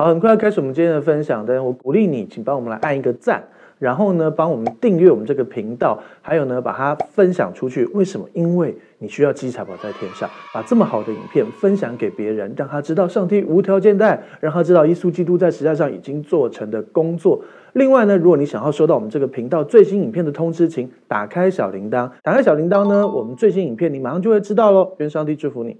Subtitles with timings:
[0.00, 3.44] 好，很快要开始我们今天的分享，但是我鼓励你，请帮我们来按一个赞，
[3.78, 7.84] 然后呢，帮我们订阅我们这个频道，还有呢，把它分享出去。
[7.92, 8.26] 为什么？
[8.32, 17.38] 因为你需要积财宝在天上，把这么好的影片分享给别人，让他知道上帝无条件的爱，让他知道耶稣基督在十字架上已经做成的工作。
[17.74, 22.10] 另外呢，如果你想要收到我们这个频道最新影片的通知，请打开小铃铛。
[22.22, 24.94] 打开小铃铛呢，我们最新影片你马上就会知道喽。
[24.96, 25.76] 愿上帝祝福你。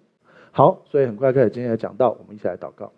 [0.50, 2.92] 好，所以很快开始今天的讲道，我们一起来祷告。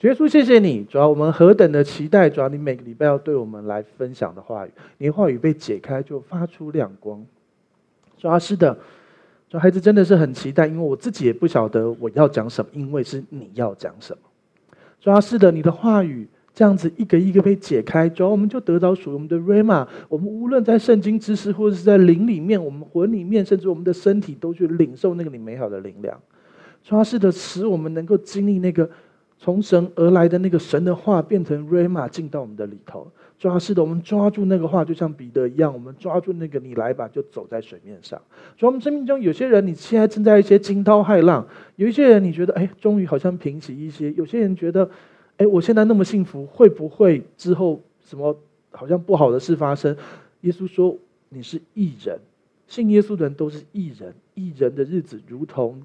[0.00, 7.22] 耶稣，谢谢你，主要我们何等的期待，主要你每个礼拜要对我们来分享的话语，你的话语被解开就发出亮光。
[8.16, 8.72] 主要是的，
[9.50, 14.22] 主要孩子真的是很期待，因为我自己也不晓得我要讲什么，因为是你要讲什么。
[14.98, 19.86] 主要是的，你的话语这样子一个一个被解开，主要我们就得到属于我们的 Rhema。
[20.08, 26.18] 我们无论在圣经知识，或者是在灵里面，我们魂里面，甚至我们的身体，都去领受那个你美好的灵粮。
[26.82, 28.88] 主要是的，使我们能够经历那个。
[29.42, 38.20] 从神而来的那个神的话变成 Rhema 进到我们的里头，抓是的，我们抓住那个话，就像彼得一样，我们抓住那个你来吧，就走在水面上。
[38.58, 41.42] 所以我们生命中有些人，你现在正在一些惊涛骇浪；
[41.76, 44.90] 有一些人，你觉得哎，终于好像平息一些；有些人觉得，
[45.38, 48.38] 哎，我现在那么幸福，会不会之后什么
[48.72, 49.96] 好像不好的事发生？
[50.42, 50.94] 耶稣说
[51.30, 52.20] 你是异人，
[52.66, 55.80] 信耶稣的人都是异人，异人的日子如同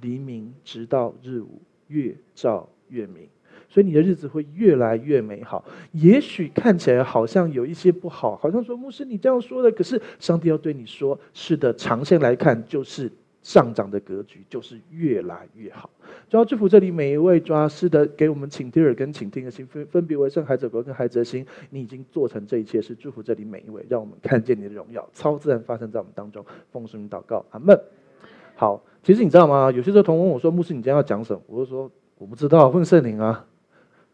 [0.00, 1.60] 黎明，直到日午。
[1.92, 3.28] 越照越明，
[3.68, 5.62] 所以你的日子会越来越美好。
[5.92, 13.10] 也许看起来好像有一些不好，好像说牧师你这样说的，可是上帝要对你说：是的，长线来看就是
[13.42, 15.90] 上涨的格局，就是越来越好。
[16.28, 21.44] 主要祝福这里每一位主要是的，给我们倾听耳跟倾听的心，分分别为圣孩子国跟孩子的心。
[21.70, 26.44] 你已经做成这一切，是祝福这里每一位，让我们看见你的荣耀，超自然发生在我们当中。
[26.70, 27.78] 奉圣名祷告，阿门。
[28.62, 28.80] 好。
[29.02, 29.72] 其实你知道吗？
[29.72, 33.44] 有些时候同问我说：“牧师，你今天要讲什么？”我就说：“我不知道，问圣灵啊。”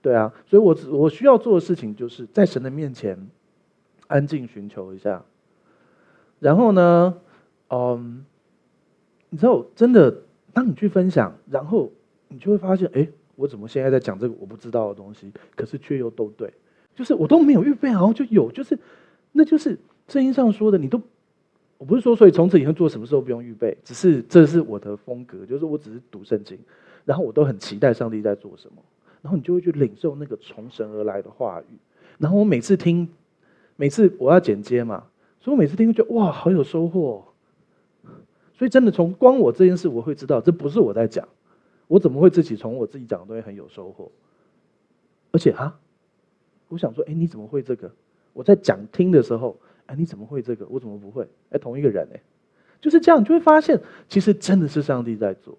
[0.00, 3.28] 对啊，所以我我需要做的事情就是在神的面前
[4.06, 5.22] 安静寻求一下。
[6.40, 7.14] 然后呢，
[7.68, 8.24] 嗯，
[9.28, 10.22] 你知道，真的，
[10.54, 11.92] 当你去分享，然后
[12.28, 13.06] 你就会发现，哎，
[13.36, 16.50] 我怎么现在在讲这个我不知道的东西，可是却又都对，
[16.94, 18.78] 就是我都没有预备，然后就有，就是
[19.32, 20.98] 那就是圣经上说的，你都。
[21.78, 26.58] 我不是说，所以从此以后做什么时候不用预备，只是这是我的风格，就是我只是读圣经，
[27.04, 28.82] 然后我都很期待上帝在做什么，
[29.22, 31.76] 然后你就会去领受那个从神而来的话语，
[32.18, 33.08] 然后我每次听，
[33.76, 35.04] 每次我要剪接嘛，
[35.40, 37.24] 所以我每次听就觉得哇，好有收获，
[38.54, 41.28] 所以真的从光我这件事，我会知道这不是我在讲，
[41.86, 44.10] 我怎么会自己从我自己讲的东西很有收获，
[45.30, 45.78] 而且啊，
[46.66, 47.88] 我想说，哎，你怎么会这个？
[48.32, 49.56] 我在讲听的时候。
[49.88, 50.66] 哎，你怎么会这个？
[50.68, 51.26] 我怎么不会？
[51.48, 52.20] 哎，同一个人哎，
[52.78, 55.56] 就是这样，你就会发现，其实真的是上帝在做。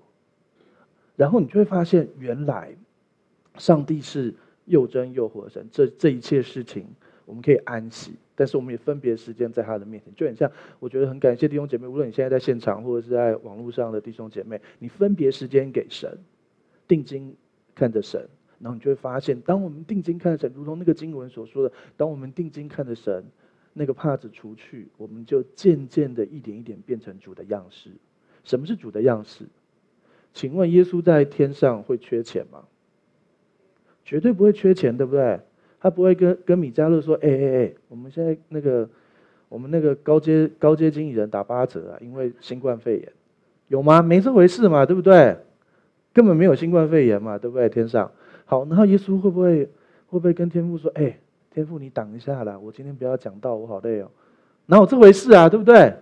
[1.16, 2.72] 然后你就会发现，原来
[3.58, 4.32] 上帝是
[4.66, 5.68] 又真又活神。
[5.72, 6.86] 这这一切事情，
[7.26, 10.14] 我们可以安息，但是我们也分别时间在他的面前。
[10.16, 16.16] 就很像，我觉得很感谢弟兄姐妹，无论你现在在现场或者是在网络上的弟兄姐妹，你分别时间给神，
[16.88, 17.36] 定睛
[17.74, 18.30] 看着神，
[18.60, 23.26] 然后你就会发现，当我们定睛看着神，如同那个经文所说的，当我们定睛看着神。
[23.74, 27.92] 那个帕子除去，我们就渐渐的一点一点变成主的样式。
[28.44, 29.46] 什么是主的样式？
[30.34, 32.64] 请问耶稣在天上会缺钱吗？
[34.04, 35.40] 绝对不会缺钱，对不对？
[35.80, 38.90] 他不会跟跟米迦勒说：“哎哎哎，我们现在那个
[39.48, 43.14] 我们那个高阶高阶经理人打八折啊，因为新冠肺炎，
[43.68, 44.02] 有吗？
[44.02, 45.38] 没这回事嘛，对不对？
[46.12, 47.70] 根本没有新冠肺炎嘛，对不对？
[47.70, 48.12] 天上
[48.46, 49.66] 好，然后耶稣会不会
[50.08, 51.20] 会不会跟天父说：哎？”
[51.52, 52.58] 天父，你挡一下啦！
[52.60, 54.12] 我今天不要讲道，我好累哦。
[54.68, 55.50] 哪有这回事啊？
[55.50, 55.94] 对不对？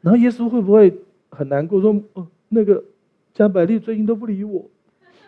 [0.00, 0.98] 然后耶稣会不会
[1.28, 1.80] 很难过？
[1.80, 2.82] 说：“哦，那个
[3.34, 4.64] 加百利最近都不理我，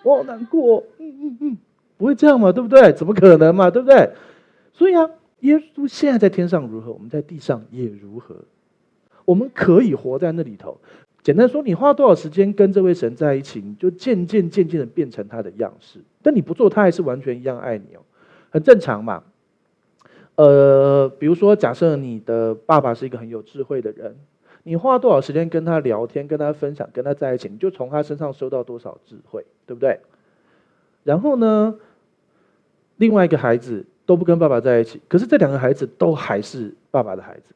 [0.02, 1.58] 我好难过。”嗯嗯嗯，
[1.98, 2.50] 不会这样嘛？
[2.50, 2.92] 对不对？
[2.94, 3.70] 怎么可能嘛？
[3.70, 4.10] 对不对？
[4.72, 8.34] 所以啊，耶稣现在在天上如何，我们在地上也如何。
[9.26, 10.78] 我们可以活在那里头。
[11.22, 16.00] 简单说，你花多少时间跟这位神在一起，你就渐渐渐渐的变成他的样式。
[16.22, 18.00] 但你不做，他还是完全一样爱你哦，
[18.50, 19.22] 很正常嘛。
[20.36, 24.16] 呃，比如说，假设你的爸爸是一个很有智慧的人，
[24.62, 30.00] 你花多少时间跟他聊天、跟他分享、跟他在一起，你就从他身上收到多少智慧，对不对？
[31.04, 31.76] 然后呢，
[32.96, 37.54] 另外一个孩子都不跟爸爸在一起，可是这两个孩子都还是爸爸的孩子，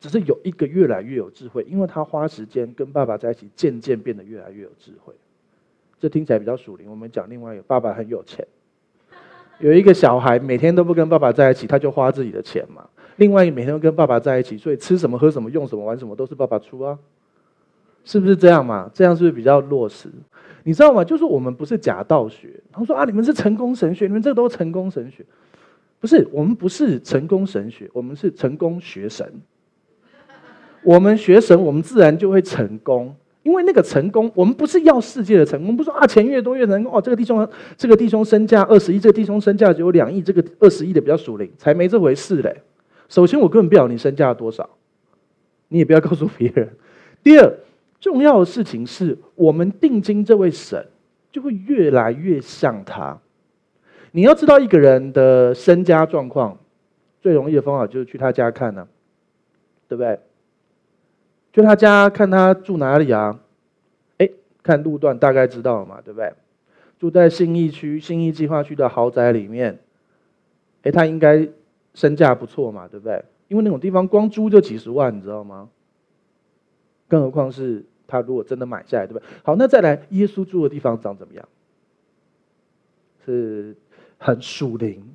[0.00, 5.12] 只是有一个越来越有智慧，因为他花时间跟爸爸在一起，渐渐变得越来越有智慧。
[6.00, 6.90] 这听起来比较属灵。
[6.90, 8.46] 我们讲另外一个，爸爸很有钱。
[9.58, 12.84] 有一个小孩每天都不跟爸爸在一起，他就花自己的钱嘛。
[13.16, 16.98] 另外每天都跟爸爸在一起，所以吃什么、喝什么、用什么、玩什么都是爸爸出啊，
[18.04, 18.90] 是不是这样嘛？
[18.92, 20.08] 这样是不是比较落实？
[20.64, 21.04] 你知道吗？
[21.04, 22.60] 就是我们不是假道学。
[22.72, 25.24] 他说啊，你们是成功神学，你们这都是成功神学，
[26.00, 26.26] 不是？
[26.32, 29.32] 我们不是成功神学，我们是成功学神。
[30.82, 33.14] 我们学神，我们自然就会成功。
[33.44, 37.00] 因为那个成功，我们不是要世界的成功，不是说啊，钱越多越成功哦。
[37.00, 37.46] 这个弟兄，
[37.76, 42.62] 这个弟兄身价二十亿，这个弟兄身价只有两亿，这个二十亿的比较属灵，才没这回事嘞。
[43.10, 44.68] 首先，我根本不晓得你身价多少，
[45.68, 46.70] 你也不要告诉别人。
[47.22, 47.54] 第二，
[48.00, 50.86] 重要的事情是我们定睛这位神，
[51.30, 53.20] 就会越来越像他。
[54.12, 56.58] 你要知道一个人的身家状况，
[57.20, 58.88] 最容易的方法就是去他家看呢、
[59.86, 60.18] 对不对？
[61.54, 63.38] 就他家看他住哪里啊？
[64.18, 64.28] 哎，
[64.60, 66.32] 看路段大概知道了嘛，对不对？
[66.98, 69.78] 住在信义区信义计划区的豪宅里面，
[70.82, 71.48] 哎，他应该
[71.94, 73.24] 身价不错嘛，对不对？
[73.46, 75.68] 因为那种地方光租就几十万，你知道吗？
[77.06, 79.24] 更何况是他如果真的买下来，对不对？
[79.44, 81.48] 好，那再来，耶稣住的地方长怎么样？
[83.24, 83.76] 是
[84.18, 85.08] 很属灵，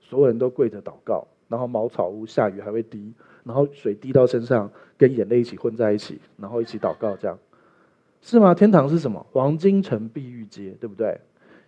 [0.00, 3.12] 所有人都跪着祷告，然后茅草屋下雨还会滴。
[3.46, 7.38] 然后水滴到身上，跟眼泪一起混在一起，然后一起祷告，这样
[8.20, 8.52] 是吗？
[8.52, 9.24] 天堂是什么？
[9.30, 11.20] 黄金城碧玉街，对不对？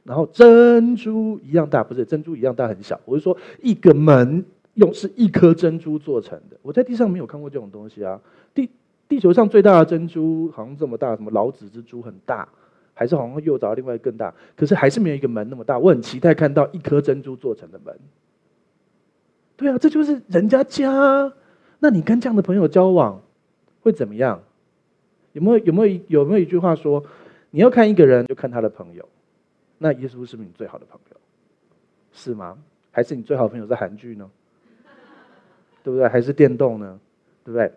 [0.02, 3.00] 然后珍珠一样大，不是珍珠一样大，很小。
[3.04, 4.44] 我是说，一个门
[4.75, 6.56] 用是一颗珍珠做成的。
[6.62, 8.20] 我在地上没有看过这种东西啊。
[8.54, 8.69] 地
[9.08, 12.48] 地球上最大的珍珠好像这么大，什么老子之珠很大，
[12.92, 15.78] 还是好像又找另外更大，可是还是没有一个门那么大。
[15.78, 17.96] 我很期待看到一颗珍珠做成的门。
[19.56, 21.32] 对啊，这就是人家家。
[21.78, 23.22] 那你跟这样的朋友交往
[23.82, 24.42] 会怎么样？
[25.32, 27.04] 有没有有没有有没有一句话说，
[27.50, 29.08] 你要看一个人就看他的朋友？
[29.78, 31.16] 那耶稣是不是你最好的朋友？
[32.12, 32.58] 是吗？
[32.90, 34.28] 还是你最好的朋友是韩剧呢？
[35.84, 36.08] 对不对？
[36.08, 36.98] 还是电动呢？
[37.44, 37.72] 对不对？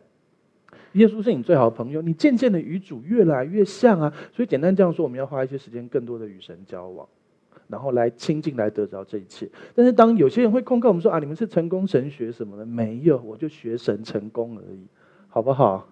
[0.93, 4.11] 耶稣是你最好的朋友，你渐渐的与主越来越像啊。
[4.33, 7.07] 所以简单这样说，我们要花一些时间，更多的与神交往。
[7.71, 9.49] 然后来亲近，来得着这一切。
[9.73, 12.65] 但是当有些人会控告我们说啊，你们是成功神学什么的？
[12.65, 14.85] 没有，我就学神成功而已，
[15.29, 15.87] 好不好？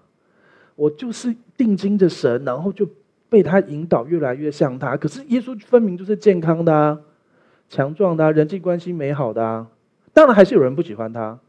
[0.75, 2.87] 我就是定睛着神，然后就
[3.29, 4.95] 被他引导越来越像他。
[4.97, 6.99] 可是耶稣分明就是健康的啊，
[7.69, 9.67] 强壮的啊，人际关系美好的啊。
[10.13, 11.39] 当然还是有人不喜欢他，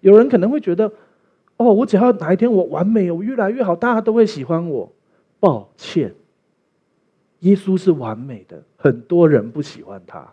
[0.00, 0.92] 有人可能会觉得，
[1.56, 4.92] 哦，我只要哪一天我完美，我越来越好，大家都会喜欢我。
[5.40, 6.14] 抱歉。
[7.40, 10.26] 耶稣是完美的，很多人不喜欢他，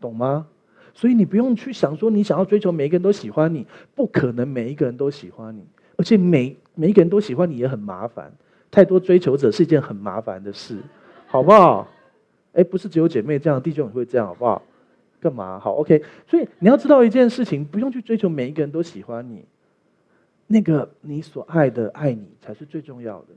[0.00, 0.48] 懂吗？
[0.94, 5.64] 所以你不用去想说，你想要追求每一个人都喜欢你，不可能每一个人都喜欢你，
[5.96, 8.32] 而且每每一个人都喜欢你也很麻烦，
[8.70, 10.78] 太多追求者是一件很麻烦的事，
[11.26, 11.86] 好不好？
[12.54, 14.62] 哎，不是只有姐妹这样，弟兄也会这样，好不好？
[15.20, 15.58] 干嘛？
[15.58, 16.02] 好，OK。
[16.26, 19.44] 所以你要知道一件事情，不用去追求每一个人都喜欢你，
[20.46, 23.28] 那个你所爱的爱你才是最重要的。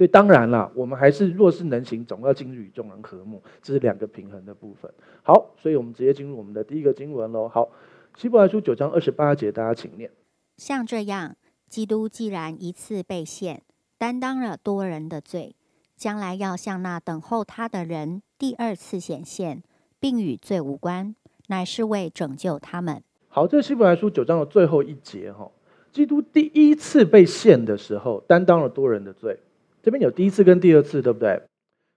[0.00, 4.90] 所以当然了，我们还是若是能行，总要今日与众人和睦，这是两个平衡的部分。
[5.22, 7.46] 好，所以我们直接进入我们的第一个经文喽。
[7.46, 7.68] 好，
[8.16, 10.10] 希伯来书九章二十八节，大家请念。
[10.56, 11.36] 像这样，
[11.68, 13.60] 基督既然一次被献，
[13.98, 15.54] 担当了多人的罪，
[15.98, 19.62] 将来要向那等候他的人第二次显现，
[20.00, 21.14] 并与罪无关，
[21.48, 23.02] 乃是为拯救他们。
[23.28, 25.50] 好，这是希伯来书九章的最后一节哈。
[25.92, 29.38] 基督第一次被献的时候，担当了多人的罪。
[29.82, 31.42] 这边有第一次跟第二次，对不对？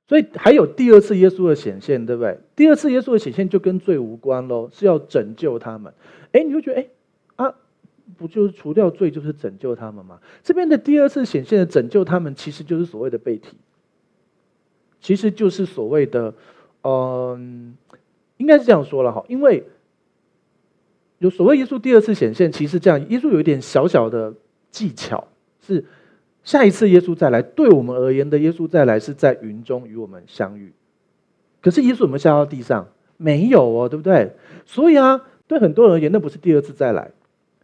[0.06, 2.38] 所以还有第二次耶稣的显现，对不对？
[2.58, 5.94] 第二次耶稣的显现就跟罪无关喽，是要拯救他们。
[6.34, 6.88] 哎，你就觉得，哎
[7.38, 7.56] 啊，
[8.18, 10.20] 不就是除掉罪，就是拯救他们吗？
[10.44, 13.56] 这边的第二次显现的拯救他们，其实就是所谓的被提，
[15.00, 16.34] 其实就是所谓的，
[16.84, 17.78] 嗯，
[18.36, 19.64] 应该是这样说了哈，因为
[21.20, 24.34] 有所谓耶稣第二次显现，其实这样，耶稣有一点小小的
[24.70, 25.30] 技巧
[25.62, 25.86] 是。
[26.44, 30.74] 下一次耶稣再来，对我们而言的耶稣再来是在云中与我们相遇。
[31.62, 32.88] 可是耶稣有没有下到地上？
[33.16, 34.36] 没有哦，对不对？
[34.66, 37.12] 所以啊，对很多人而言，那不是第二次再来，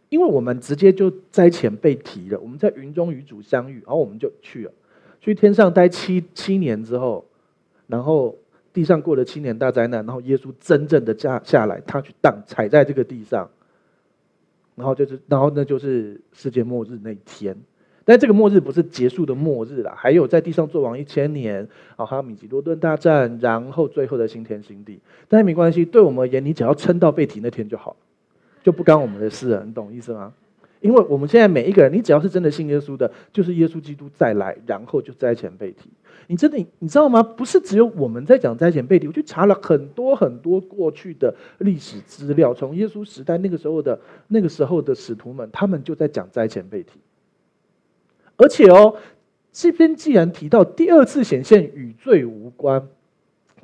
[0.08, 2.40] 因为我们直接就灾前被提了。
[2.40, 4.72] 我们在云中与主相遇，然后我们就去了，
[5.20, 7.26] 去天上待七七年之后，
[7.86, 8.34] 然后
[8.72, 13.50] 地上过了七年大灾难，然后耶稣真正的下下来，他去当踩在这个地上，
[14.76, 17.54] 然后就是，然后那就是世界末日那一天。
[18.04, 21.66] 但这个末日不是结束的末日啦，还有在地上作王一千年，
[21.96, 24.98] 啊，还有米吉多顿大战，然后最后的新天新地。
[25.28, 27.94] 但是没关系，对我们而言，你只要撑到被提那天就好，
[28.62, 30.32] 就不干我们的事了，你懂意思吗？
[30.80, 35.90] 因为我们现在每一个人，你只要是真的信耶稣的，就是耶稣基督再来，然后就灾前被提。
[36.26, 37.22] 你真的你知道吗？
[37.22, 46.92] 不是只有我们在讲灾前被提，我去查了很多很多过去的历史资料，从耶稣时代那个时候的那个时候的使徒们，他们就在讲灾前被提。
[48.40, 48.96] 而且哦，
[49.52, 52.88] 这边既然提到第二次显现与罪无关，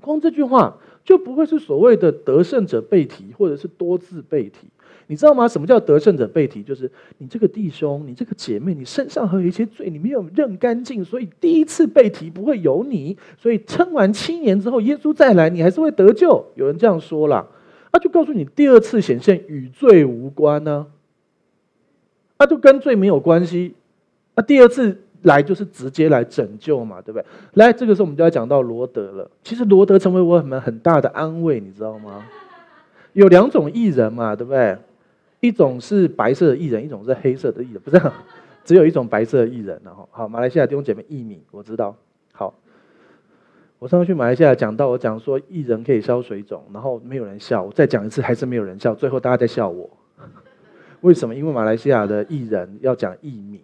[0.00, 4.68] 光这句话就不会是所谓的得胜者被提，或者是多次被提。
[5.08, 5.46] 你知道吗？
[5.46, 6.62] 什么叫得胜者被提？
[6.62, 13.16] 就是你这个弟兄，你这个姐妹，你身上还有一些罪，你没有认干净，所以第一次被提不会有你。
[13.38, 16.44] 所以撑完七年之后，耶稣再来，你还是会得救。
[16.56, 17.48] 有人这样说了，
[17.92, 20.88] 那就告诉你，第二次显现与罪无关呢、
[22.40, 23.74] 那就跟罪没有关系。
[24.36, 27.24] 那第二次来就是直接来拯救嘛，对不对？
[27.54, 29.28] 来，这个时候我们就要讲到罗德了。
[29.42, 32.24] 其实罗德成为我们很大的安慰，你知道吗？
[33.14, 34.76] 有两种艺人嘛，对不对？
[35.40, 38.00] 一种是白色的艺人，一种是黑色的艺人，不是，
[38.64, 39.80] 只有一种白色的艺人。
[39.84, 41.96] 然后，好，马来西亚弟兄姐妹义米，我知道。
[42.32, 42.52] 好，
[43.78, 49.88] 我上次去马来西亚讲到，我讲说艺人可以消水肿，然后没有人笑，我再讲一次还是没有人笑，最后大家在笑我。
[51.00, 51.34] 为什么？
[51.34, 53.62] 因为马来西亚的艺人要讲义米，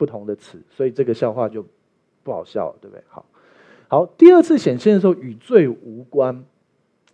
[0.00, 1.62] 不同的词，所以这个笑话就
[2.22, 3.04] 不好笑了，对不对？
[3.08, 3.26] 好，
[3.88, 6.42] 好，第二次显现的时候与罪无关，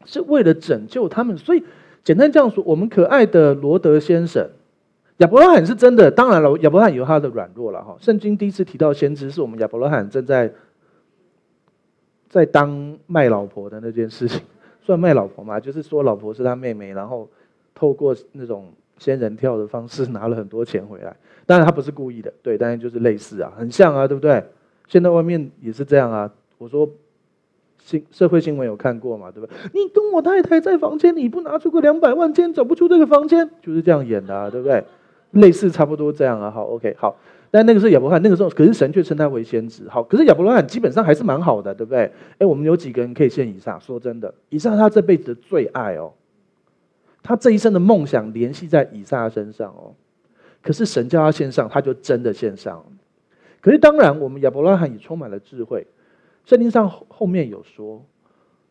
[0.05, 1.64] 是为了拯救他们，所以。
[2.07, 4.49] 简单这样说，我们可爱的罗德先生，
[5.16, 6.09] 亚伯拉罕是真的。
[6.09, 7.97] 当然了，亚伯拉罕有他的软弱了哈。
[7.99, 10.52] 圣经第一次提到先知，是我们亚伯拉罕正在
[12.28, 14.40] 在当卖老婆的那件事情，
[14.83, 15.59] 算卖老婆嘛？
[15.59, 17.28] 就是说老婆是他妹妹，然后
[17.75, 21.16] 透过那种仙人跳的方式拿了很多钱回来。
[21.47, 24.45] 当然他不是故意的，对，但是就是类似啊，很像啊，对不对？
[24.88, 26.31] 现在外面也是这样啊。
[26.59, 26.87] 我说。
[27.79, 29.31] 新社会新闻有看过嘛？
[29.31, 29.57] 对不对？
[29.73, 34.83] 你跟我太太在房间，你不拿出个两百万，今天走不出这个房间，就是这样演的，啊，对不对？
[35.31, 36.50] 类似差不多这样啊。
[36.50, 37.17] 好，OK，好。
[37.53, 39.88] 但那个是亚伯拉罕，那个时候可是神却称他为先知。
[39.88, 42.11] 好，可是亚伯拉罕基本上还是蛮好的，对不对？
[42.38, 43.79] 哎，我们有几个人可以献以撒？
[43.79, 46.12] 说真的，以撒他这辈子的最爱哦，
[47.23, 49.95] 他这一生的梦想联系在以撒身上哦。
[50.66, 52.85] 可是神叫他献上，他就真的献上。
[53.61, 55.87] 可是当然，我们亚伯拉罕也充满了智慧。
[56.44, 58.04] 圣经上后面有说，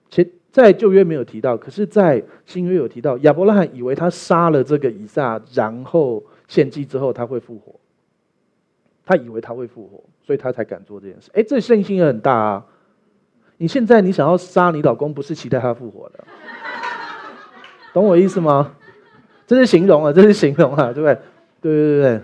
[0.09, 3.17] 前在旧约没有提到，可是，在新约有提到。
[3.19, 7.79] 亚伯拉罕以为他杀了这个以撒，然后献祭之后他会复活，
[9.05, 11.31] 他以为他会复活，所以他才敢做这件事。
[11.33, 12.65] 哎，这信心也很大啊！
[13.57, 16.23] 你现在你想要杀你老公，不是期待他复活的，
[17.93, 18.75] 懂我意思吗？
[19.47, 21.17] 这是形容啊，这是形容啊，对不对？
[21.65, 22.21] 对对对对，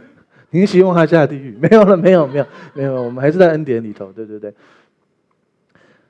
[0.52, 1.58] 你希望他下地狱？
[1.60, 2.46] 没有了，没有没有
[2.76, 4.54] 没有，我们还是在恩典里头，对对对。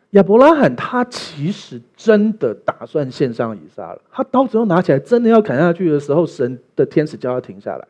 [0.10, 7.88] 亚伯拉罕他其实真的打算献上以撒了，他刀子都拿起来，真的要砍下去的时候，神的天使叫他停下来。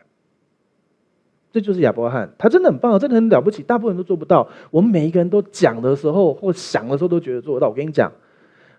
[1.51, 4.47] 这就是亚伯拉罕，他真的很棒，真的很了不起，大部分人都做不到。
[4.69, 7.69] 我们每一个人都讲的时候或想的时候都觉得做得到。
[7.69, 8.11] 我跟你讲，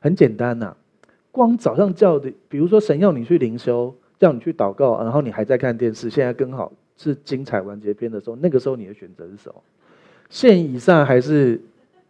[0.00, 0.76] 很简单呐，
[1.32, 3.92] 光早上叫的，比如说神要你去灵修，
[4.22, 9.56] 叫你去祷告，然后你还在看电视，现在刚好是精彩完结篇的时候，那个时候你的选择是什么？
[10.30, 11.60] 献以上还是？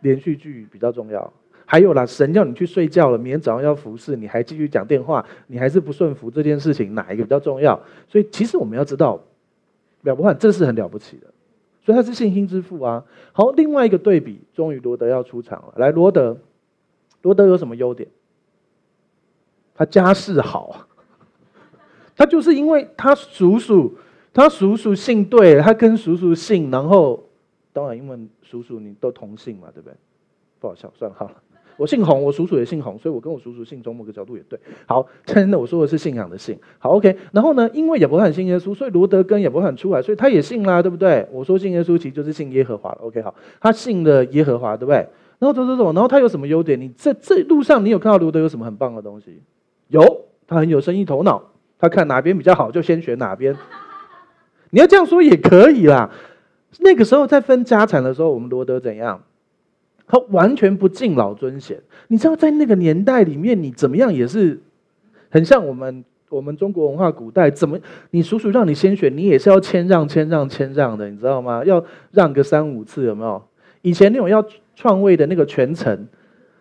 [0.03, 1.33] 连续剧比较重要，
[1.65, 7.81] 还有啦，神叫你去睡觉了，明天早上要服侍，你还继续讲电话，你还是不顺服这件事情，哪一个比较重要？
[8.09, 9.21] 所以其实我们要知道，
[10.01, 11.29] 了不换这是很了不起的，
[11.85, 13.05] 所以他是信心之父啊。
[13.31, 15.75] 好，另外一个对比，终于罗德要出场了。
[15.77, 16.37] 来，罗德，
[17.23, 18.09] 罗德有什么优点？
[19.77, 20.89] 他家世好，
[22.17, 23.95] 他就是因为他叔叔，
[24.33, 27.23] 他叔叔姓对，他跟叔叔姓，然后。
[27.75, 29.95] 当然，因为叔叔你都同姓嘛，对不对？
[30.61, 31.33] 不好笑，算了，好了。
[31.79, 34.61] 我姓洪，我叔叔也姓洪，所以我跟我叔叔姓，从某个角度也对。
[34.85, 36.55] 好，真的，我说的是信仰的信。
[36.79, 37.17] 好，OK。
[37.33, 41.27] 然后呢，因为亚伯拉罕信耶稣，所以罗德跟亚伯拉罕出来，所以他也信啦，对不对？
[41.33, 42.99] 我说信耶稣，其实就是信耶和华了。
[43.01, 44.97] OK，好，他信了耶和华，对不对？
[45.39, 46.79] 然后走走走，然后他有什么优点？
[46.79, 49.41] 你这这路上你有看到罗德有什么很棒的东西？
[49.89, 51.43] 有，他很有生意头脑，
[51.83, 53.57] 他看哪边比较好，就先选哪边。
[54.71, 56.09] 你要这样说也可以啦。
[56.79, 59.21] 那个时候在分家产的时候，我们罗德怎样？
[60.07, 61.83] 他完全不敬老尊贤。
[62.07, 64.61] 你知道，在那个年代里面，你怎么样也是
[65.29, 67.77] 很像我们我们中国文化古代，怎么
[68.13, 71.65] 你叔叔让你先选，你也是要谦让谦让谦让的，你知道吗？
[71.65, 73.43] 要让个三五次，有没有？
[73.83, 74.47] 以前那种要
[74.77, 76.07] 篡位的那个权臣，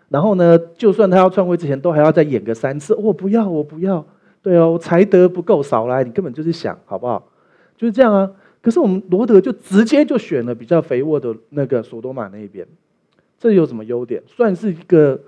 [0.10, 2.96] 然后呢，就算他要篡位之前，都还要再演个三次。
[2.96, 4.04] 我不要，我不要。
[4.42, 7.30] 对哦，才德不够，少来，你根本就是想好不好？
[7.78, 8.32] 就是这样啊。
[8.62, 12.68] 可是我们罗德就直接就选了比较肥沃的那个索多玛那一边，
[13.40, 14.22] 这有什么优点？
[14.28, 15.20] 算是一个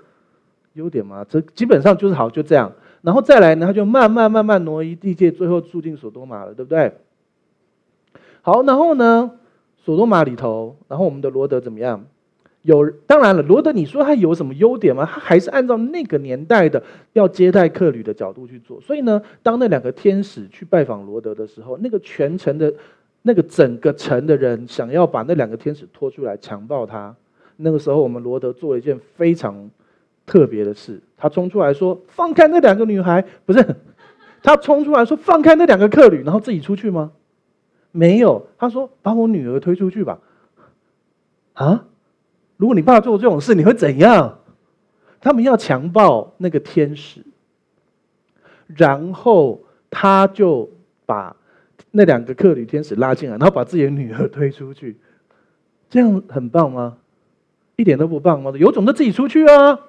[0.74, 1.26] 优点吗？
[1.28, 2.72] 这基本上就是好，就这样。
[3.02, 6.92] 然后再来呢，他就慢慢慢慢挪移地界，最后住进索多玛了，对不对？
[8.42, 9.32] 好，然后呢，
[9.76, 12.04] 索多玛里头，然后我们的罗德怎么样？
[12.64, 15.04] 有，当然了，罗德，你说他有什么优点吗？
[15.04, 18.80] 他还是按照那个年代的要接待客旅的角度去做。
[18.80, 22.72] 所以呢，当那两个天使去拜访罗德的时候，那个全城的
[23.20, 27.14] 那个整个城的人想要把那两个天使拖出来强暴他。
[27.56, 29.70] 那个时候，我们罗德做了一件非常
[30.24, 33.62] 特别的事，他冲出来说：“放开那两个女孩！”不是，
[34.42, 37.12] 他冲出来说：“放开那两个客旅！”然后自己出去吗？
[37.92, 40.18] 没有，他说：“把我女儿推出去吧。”
[41.52, 41.84] 啊？
[42.56, 44.38] 如果你爸做这种事，你会怎样？
[45.20, 47.24] 他们要强暴那个天使，
[48.66, 50.70] 然后他就
[51.06, 51.34] 把
[51.90, 54.96] 那两个客旅天使拉进来，然后把自己的女儿推出去，
[55.88, 56.98] 这样很棒吗？
[57.76, 58.52] 一点都不棒吗？
[58.56, 59.80] 有种就自己出去啊！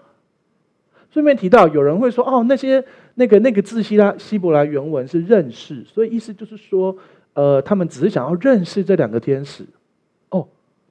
[1.11, 2.83] 顺便提到，有人会说：“哦，那些
[3.15, 6.97] 那个那个字希腊希伯来原文是认识，所以意思就是说，
[7.33, 9.65] 呃，他们只是想要认识这两个天使。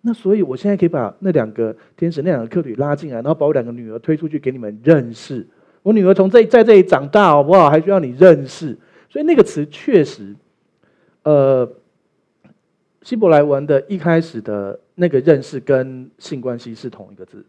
[0.07, 5.47] 那所以我现在可以把那两个天使、那两个客旅拉进来，然后把我两个女儿推出去给你们认识。
[5.83, 7.71] 我女儿从这在这里长大，好不好？
[7.71, 8.79] 还需要你认识。
[9.09, 10.35] 所以那个词确实，
[11.23, 11.69] 呃。”
[13.05, 17.45] 希伯来文的一开始的那个认识跟性关系是同一个字，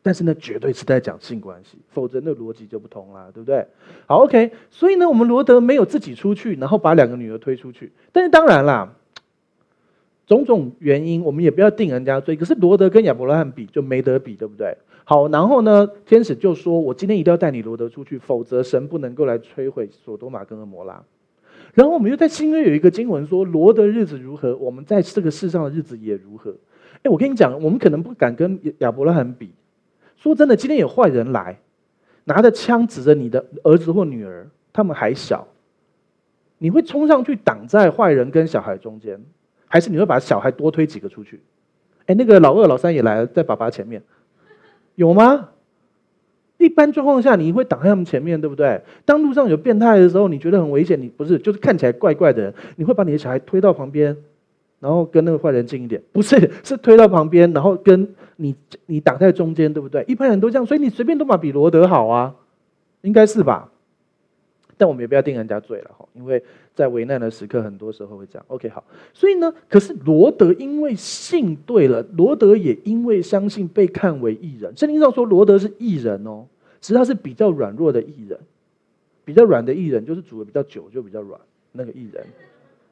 [0.00, 3.66] 但是呢，绝对是在讲性关系，否则那逻辑就不通啦，对不对？
[4.06, 7.90] 好，OK，所以呢，我们罗德没有自己出去，然后把两个女儿推出去。
[8.12, 8.94] 但是当然啦，
[10.26, 12.36] 种种原因，我们也不要定人家罪。
[12.36, 14.76] 可是罗德跟亚伯拉罕比就没得比，对不对？
[15.04, 21.02] 好，然后呢，天使就说：“我今天一定要带你罗德出去，否则神不能够来摧毁所多玛跟蛾摩拉。”
[21.74, 26.54] 然后我们又在新约有一个经文说，罗德日子如何，我们在这个世上的日子也如何。
[27.02, 29.50] 哎，我跟你讲，我们可能不敢跟亚伯拉罕比。
[30.16, 31.58] 说真的，今天有坏人来，
[32.24, 35.48] 拿着枪指着你的儿子或女儿，他们还小，
[36.58, 39.20] 你会冲上去挡在坏人跟小孩中间，
[39.72, 41.40] 还是你会把小孩多推几个出去？
[42.04, 44.02] 哎，那个老二、老三也来了，在爸爸前面，
[44.96, 45.48] 有吗？
[46.58, 48.82] 一般状况下，你会挡在他们前面，对不对？
[49.06, 54.14] 当路上有变态的时候，你觉得很危险，你不是就是看起来怪怪的人，你会把你的小孩推到旁边，
[54.78, 60.04] 然后跟那个坏人近一点，不是， 是推到旁边，然后跟你你挡在中间，对不对？
[60.06, 62.34] 一般人都这样，所以你随便都把比罗德好啊，
[63.00, 63.71] 应该是吧？
[64.82, 66.42] 但我们也不要定人家罪了哈，因为
[66.74, 68.44] 在危难的时刻，很多时候会这样。
[68.48, 68.82] OK，好，
[69.14, 74.76] 所以呢，可是罗德因为信对了，罗德也因为相信被看为义人。
[74.76, 76.44] 圣经上说罗德是义人哦。
[76.80, 78.36] 其实他是比较软弱的义人，
[79.24, 81.40] 比较软的义人就是煮的比较久就比较软，
[81.70, 82.26] 那个义人，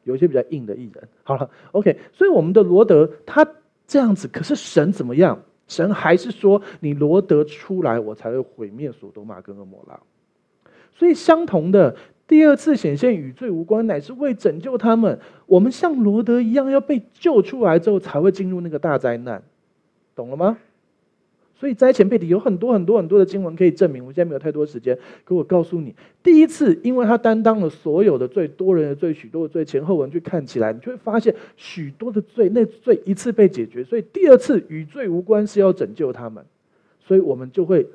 [0.04, 1.08] 有一些比较硬的义人。
[1.24, 3.44] 好了，OK，所以我们的罗德他
[3.88, 5.42] 这样子，可是神怎么样？
[5.66, 9.98] 神还是说你罗德出来，我才会毁灭所多玛跟蛾摩拉。
[10.94, 15.18] 所以相同的，第二次显现与罪无关，乃是为拯救他们。
[15.46, 19.42] 我们像罗德一样，要被救出来之后，才会进入那个大灾难，
[20.14, 20.58] 懂了吗？
[21.56, 24.02] 所以灾前被提有很多很多很多的经文可以证明。
[24.02, 33.84] 我现在没有太多时间，可我告诉你，第一次，因为他担当了所有的罪，多人的罪，许多的罪，前后文去看起来，你就会发现许多的罪，那罪一次被解决。
[33.84, 36.42] 所以第二次与罪无关，是要拯救他们。
[36.98, 37.86] 所以我们就会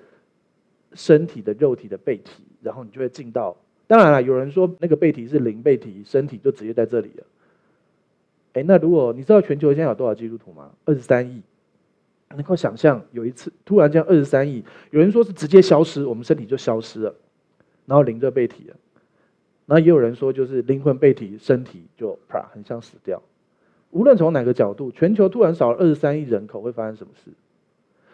[0.93, 3.56] 身体的肉体的被提，然后你就会进到。
[3.88, 7.23] 当然了，有人说那个被体是灵被体，身体就直接在这里了。
[8.54, 10.71] 哎，那如果你知道全球现在有多少基督徒吗？
[10.86, 11.41] 二十三亿。
[12.36, 17.15] 能够想象有一次突然间二十三亿，有人说是直接消失，我们身体就消失了，
[17.86, 18.75] 然后灵就被提了，
[19.67, 23.21] 然后也有人说就是灵魂被提，身体就啪很像死掉。
[23.91, 27.32] 无论从哪个角度，全球突然少了二十三亿人口，会发生什么事？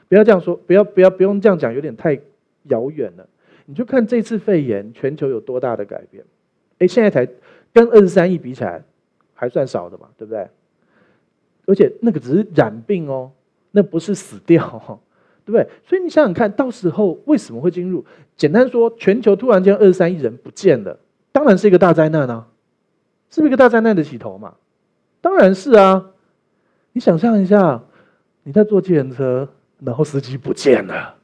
[0.08, 2.20] 不要这样说，不要不要不用这样讲，有点太
[2.64, 3.28] 遥远了。
[3.72, 6.22] 你就看这次肺炎，全球有多大的改变？
[6.80, 7.26] 哎，现在才
[7.72, 8.84] 跟二十三亿比起来，
[9.34, 10.46] 还算少的嘛，对不对？
[11.66, 13.32] 而且那个只是染病哦。
[13.72, 15.00] 那不是死掉，
[15.46, 15.66] 对不对？
[15.88, 18.04] 所以你想想看，到时候为什么会进入？
[18.36, 21.00] 简单说，全球突然间二十三亿人不见了，
[21.32, 22.50] 当然是一个大灾难啊！
[23.30, 24.56] 是不是一个大灾难的起头嘛？
[25.22, 26.12] 当然是啊！
[26.92, 27.82] 你想象一下，
[28.44, 29.48] 你在坐计程车，
[29.80, 31.16] 然后司机不见了，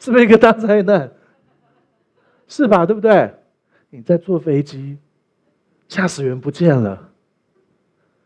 [0.00, 1.12] 是不是一个大灾难？
[2.48, 2.84] 是吧？
[2.86, 3.32] 对不对？
[3.90, 4.96] 你在坐飞机，
[5.86, 7.08] 驾驶员不见了。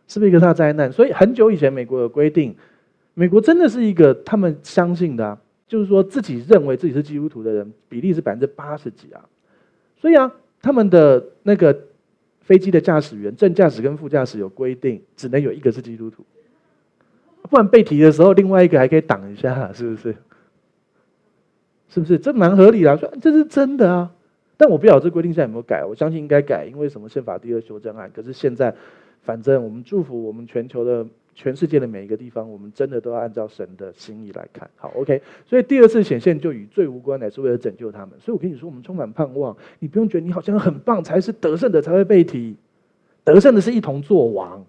[0.06, 0.92] 是不是一个大灾难？
[0.92, 2.54] 所以很久以前，美国有规定，
[3.14, 9.24] 美国真的是一个他们相信的啊，就是说自己认为自己是基督徒的人比例是百分之八十几啊。
[9.96, 11.74] 所以啊，他们的那个
[12.42, 16.22] 飞机的驾驶员，正驾驶跟副驾驶有规定，只能有一个是基督徒，
[17.48, 20.14] 不然被提的时候，另外一个还可以挡一下，是不是？
[21.94, 22.18] 是不是？
[22.18, 24.12] 这蛮合理的啊，说这是真的啊。
[24.56, 28.10] 但我不晓得这规定现在有没有改，我相信应该改，因为什么宪法第二修正案。
[28.12, 28.74] 可是现在。
[29.26, 34.68] 反正我们祝福我们全球的全世界的每一个地方，我们真的都要按照神的心意来看。
[34.76, 35.22] 好，OK。
[35.46, 38.10] 所以第二次显现就与罪无关，乃是为了拯救他们。
[38.20, 39.56] 所以我跟你说，我们充满盼望。
[39.78, 42.54] 你不用觉得你好像很棒，才是得胜的才会被提。
[43.24, 44.62] 得胜的是一同作王，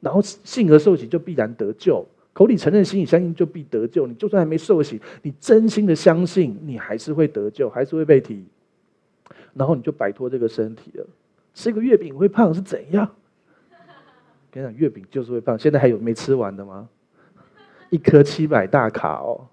[0.00, 2.06] 然后信而受洗就必然得救，
[2.36, 4.06] 口里承认心里相信就必得救。
[4.06, 8.44] 你就算还没受洗，你真心的相信，你还是会得救，还是会被提，
[9.54, 11.06] 然后你就摆脱这个身体了。
[11.54, 13.10] 吃个月饼会胖是怎样？
[14.50, 15.58] 跟你讲，月饼就是会胖。
[15.58, 16.90] 现在还有没吃完的吗？
[17.88, 19.46] 一颗七百大卡哦，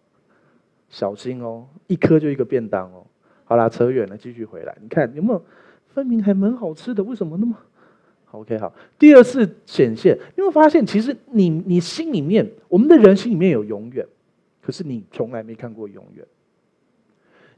[0.90, 3.06] 小心哦，一颗就一个便当哦。
[3.46, 4.78] 好啦，扯远了，继续回来。
[4.82, 5.42] 你看有没有？
[5.94, 7.56] 分明还蛮好吃的，为什么那么
[8.34, 8.74] ？OK，好。
[9.00, 14.06] 第二次显现，你会发现，其实你你心里面，我们的人心里面有永远，
[14.62, 16.26] 可是你从来没看过永远。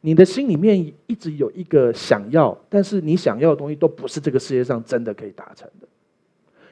[0.01, 5.87] 你的心里面一直有一个想要，但是你想要的东西都不是这个世界上真的可以达成的。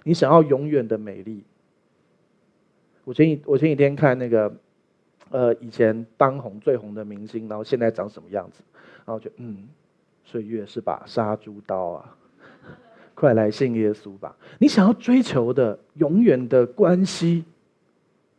[0.04, 1.44] 你想要永远的美丽。
[3.06, 4.54] 我前几我前几天看那个，
[5.30, 8.62] 呃，以前当红最红的明星，然后现在长什么样子，
[9.06, 9.68] 然后就嗯。
[10.26, 12.16] 岁月是把杀猪刀啊！
[13.15, 14.36] 快来信耶稣吧！
[14.60, 17.43] 你想要追求的永远的关系，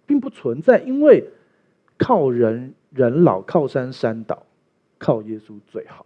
[0.07, 1.25] 并不存在，因为
[1.97, 4.43] 靠人人老，靠山山倒，
[4.99, 6.05] 靠耶稣最好。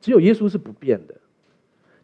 [0.00, 1.14] 只有耶稣是不变的。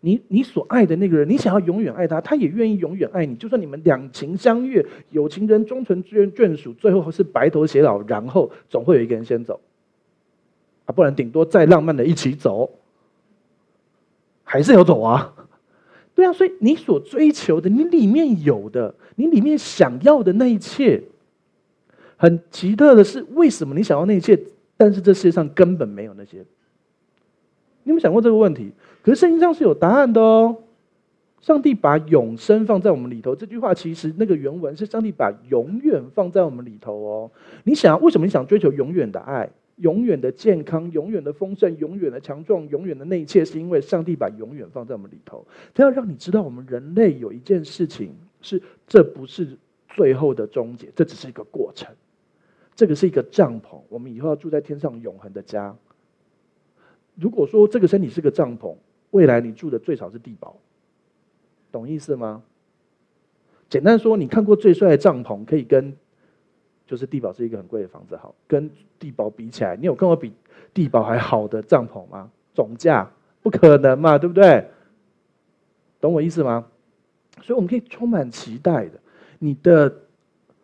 [0.01, 3.35] 你你所爱的那个人，你想要永远爱他，他也愿意永远爱你。
[3.35, 9.61] 就算你们两情相悦，有情人终成眷眷属，最后是白头偕老，然后总会有一个人先走。
[10.87, 12.71] 啊，不然顶多再浪漫的一起走，
[14.45, 15.35] 还是要走啊？
[16.19, 21.01] 对啊，所以你所追求的，你里面有的，你里面想要的那一切，
[22.17, 24.37] 很奇特的是，为什么你想要那一切，
[24.77, 26.39] 但是这世界上根本没有那些？
[27.85, 28.73] 你有没有想过这个问题？
[29.01, 30.57] 可是圣经上是有答案的哦。
[31.41, 37.31] 上帝把永生放在我们里头，这句话其实那个原文是上帝把永远放在我们里头哦。
[37.63, 39.49] 你想，为什么你想追求永远的爱？
[39.79, 45.47] 永远的健康，永远的丰盛，永远的强壮，永远的那一切，是因为上帝把永远放在我们里头。
[45.73, 49.57] 他要让你知道，我们人类有一件事情是，这不是
[49.89, 51.95] 最后的终结，这只是一个过程。
[52.75, 55.77] 这个是一个帐篷，我们以后要住在天上永恒的家。
[57.15, 58.75] 如果说这个身体是个帐篷，
[59.11, 60.57] 未来你住的最少是地堡，
[61.73, 62.43] 懂意思吗？
[63.69, 65.97] 简单说，你看过最帅的帐篷，可以跟。
[66.89, 70.33] 就是地堡是一个很贵的房子，好，跟地堡比起来，你有跟我比
[70.73, 72.31] 地堡还好的帐篷吗？
[72.55, 73.09] 总价
[73.43, 74.67] 不可能嘛，对不对？
[76.01, 76.67] 懂我意思吗？
[77.43, 78.99] 所以我们可以充满期待的。
[79.39, 79.95] 你的，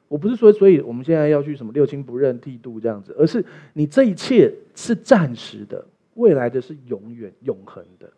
[0.09, 5.85] 我不是说，所以我们现在要去什么六亲不认、剃度这样子，而是你这一切是暂时的，
[6.15, 8.11] 未来的是永远、永恒的，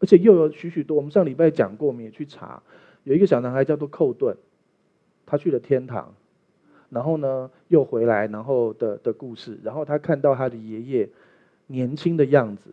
[0.00, 0.96] 而且又有许许多。
[0.96, 2.62] 我们上礼拜讲过，我们也去查，
[3.04, 4.34] 有一个小男孩叫做寇顿，
[5.26, 6.14] 他去了天堂。
[6.92, 11.08] 然后呢，又回来，然后的的故事，然后他看到他的爷爷
[11.68, 12.68] 年轻的样子，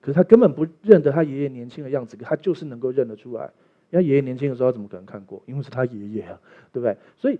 [0.00, 3.48] 可是他根本不认得他爷爷年轻的样子，可他就是能够认得出来。
[3.90, 5.40] 那爷爷年轻的时候，怎么可能看过？
[5.46, 6.40] 因为是他爷爷啊，
[6.72, 6.96] 对不对？
[7.16, 7.38] 所以，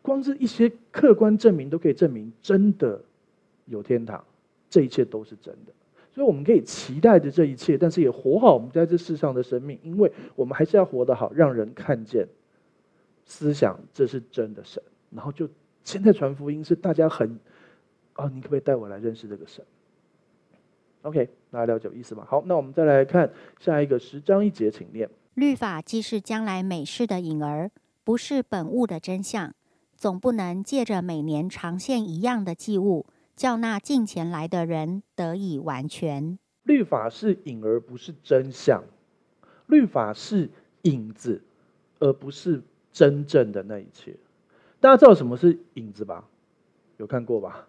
[0.00, 3.00] 光是一些客观证明都可以证明，真的
[3.66, 4.24] 有天堂，
[4.70, 5.72] 这一切都是真的。
[6.12, 12.28] 所以，我们可以期待着这一切，但是也活好我们在这世上的生命，因为我们还是要活得好，让人看见、
[13.24, 15.48] 思想这是真的神，然后就。
[15.84, 17.38] 现在传福音是大家很，
[18.16, 19.64] 哦，你可不可以带我来认识这个神
[21.02, 22.26] ？OK，大家了解意思吗？
[22.26, 25.08] 好，那我们再来看下一个十章一节，请念。
[25.34, 27.70] 律法既是将来美事的影儿，
[28.02, 29.52] 不是本物的真相，
[29.96, 33.04] 总不能借着每年常献一样的祭物，
[33.36, 36.38] 叫那近前来的人得以完全。
[36.62, 38.82] 律法是影儿，不是真相。
[39.66, 40.48] 律法是
[40.82, 41.42] 影子，
[41.98, 44.16] 而不是真正的那一切。
[44.84, 46.22] 大家知道什么是影子吧？
[46.98, 47.66] 有看过吧？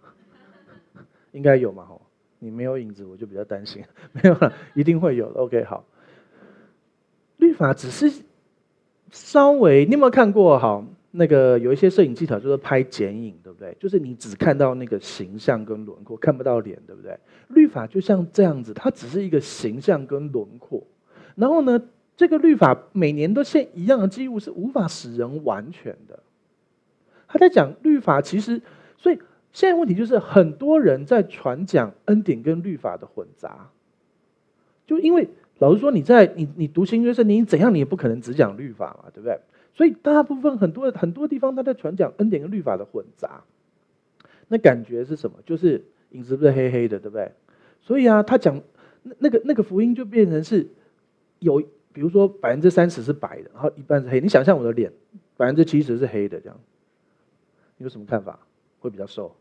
[1.32, 1.86] 应该有嘛？
[1.86, 2.02] 吼，
[2.40, 3.82] 你没有影子，我就比较担心。
[4.12, 5.40] 没有了，一定会有的。
[5.40, 5.86] OK，好。
[7.38, 8.12] 律法只是
[9.12, 10.60] 稍微，你有没有看过？
[10.60, 13.74] 好，那个有一些摄影技巧就是拍剪影，对不对？
[13.80, 17.18] 就是你只看到那个形象跟轮廓，看不到脸，对不对？
[17.48, 20.86] 律法就像这样子，它只是一个形象跟轮廓。
[21.36, 21.82] 然后呢，
[22.18, 26.20] 这个律法每年都现一样的记录，是无法使人完全的。
[27.36, 28.62] 他在讲律法，其实，
[28.98, 29.20] 所以
[29.52, 33.70] 现在问题就是很多人在传讲恩典跟律法的混杂，
[34.88, 35.28] 就因为
[35.60, 39.38] 老实说，你在你你读新约圣经怎样，你也不可能只讲律法嘛，对不对？
[39.74, 43.44] 所以大部分很多很多地方他在传讲恩典跟律法的混杂，
[44.48, 45.36] 那感觉是什么？
[45.46, 47.30] 就是影子不是黑黑的，对不对？
[47.82, 48.62] 所以啊，他讲
[49.04, 50.66] 那那个那个福音就变成是
[51.40, 54.22] 有，比如说百分之三十是白的，然后一半是黑。
[54.22, 54.90] 你想象我的脸，
[55.36, 56.58] 百分之七十是黑的这样。
[57.78, 58.40] 你有什么看法？
[58.80, 59.36] 会比较瘦？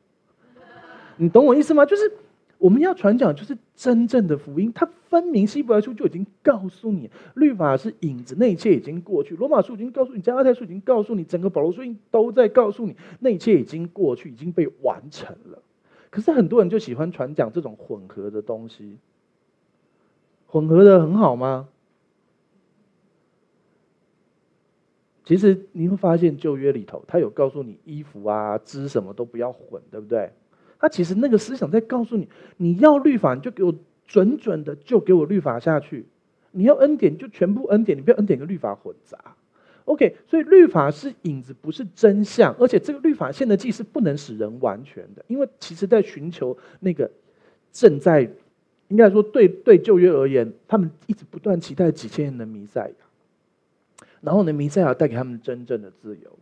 [1.17, 1.85] 你懂我意思吗？
[1.87, 2.13] 就是
[2.59, 15.63] 我们要传讲就是真正的福音，它分明希伯来书就已经告诉你，律法是影子，那一切已经过去；罗马书已经告诉你，加拉太书已经告诉你，整个保罗书信都在告诉你，那一切已经过去，已经被完成了。
[16.11, 18.97] 可是很多人就喜欢传讲这种混合的东西，
[20.47, 21.69] 混合的很好吗？
[25.25, 30.31] 其实你会发现旧约里头，他有告诉你衣服啊、织什么都不要混，对不对？
[30.79, 33.75] 他其实那个思想在告诉你，你要律法你就给我
[34.07, 36.05] 准准的就给我律法下去，
[36.53, 39.19] 你要恩典就全部恩典，你不要恩典跟律法混杂。
[39.87, 42.55] OK，所以律法是影子，不是真相。
[42.59, 47.11] 而且这个律法献的祭是不能使人完全的，因为其实在寻求那个
[47.73, 48.31] 正在，
[48.89, 52.91] 应该说对对旧约而言，他们一直不断期待几千年的弥赛，
[54.25, 56.39] 然后呢，弥赛亚带给他们真正的自由，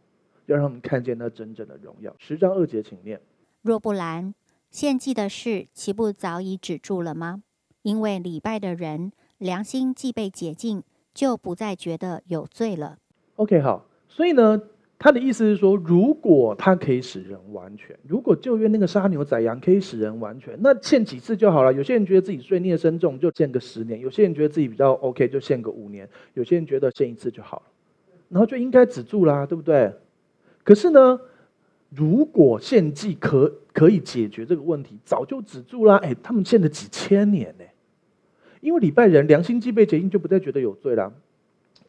[0.47, 2.14] 要让他们看见那真正的荣耀。
[2.16, 3.21] 十章二节，请念：
[3.62, 4.33] 若不然，
[4.71, 7.42] 献祭的事岂不早已止住了吗？
[7.83, 12.99] 因为礼拜的人良心既被洁净，就不再觉得有罪了。
[13.35, 14.62] OK，好，所以呢，
[14.97, 21.73] 他的意思是说，如果他可以使人完全，如果旧约那个杀牛宰羊可以使人完全，那献几次就好了。
[21.73, 27.62] 有些人觉得自己罪孽深重，就献个十年；有些人觉得自己比较 OK，就献个五年；有些人觉得献一次就好了，
[28.33, 29.92] 然后就应该止住啦，对不对？
[30.64, 31.21] 可是呢，
[31.90, 35.97] 如果献祭可可以解决这个问题，早就止住啦。
[35.99, 37.64] 哎，他们献了几千年呢，
[38.62, 41.12] 因为礼拜人良心既被洁净，就不再觉得有罪了。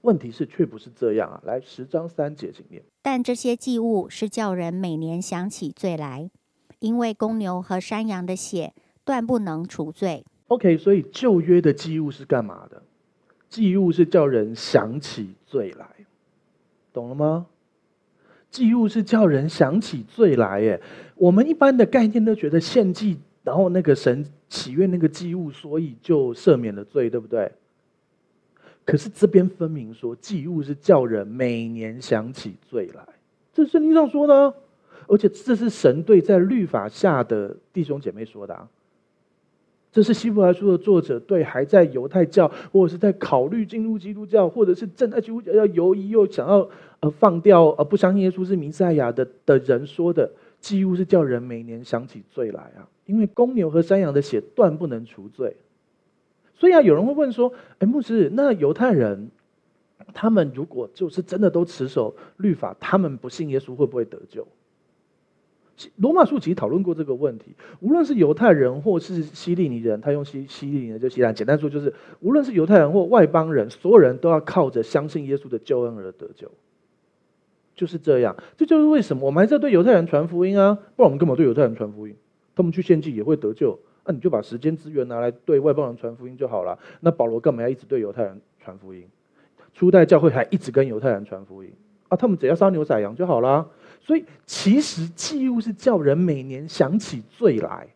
[0.02, 1.42] 问题是却不是这样啊！
[1.46, 2.84] 来，十章三节，请念。
[3.02, 6.30] 但这些祭物是叫人每年想起罪来，
[6.80, 8.74] 因为公牛和山羊的血
[9.06, 10.26] 断不能除罪。
[10.48, 12.84] OK，所以旧约的祭物是干嘛的？
[13.48, 15.88] 祭物是叫人想起罪来，
[16.94, 17.48] 懂了吗？
[18.52, 20.62] 祭物是叫人想起罪来。
[20.62, 20.80] 耶，
[21.16, 27.52] 我们一般的概念都觉得献祭，然后那个神喜悦那个祭物，所以就赦免了罪，对不对？
[28.86, 33.04] 可是这边分明说，祭物是叫人每年想起罪来，
[33.54, 34.54] 这是圣经上说的，
[35.08, 38.68] 而且这是神对在律法下的弟兄姐妹说的啊。
[39.94, 46.68] 这是希伯来书的作者对还在犹太教，或者是在考虑进入基督教，或者是正在基督教要犹疑又想要
[47.00, 55.56] 呃放掉而不相信耶稣是弥赛亚的的人说的，几乎是叫人每年想起罪来啊，因为公牛和山羊的血断不能除罪。
[56.56, 59.30] 所以啊，有人会问说：“哎，牧师，那犹太人
[60.14, 64.48] 他们如果就是真的都持守律法，他们不信耶稣会不会得救？”
[65.98, 67.56] 罗马书其实讨论过这个问题。
[67.80, 76.50] 无论是犹太人或是希利尼人，他用希希利尼人就希腊，简单说就是，无论是犹太人或外邦人，所有人都要靠着相信耶稣的救恩而得救。
[77.76, 80.78] 就是这样，这就是为什么我们还是要对犹太人传福音啊！
[80.96, 82.16] 不然我们根本对犹太人传福音，
[82.56, 83.80] 他们去献祭也会得救。
[84.06, 86.78] 那、你就把时间资源拿来对外邦人传福音就好了。
[87.00, 89.04] 那保罗干嘛要一直对犹太人传福音？
[89.74, 91.72] 初代教会还一直跟犹太人传福音
[92.10, 92.16] 啊？
[92.16, 93.68] 他们只要杀牛宰羊就好了。
[94.04, 97.88] 所以其实祭物是叫人每年想起罪来，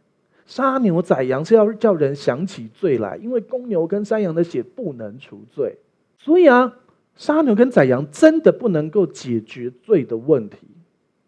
[0.46, 5.78] 杀牛宰羊是要叫人想起罪来，因为公牛跟山羊的血不能除罪。
[6.18, 6.74] 所以啊，
[7.16, 10.68] 杀牛跟宰羊真的不能够解决罪的问题，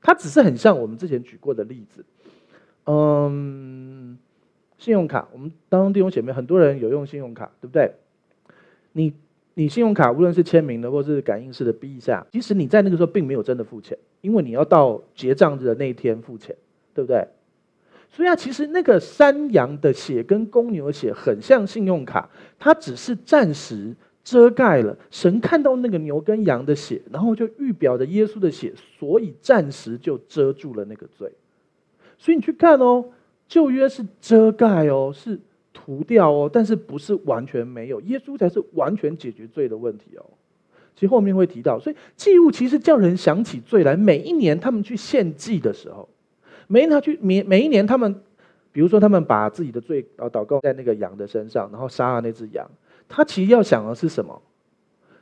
[0.02, 2.06] 它只是很像我们之前举过的例子，
[2.86, 4.18] 嗯。
[4.78, 7.96] 信用卡，我们当中弟兄姐妹很多人有用信用卡，对不对？
[8.94, 9.14] 你
[9.54, 16.56] 你信用卡无论是签名的或是感应式的哔一下，其实你在那个时候并没有真的付钱，因为你要到结账日的那一天付钱，
[16.94, 17.28] 对不对？
[18.10, 31.32] 所以啊，其实那个山羊的血跟公牛的血很像信用卡，它只是暂时遮盖了神看到那个牛跟羊的血，然后就预表着耶稣的血，所以暂时就遮住了那个罪。
[32.18, 33.06] 所以你去看哦。
[33.48, 35.40] 旧约是遮盖哦，是
[35.86, 38.02] 涂掉哦，但是不是完全没有？
[38.02, 40.26] 耶稣才是完全解决罪的问题哦。
[40.96, 43.96] 其实后面会提到，所以祭物其实叫人想起罪来。
[43.96, 46.10] 每一年他们去献祭的时候，
[46.68, 48.14] 每一年他去每每一年他们，
[48.72, 52.70] 比如说他们把自己的罪啊祷告在那个羊的身上，然后杀了那只羊。
[53.08, 54.42] 他其实要想的是什么？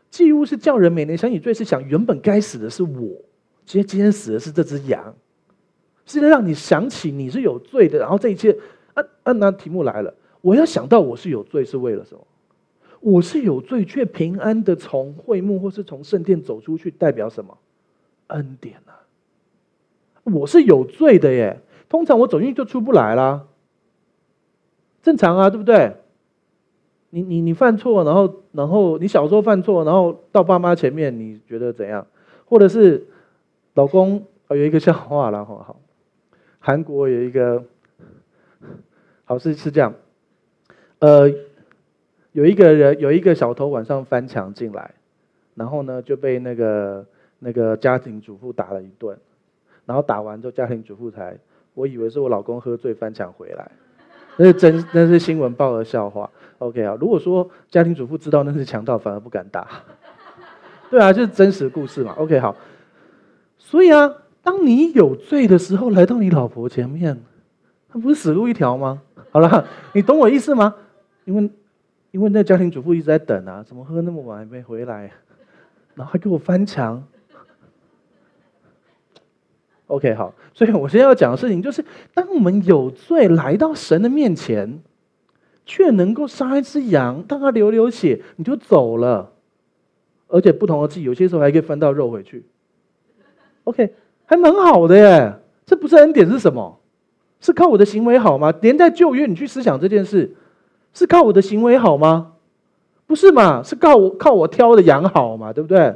[0.09, 3.21] 祭物是叫人每年想起罪，是想原本该死的是我，
[3.65, 5.13] 其实今天死的是这只羊。
[6.09, 8.57] 是让你想起你是有罪的，然后这一切，
[8.93, 12.21] 啊啊，那题目来了，我要想到我是有罪是为了什么？
[12.99, 17.57] 我是有罪却平安的从会幕或是从圣殿走出去，代表什么？
[18.27, 19.05] 恩典啊！
[20.23, 23.45] 我是有罪的耶，通常我走进去就出不来啦，
[25.03, 25.95] 正常啊，对不对？
[27.11, 32.05] 你你你犯错，然后然后你小时候犯错，然后到爸妈前面，你觉得怎样？
[32.45, 33.07] 或者是
[33.75, 35.79] 老公啊有一个笑话啦，好好。
[36.59, 37.63] 韩国有一个
[39.23, 39.93] 好，是是这样。
[40.99, 41.29] 呃，
[42.31, 44.91] 有一个人有一个小偷晚上翻墙进来，
[45.55, 47.05] 然后呢就被那个
[47.39, 49.17] 那个家庭主妇打了一顿，
[49.85, 51.37] 然后打完之后家庭主妇才，
[51.73, 53.69] 我以为是我老公喝醉翻墙回来，
[54.37, 56.29] 那是真那是新闻报的笑话。
[56.57, 59.67] OK 啊，如果说家庭主妇知道那是强盗，反而不敢打。
[60.89, 62.13] 对啊，就是真实故事嘛。
[62.17, 62.55] OK 好，
[63.59, 67.21] 所以啊，当你有罪的时候来到你老婆前面，
[67.91, 69.01] 那不是死路一条吗？
[69.29, 70.73] 好了，你懂我意思吗？
[71.27, 71.49] 因为，
[72.11, 75.11] 因为那家庭主妇一直在等啊，怎么喝那么晚还没回来，
[75.93, 77.03] 然后还给我翻墙。
[79.87, 84.79] OK，好，所以我现在要讲的事情就是，当我们有罪来到神的面前，
[85.65, 89.33] 却能够杀一只羊，让它流流血，你就走了，
[90.27, 92.45] 而且不同的祭，有些时候还可以分到肉回去。
[93.65, 95.33] OK，还蛮好的耶，
[95.65, 96.79] 这不是恩典是什么？
[97.41, 98.53] 是靠我的行为好吗？
[98.61, 100.33] 连在旧约，你去思想这件事。
[100.97, 102.33] 是靠我的行为好吗？
[103.05, 103.61] 不是嘛？
[103.61, 105.53] 是靠我靠我挑的羊好嘛？
[105.53, 105.93] 对不对？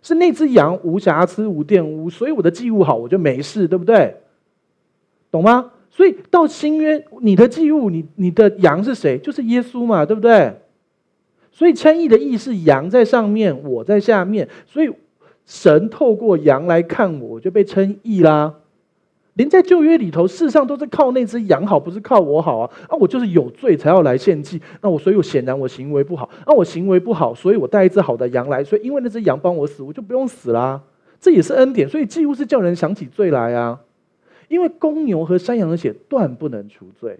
[0.00, 4.16] 是那只羊无瑕疵无玷污，所以我的祭物好，我就没事，对不对？
[5.30, 5.72] 懂吗？
[5.90, 9.18] 所以到新约，你的祭物，你你的羊是谁？
[9.18, 10.54] 就是耶稣嘛，对不对？
[11.52, 14.90] 所以称义的义是羊在上面，我在下面，所以
[15.44, 18.54] 神透过羊来看我，我就被称义啦。
[19.40, 22.70] 连在旧约里头，事实上都是靠那只羊好，不是靠我好啊！
[22.90, 30.82] 啊，我就是有罪才要来献祭，那我所以我显然我行为不好，啊，我行为不好，所以我带一只好的羊来，所以因为那只羊帮我死，我就不用死啦。
[31.18, 33.80] 这也是恩典，所以祭物是叫人想起罪来啊。
[34.48, 37.18] 因为公牛和山羊的血断不能除罪。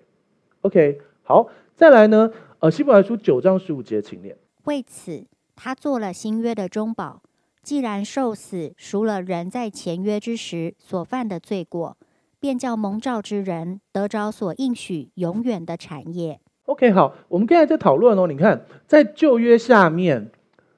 [0.60, 4.36] OK，好，再来呢，呃，希伯来书九章十五节，请念。
[4.64, 5.24] 为此，
[5.56, 7.22] 他做了新约的中保。
[7.62, 11.96] 既然受死赎了人在前约之时所犯的罪过，
[12.40, 16.40] 便叫蒙召之人得着所应许永远的产业。
[16.64, 18.26] OK，好，我们刚才在讨论哦。
[18.26, 20.30] 你看，在旧约下面，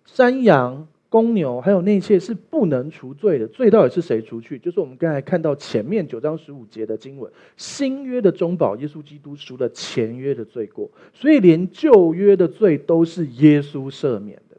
[0.04, 3.46] 山羊、公牛还有那些是不能除罪的。
[3.46, 4.58] 罪到底是谁除去？
[4.58, 14.56] 就是我们刚才看到前面九章十五节的经文，新约的中保耶稣基督赎了前约的罪过，所以连旧约的罪都是耶稣赦免的。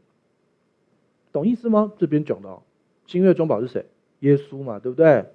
[1.32, 1.92] 懂意思吗？
[1.98, 2.64] 这边讲到
[3.08, 3.84] 新约中保是谁？
[4.20, 5.26] 耶稣嘛，对不对？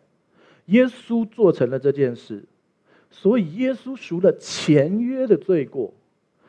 [0.68, 2.44] 耶稣做成了这件事，
[3.10, 5.92] 所以耶稣赎了前约的罪过，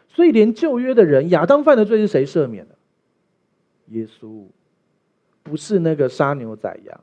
[0.08, 2.76] 所以连旧约的人亚当犯的罪是谁赦免的？
[3.88, 4.46] 耶稣，
[5.44, 7.02] 不是那个杀牛宰羊。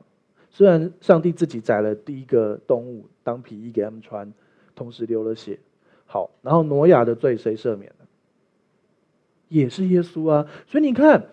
[0.49, 4.33] 虽然上帝自己宰了第一个动物当皮衣给他们穿，
[4.73, 5.59] 同时流了血。
[6.05, 8.05] 好，然后挪亚的罪谁赦免的？
[9.49, 10.47] 也是耶稣啊。
[10.65, 11.27] 所以你看。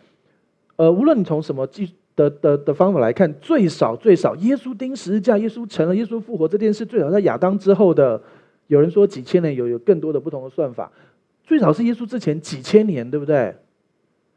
[0.77, 8.22] 呃，无论你从什么计的的的方法来看，最少最少，耶稣钉十字架，耶稣成了，耶稣复活这件事，最少在亚当之后的，
[8.68, 10.92] 有人说几千年，有有更多的不同的算法，
[11.42, 13.57] 最少是耶稣之前几千年，对不对？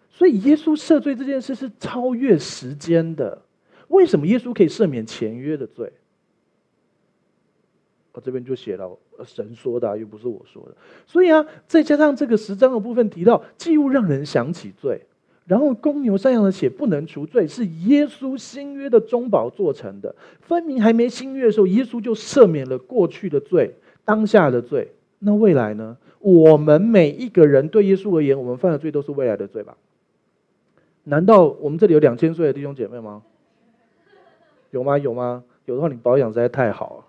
[0.09, 3.43] 所以耶稣赦罪这件事是超越时间的。
[3.89, 5.93] 为什么耶稣可以赦免前约的罪？
[8.13, 10.75] 我这边就写了，神说的，又不是我说的。
[11.05, 15.05] 所以啊，再加上这个十章的部分提到，既物让人想起罪。
[15.47, 20.13] 然后公牛山羊的血不能除罪，是耶稣新约的中保做成的。
[20.41, 24.91] 分明还没新约的时候，耶稣就赦免了过去的罪、当下的罪。
[25.19, 25.95] 那未来呢？
[26.19, 29.77] 我们每一个人对耶稣而言，我们犯的罪都是未来的罪吧？
[31.05, 33.23] 难道我们这里有两千岁的弟兄姐妹吗？
[34.71, 34.97] 有吗？
[34.97, 35.45] 有吗？
[35.63, 37.05] 有的话，你保养实在太好了。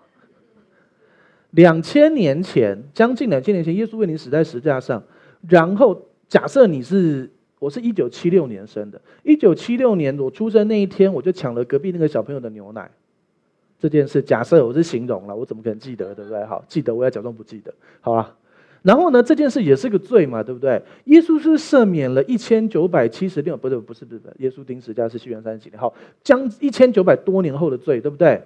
[1.49, 5.03] 两千年前，将近两千年前，耶稣为你死在十字架上。
[5.45, 7.29] 然后假设你是。
[7.59, 12.89] 我是一九七六年生的，一九七六年我出生那一天，我就抢了隔壁那个小朋友的牛奶。
[13.77, 16.43] 这件事假设我是形容了，我怎么可能记得，对不对？
[16.45, 18.35] 好，记得我要假装不记得，好吧？
[18.81, 20.81] 然后呢，这件事也是个罪嘛，对不对？
[21.05, 25.93] 耶稣是赦免了一千九百七十六，不是不是不是，耶稣钉十字架是西元三十几年，好，
[26.23, 28.41] 将一千九百多年后的罪，对不对？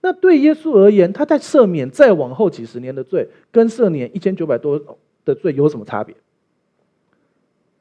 [0.00, 4.80] 那对耶稣而言，他在赦免再往后几十年的罪，跟赦免一千九百多
[5.24, 6.14] 的罪有什么差别？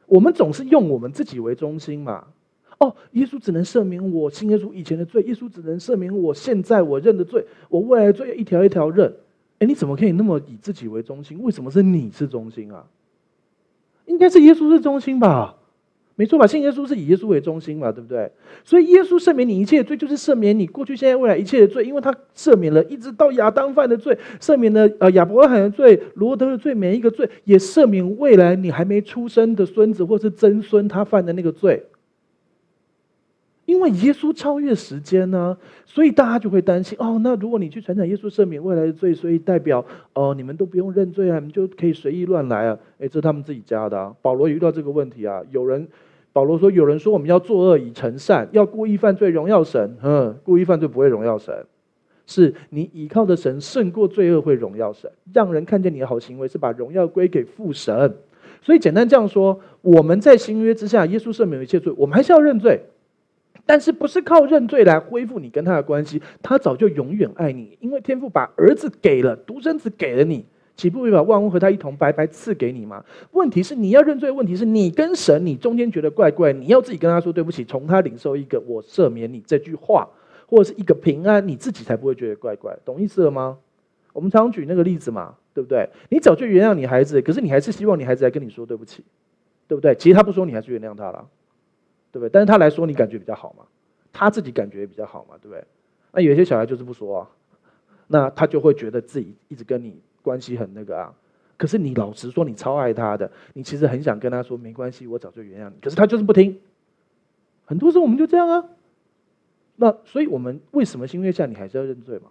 [0.09, 2.27] 我们总是用我们自己为中心嘛？
[2.79, 9.13] 哦，耶稣只能赦免我信耶稣以前的罪，耶稣只能赦免我现在我认的罪，我未来的罪一条一条认。
[9.59, 11.41] 哎，你怎么可以那么以自己为中心？
[11.43, 12.85] 为什么是你是中心啊？
[14.05, 15.57] 应该是耶稣是中心吧？
[16.19, 16.45] 没错吧？
[16.45, 18.29] 信耶稣是以耶稣为中心嘛，对不对？
[18.65, 31.85] 所以耶稣赦免你一切的罪，就是赦免你过去、现在、未来一切的罪，因为他赦免了一直到亚当犯的罪，赦免了呃亚伯拉罕的罪、罗德的罪，每一个罪也赦免未来你还没出生的孙子或是曾孙他犯的那个罪。
[33.65, 35.55] 因为耶稣超越时间呢、
[35.85, 37.21] 所以大家就会担心哦。
[37.23, 42.77] 那如果你去传讲耶稣赦免未来的罪，所以代表哦，你们都不用认罪啊，你们就可以随意乱来啊？
[42.97, 44.13] 诶，这是他们自己家的啊。
[44.23, 45.43] 保罗也遇到这个问题啊。
[45.51, 45.87] 有人
[46.31, 49.97] 保罗说，有人说我们要作恶以成善，要故意犯罪荣耀神。
[50.01, 51.65] 嗯，故意犯罪不会荣耀神，
[52.27, 58.15] 是你倚靠的神胜过罪恶会荣耀神，让人看见你的好行为是把荣耀归给父神。
[58.61, 62.81] 所以简单这样说，我们在新约之下，耶稣赦免一切罪，我们还是要认罪。
[63.65, 66.21] 但是不是靠认罪来恢复你跟他的关系？
[66.41, 70.45] 他早就永远爱你，因为天父把儿子给了，独生子给了你，
[70.79, 73.03] 岂不会把万物和他一同白白赐给你吗？
[73.33, 80.07] 问题是你要认罪，问题是你跟神，你中间觉得怪怪，你要自己跟他说对不起，从他领受一个我赦免你这句话，
[80.47, 83.57] 或者是一个平安，你自己才不会觉得怪怪，懂意思了吗？
[84.13, 85.89] 我们常举那个例子嘛，对不对？
[86.09, 89.03] 你早就原谅你孩子，可是你还是希望你孩子来跟你说对不起，
[89.67, 89.93] 对不对？
[89.95, 91.27] 其实他不说，你还是原谅他了。
[92.11, 92.29] 对不对？
[92.31, 93.65] 但是他来说，你感觉比较好嘛？
[94.11, 95.35] 他自己感觉也比较好嘛？
[95.41, 95.63] 对不对？
[96.11, 97.29] 那有些小孩就是不说啊，
[98.07, 101.13] 那他就会觉得自己一直跟你关系很那个啊。
[101.57, 105.75] 可是你老实说，你超爱他的，你其实很想跟他说没关系，我早就原谅你。
[105.81, 106.59] 可是他就是不听。
[107.65, 108.65] 很多时候我们就这样啊。
[109.77, 112.29] 那所以我们为什么新约下你还是要认罪嘛？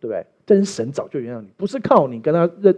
[0.00, 0.24] 对不对？
[0.46, 2.76] 但是神早就原谅你，不是靠你跟他认。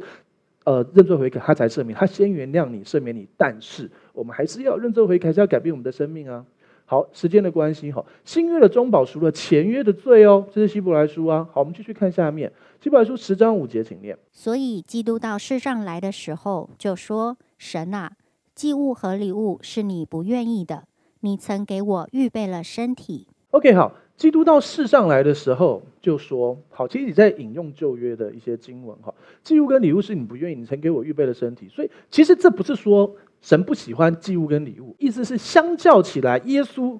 [0.64, 1.98] 呃，认罪悔改，他才赦免。
[1.98, 3.26] 他先原谅你，赦免你。
[3.38, 6.44] 但是我们还是要认罪悔改，还是要改变我们的生命啊。
[6.90, 10.44] 好，时间的关系，哈，新约的中保赎了前约的罪哦。
[10.52, 11.48] 这是希伯来书啊。
[11.52, 12.50] 好，我们继续看下面，
[12.82, 14.18] 希伯来书十章五节，请念。
[14.32, 18.10] 所以基督到世上来的时候，就说：“神啊，
[18.56, 20.82] 祭物和礼物是你不愿意的，
[21.20, 23.92] 你曾给我预备了身体。” OK，好。
[24.16, 29.14] 基督到世上来的时候，就说：“好，其实你在引用旧约的一些经文，哈，
[29.44, 31.68] 祭物跟礼物是你不愿意，你曾给我预备了身体。
[31.68, 36.98] 所以，其实这不是说神不喜欢祭物跟礼物，意思是相较起来，耶稣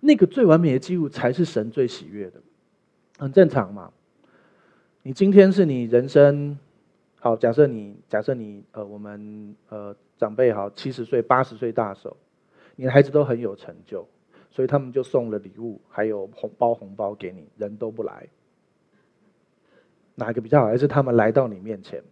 [0.00, 2.40] 那个最完美的祭物才是神最喜悦的，
[3.18, 3.92] 很正常嘛。
[5.02, 6.58] 你今天是你人生
[7.20, 12.16] 好，假设你假设你呃，我们呃长辈好，七十岁、八十岁大寿，
[12.76, 14.06] 你的孩子都很有成就。”
[14.50, 18.26] 所以他们就送了礼物，还有红包红包给你，人都不来，
[20.16, 20.66] 哪一个比较好？
[20.66, 22.02] 还是他们来到你面前，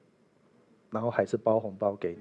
[0.90, 2.18] 然后还是包红包给你？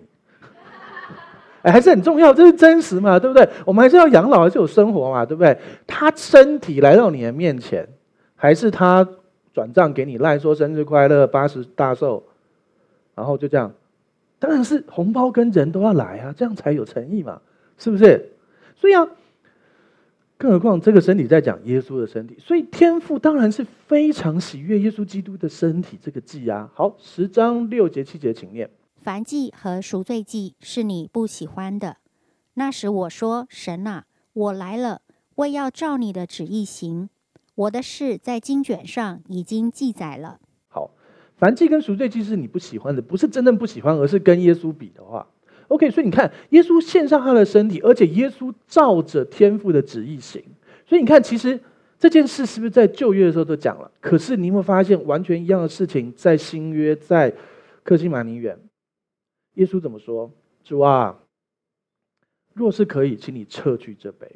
[1.65, 3.49] 哎，还是很重要，这是真实嘛，对不对？
[3.65, 5.57] 我们还是要养老，还是有生活嘛，对不对？
[5.87, 7.87] 他身体来到你的面前，
[8.35, 9.07] 还是他
[9.51, 12.23] 转账给你，赖说生日快乐，八十大寿，
[13.15, 13.73] 然后就这样，
[14.37, 17.41] 当然是红包跟人都要来啊，这样才有诚意嘛，
[17.79, 18.31] 是不是？
[18.75, 19.07] 所以啊。
[20.37, 26.69] 更何况这个身体在讲耶稣的身体，所以天父当然是非常喜悦耶稣基督的身体这个祭啊。
[26.73, 28.69] 好，十章六节七节，请念。
[29.05, 31.97] 燔祭和赎罪祭是你不喜欢的。
[32.55, 35.01] 那时我说：“神啊，我来了，
[35.35, 37.07] 为要照你的旨意行。
[37.53, 40.89] 我的事在经卷上已经记载了。”好，
[41.39, 45.27] 燔祭跟赎罪祭是你不喜欢的，不是真正不喜欢，而是跟耶稣比的话。
[45.67, 50.43] OK，所以你看，耶稣献上他的身体，而且耶稣照着天父的旨意行。
[50.87, 51.59] 所以你看，其实
[51.99, 53.91] 这件事是不是在旧约的时候都讲了？
[54.01, 57.31] 可是你有没有发现，完全一样的事情在新约，在
[57.83, 58.57] 克西马尼园，
[59.55, 60.31] 耶稣怎么说？
[60.63, 61.17] 主啊，
[62.53, 64.31] 若是可以，请你撤去这杯。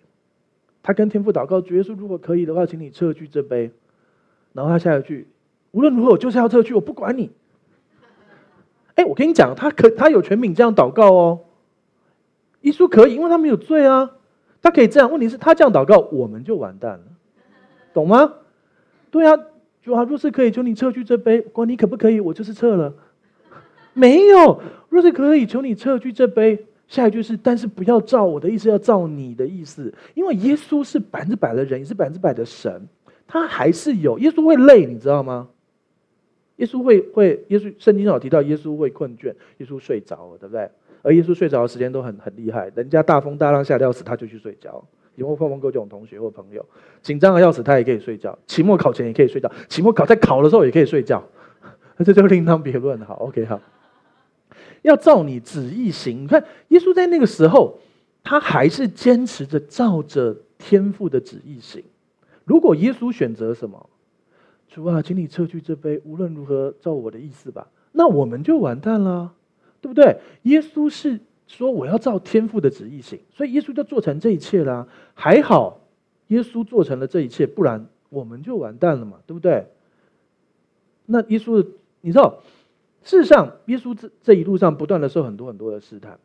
[0.82, 3.72] 他跟天父祷告，主耶稣，如果可以的话，请你撤去这杯。
[4.54, 5.28] 然后他下一句，
[5.72, 7.32] 无论如何，我就是要撤去，我不管你。
[8.96, 11.42] 哎，我跟你讲，他可他有权柄这样祷告哦。
[12.62, 14.12] 耶稣可以，因为他没有罪啊，
[14.62, 15.12] 他可以这样。
[15.12, 17.06] 问题是，他这样祷告，我们就完蛋了，
[17.94, 18.34] 懂吗？
[19.12, 19.38] 对啊，
[19.82, 21.42] 主啊，若是可以，求你撤去这杯。
[21.42, 22.94] 管你可不可以，我就是撤了。
[23.94, 26.66] 没有，若是可以，求你撤去这杯。
[26.88, 29.94] 下一句是，但是不要照我的意思，要照你的意思。
[30.16, 32.88] 因为耶稣是百分之百的人，也是百分之百的神，
[33.28, 35.50] 他还是有耶稣会累，你知道吗？
[36.56, 39.28] 耶稣会会，耶稣圣经上有提到耶稣会困倦，
[39.58, 40.68] 耶稣睡着了，对不对？
[41.04, 44.84] 而耶稣睡着的时间都很很厉害，人家大风大浪下的要死，他就去睡觉。
[45.16, 46.66] 有没有碰碰过这种同学或朋友？
[47.02, 48.36] 紧张的要死，他也可以睡觉。
[48.48, 51.24] 期末考前也可以睡觉，期末考在考的时候也可以睡觉，
[52.04, 53.00] 这就另当别论。
[53.02, 53.62] 好，OK，好，
[54.82, 56.24] 要照你旨意行。
[56.24, 57.80] 你看，耶稣在那个时候，
[58.24, 61.84] 他还是坚持着照着天父的旨意行。
[62.46, 63.90] 如果耶稣选择什么？
[64.68, 67.68] 主啊，请你撤去这杯，无论如何照我的意思吧。
[67.92, 69.34] 那我们就完蛋了，
[69.82, 70.20] 对不对？
[70.44, 74.88] 耶稣是说我要照天父的旨意行，所以耶稣就做成这一切了。
[75.16, 75.80] 还好，
[76.28, 79.66] 耶稣做成了这一切，不然我们就完蛋了嘛，对不对？
[81.08, 81.66] 那耶稣，
[82.02, 82.38] 你知道，
[83.04, 86.20] 事实上，耶稣这这一路上不断的受很多很多的试探。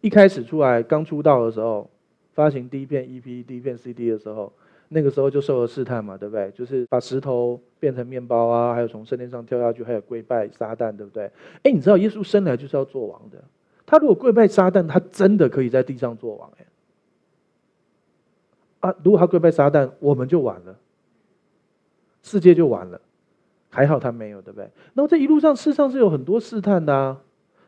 [0.00, 1.88] 一开始出来刚出道的时候，
[2.34, 4.52] 发行第一片 EP、第一片 CD 的时候，
[4.88, 6.50] 那个时候就受了试探嘛，对不对？
[6.52, 11.30] 就是把石头变成面包啊，还有从圣殿上跳下去，还有跪拜撒旦，对不对？
[11.62, 13.44] 哎，你知道耶稣生来就是要做王的，
[13.86, 16.66] 他如果跪拜撒旦，他真的可以在地上做王哎。
[18.80, 20.76] 啊，如果他跪拜撒旦，我们就完了，
[22.22, 23.00] 世界就完了。
[23.72, 24.70] 还好他没有，对不对？
[24.92, 27.20] 那么这一路上，世上是有很多试探的啊。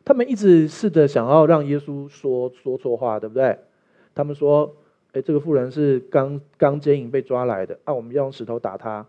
[0.04, 3.58] 他们一直试着想要让耶稣说说错话，对不对？
[4.14, 4.76] 他们说
[5.12, 9.06] ：“哎，这个妇人是刚刚奸淫被抓来的啊，我们要用石头打他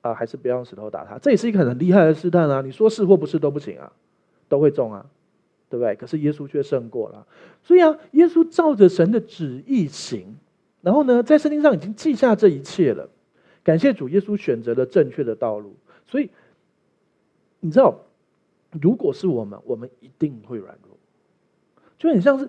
[0.00, 2.62] 啊，还是不要用石头打他？”这也是一个很厉害的试探啊！
[2.62, 3.92] 你说是或不是都不行啊，
[4.48, 5.04] 都会中啊，
[5.68, 5.96] 对不对？
[5.96, 7.26] 可是耶稣却胜过了。
[7.64, 10.36] 所以啊，耶稣照着神的旨意行，
[10.82, 13.08] 然后呢，在圣经上已经记下这一切了。
[13.64, 15.74] 感谢主，耶稣选择了正确的道路。
[16.08, 16.30] 所以，
[17.60, 18.00] 你知道，
[18.80, 20.96] 如果是我们，我们一定会软弱，
[21.98, 22.48] 就很像是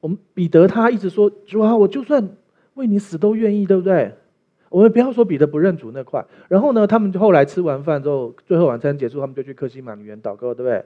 [0.00, 2.36] 我们彼得，他一直说：“主啊，我就算
[2.74, 4.14] 为你死都愿意，对不对？”
[4.70, 6.24] 我们不要说彼得不认主那块。
[6.48, 10.84] 然后呢，他们就后来吃完饭之后，最后晚餐结束，他们就去客西马尼园祷告，对不对？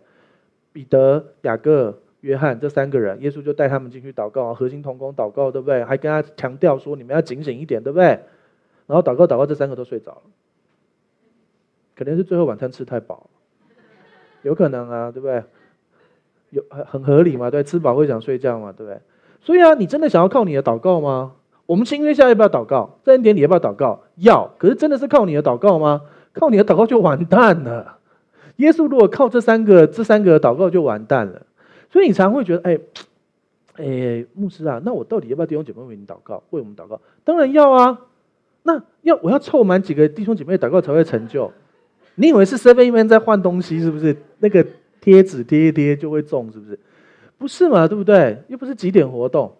[0.72, 5.84] 彼得、雅各、约翰这三个人，耶稣就带他们进去祷告啊，和心同工祷告，对不对？
[5.84, 8.06] 还跟他强调说：“你们要警醒一点，对不对？”
[8.88, 10.22] 然后祷告祷告，这三个都睡着了。
[11.96, 13.28] 可能是最后晚餐吃太饱，
[14.42, 15.42] 有可能啊，对不对？
[16.50, 19.00] 有很很合理嘛，对，吃饱会想睡觉嘛，对不对？
[19.40, 21.32] 所以啊，你真的想要靠你的祷告吗？
[21.66, 22.98] 我们新约下要不要祷告？
[23.02, 24.02] 在恩典里要不要祷告？
[24.16, 24.54] 要。
[24.58, 26.02] 可是真的是靠你的祷告吗？
[26.32, 27.98] 靠你的祷告就完蛋了。
[28.56, 31.42] 耶稣如果靠这三个这三个祷告就完蛋了。
[31.90, 32.78] 所以你常会觉得，哎，
[33.76, 37.00] 哎，牧师啊，那我到底要不要弟兄姐妹为你祷告，为我们祷告？
[37.24, 38.00] 当然要啊。
[38.62, 41.52] 那要我要凑满几个弟兄姐妹祷告才会成就？
[42.16, 44.16] 你以为是 Seven Eleven 在换东西是不是？
[44.38, 44.66] 那个
[45.00, 46.78] 贴纸贴一贴就会中是不是？
[47.36, 48.42] 不是嘛，对不对？
[48.48, 49.56] 又不是几点活动，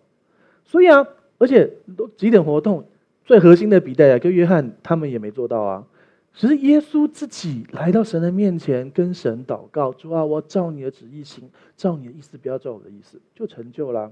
[0.65, 1.07] 所以啊，
[1.39, 1.71] 而且
[2.17, 2.87] 几点活动
[3.25, 5.85] 最核心的彼得啊跟约翰他们也没做到啊。
[6.33, 14.11] 只是耶稣自己来到神的面前，跟神祷告，主啊，我照你的旨意行，照你的意思，不要照我的意思，就成就了。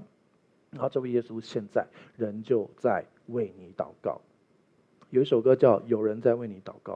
[0.71, 1.85] 然后这位耶稣现在
[2.15, 4.21] 仍旧在为你祷告。
[5.09, 6.93] 有一首歌叫《有人在为你祷告》。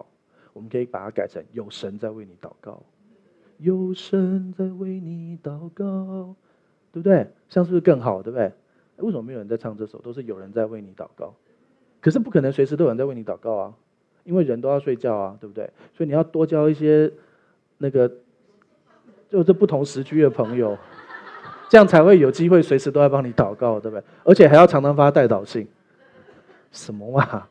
[0.58, 2.82] 我们可以把它改成“有神在为你祷告”，
[3.60, 6.36] 有神在为你祷告，
[6.92, 7.28] 对不对？
[7.48, 8.24] 这样是不是更好？
[8.24, 8.52] 对不对？
[8.98, 10.00] 为什么没有人在唱这首？
[10.00, 11.32] 都是有人在为你祷告，
[12.02, 13.74] 可是不可能随时都有人在为你祷告啊，
[14.24, 15.70] 因为人都要睡觉啊，对不对？
[15.94, 17.14] 所以你要多交一些
[17.78, 18.12] 那个，
[19.30, 20.76] 就是不同时区的朋友，
[21.70, 24.04] 这样才会有机会随时都在帮你祷告，对不对？
[24.24, 25.68] 而且还要常常发代祷信，
[26.72, 27.48] 什么啊？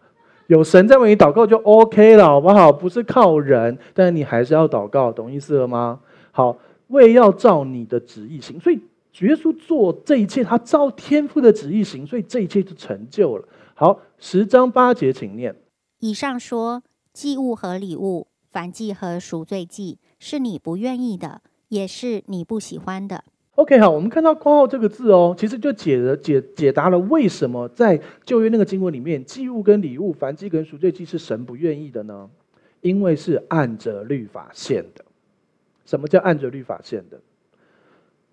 [0.49, 2.73] 有神在为你祷告就 OK 了，好不好？
[2.73, 6.01] 不是靠人，但你还是要祷告，懂意思了吗？
[6.31, 6.57] 好，
[6.89, 8.77] 为要照你的旨意行，所以
[9.21, 13.49] 耶稣做这一切，他照天父的旨意行，所以这一切就成就了。
[13.75, 15.55] 好，十章八节，请念。
[16.01, 16.83] 以上说
[17.13, 23.25] 祭物和礼物，燔祭和赎罪祭，是你不愿意的，也是你不喜欢的。
[23.57, 32.29] OK，好，我们看到括号这个字哦，其实就解了解解答了为什么在旧约那个经文里面，祭物跟礼物、燔祭跟赎罪祭是神不愿意的呢？
[32.83, 35.03] 因为是按着律法献的。
[35.87, 37.19] 什么叫按着律法献的？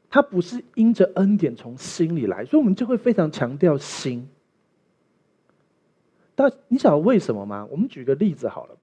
[0.10, 4.28] 它不是因着恩典从心里来，所以我们就会非常强调心。
[6.36, 7.66] 但你晓得为什么吗？
[7.72, 8.76] 我们举个例子好了。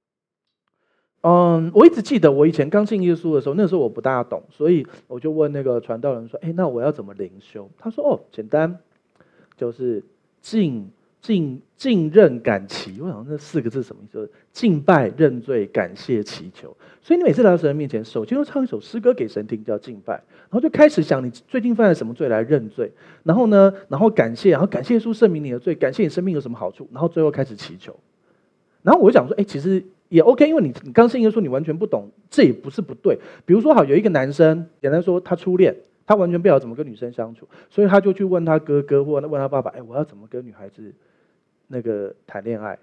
[1.22, 8.78] 嗯，我一直记得我以前刚信耶稣的时候，那时候我不大懂，所以我就问那个传道人说：“哎，那我要怎么灵修？”他说：“哦，简单，
[9.54, 10.02] 就是
[10.40, 10.88] 敬
[11.20, 14.30] 敬敬认感祈。”我想这四个字什么意思？
[14.54, 16.74] 敬拜、认罪、感谢、祈求。
[17.02, 22.90] 所以你每次来到神面前，首先都唱一首诗歌给神听，叫敬拜，然后就开始想你最近犯了什么罪来认罪，
[23.24, 27.94] 然后呢， 然后感谢，然后感谢耶稣赦免你的罪，感谢你生命有什么好处，然后最后开始祈求。
[28.80, 33.18] 然后我就想说：“哎，其实。”也 OK，因为你你刚信耶稣，你完全不懂，这也不是不对。
[33.46, 35.74] 比如说，好有一个男生，简单说，他初恋，
[36.06, 40.92] 他完全不晓得怎么跟女生相处，所以他就去问他哥哥或问他爸爸，哎，我要怎么跟女孩子
[41.68, 42.78] 那个谈恋爱？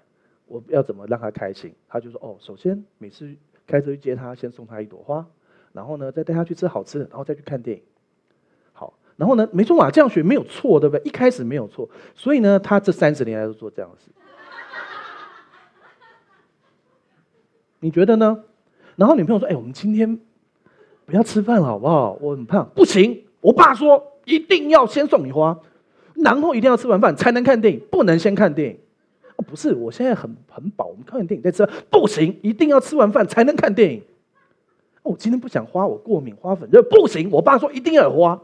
[0.50, 1.70] 我要怎么让她开心？
[1.86, 3.30] 他就说，哦，首先每次
[3.66, 5.26] 开车去接她，先送她一朵花，
[5.74, 7.82] 然后呢，再带她去吃好吃的，然后再去看电影。
[8.72, 11.02] 好，然后呢，没错嘛，这样学没有错，对不对？
[11.04, 14.10] 一开始没有错，所以呢，他这三十年来都做这样的事。
[17.80, 18.44] 你觉得呢？
[18.96, 20.18] 然后女朋友说：“哎，我们今天
[21.06, 22.18] 不要吃饭了，好不好？
[22.20, 25.56] 我很胖。”不行，我爸说一定要先送你花，
[26.14, 28.78] 然后一定要吃完饭才能看电影，不能先看电影。
[29.36, 31.64] 哦，不是，我现在很很饱，我们看完电影再吃。
[31.90, 34.02] 不行，一定要吃完饭才能看电影。
[35.04, 36.82] 我今天不想花，我过敏，花粉就。
[36.82, 38.40] 不行，我爸说一定要有花。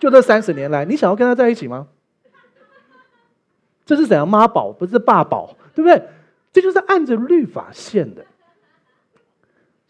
[0.00, 1.86] 就这三十年来，你想要跟他在一起吗？
[3.86, 4.28] 这是怎样？
[4.28, 6.02] 妈宝不是爸宝，对不对？
[6.52, 8.24] 这就是按着律法献的。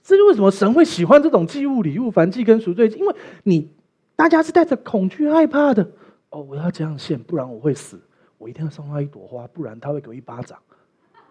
[0.09, 2.88] 这是为什么神会喜欢这种祭物、礼物、燔祭跟赎罪？
[2.88, 3.70] 因为你
[4.16, 5.86] 大家是带着恐惧、害怕的。
[6.30, 8.00] 哦，我要这样献，不然我会死。
[8.38, 10.59] 我一定要送他一朵花，不然他会给我一巴掌。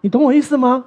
[0.02, 0.86] 你懂我意思吗？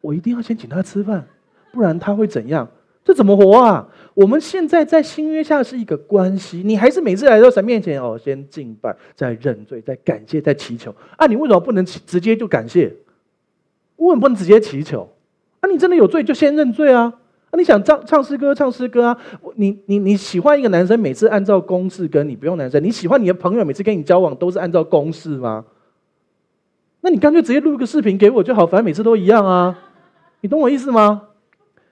[0.00, 1.26] 我一定要先请他吃饭，
[1.72, 2.68] 不然他会怎样？
[3.04, 3.88] 这怎么活啊？
[4.14, 10.94] 我们现在在新约下是一个关系，你还是每次来到神面前哦，先敬拜，再认罪，再感谢，再祈求。
[11.16, 12.94] 啊，你为什么不能直接就感谢？
[13.96, 15.12] 为什么不能直接祈求？
[15.70, 17.12] 你真的有罪就先认罪啊！
[17.50, 19.18] 啊，你想唱唱诗歌唱诗歌啊？
[19.56, 25.64] 你你你喜欢一个男生，每次按照公式跟你不用男生，你喜欢你的朋友每次跟你交往都是按照公式吗？
[27.00, 29.78] 那你干脆直接录个视频给我就好，反正每次都一样啊！
[30.42, 31.22] 你懂我意思吗？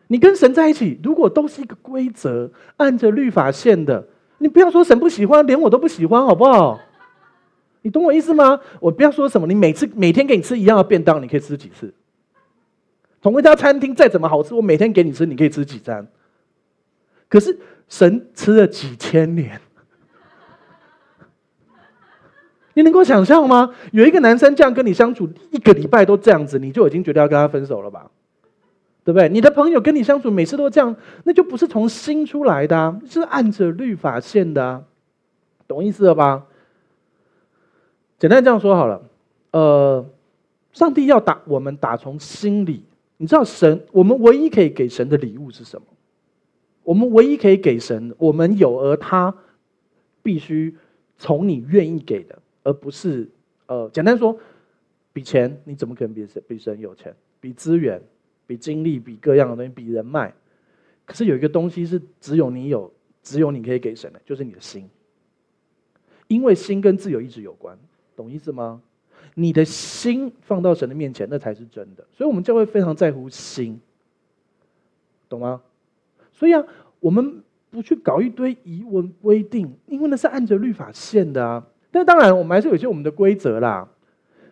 [0.08, 4.06] 你跟神在一起，如果都是一个规则，按着律法线的，
[4.38, 6.78] 你不要说神不喜欢，连我都不喜欢，好不好？
[7.82, 8.60] 你懂我意思吗？
[8.80, 11.92] 我不要说什么，你每次每天给你吃一样的便当，你可以吃几次？
[13.20, 16.06] 同一家餐厅再怎么好吃，我每天给你吃，你可以吃几餐？
[17.28, 17.58] 可是
[17.88, 19.60] 神吃了几千年，
[22.74, 23.74] 你能够想象吗？
[23.92, 28.10] 有一个男生这样跟你相处一个礼拜都这样子，你就已经觉得要跟他分手了吧？
[29.04, 29.28] 对不对？
[29.28, 30.94] 你的朋友跟你相处，每次都这样，
[31.24, 34.84] 那就不是从心出来的，是按着律法线的，
[35.66, 36.44] 懂意思了吧？
[38.18, 39.02] 简单这样说好了，
[39.52, 40.06] 呃，
[40.72, 42.84] 上帝要打我们，打从心里。
[43.18, 45.86] 你知道神，我们唯一可以给神的礼物是什么？
[46.82, 49.36] 我们唯一可以给神，我们有而他
[50.22, 50.74] 必须
[51.18, 53.28] 从你愿意给的，而不是
[53.66, 54.38] 呃，简单说，
[55.12, 57.14] 比钱，你怎么可能比神比神有钱？
[57.40, 58.00] 比资源？
[58.46, 60.32] 比精力，比各样的东西，比人脉，
[61.04, 62.90] 可是有一个东西是只有你有，
[63.22, 64.88] 只有你可以给神的，就是你的心。
[66.28, 67.78] 因为心跟自由意志有关，
[68.16, 68.80] 懂意思吗？
[69.38, 72.04] 你的心放到神的面前，那才是真的。
[72.12, 73.80] 所以，我们教会非常在乎心，
[75.28, 75.60] 懂吗？
[76.32, 76.64] 所以啊，
[77.00, 81.64] 我们不去搞一堆仪文规定，因为那是按着律法献的啊。
[81.90, 83.88] 但当然，我们还是有些我们的规则啦，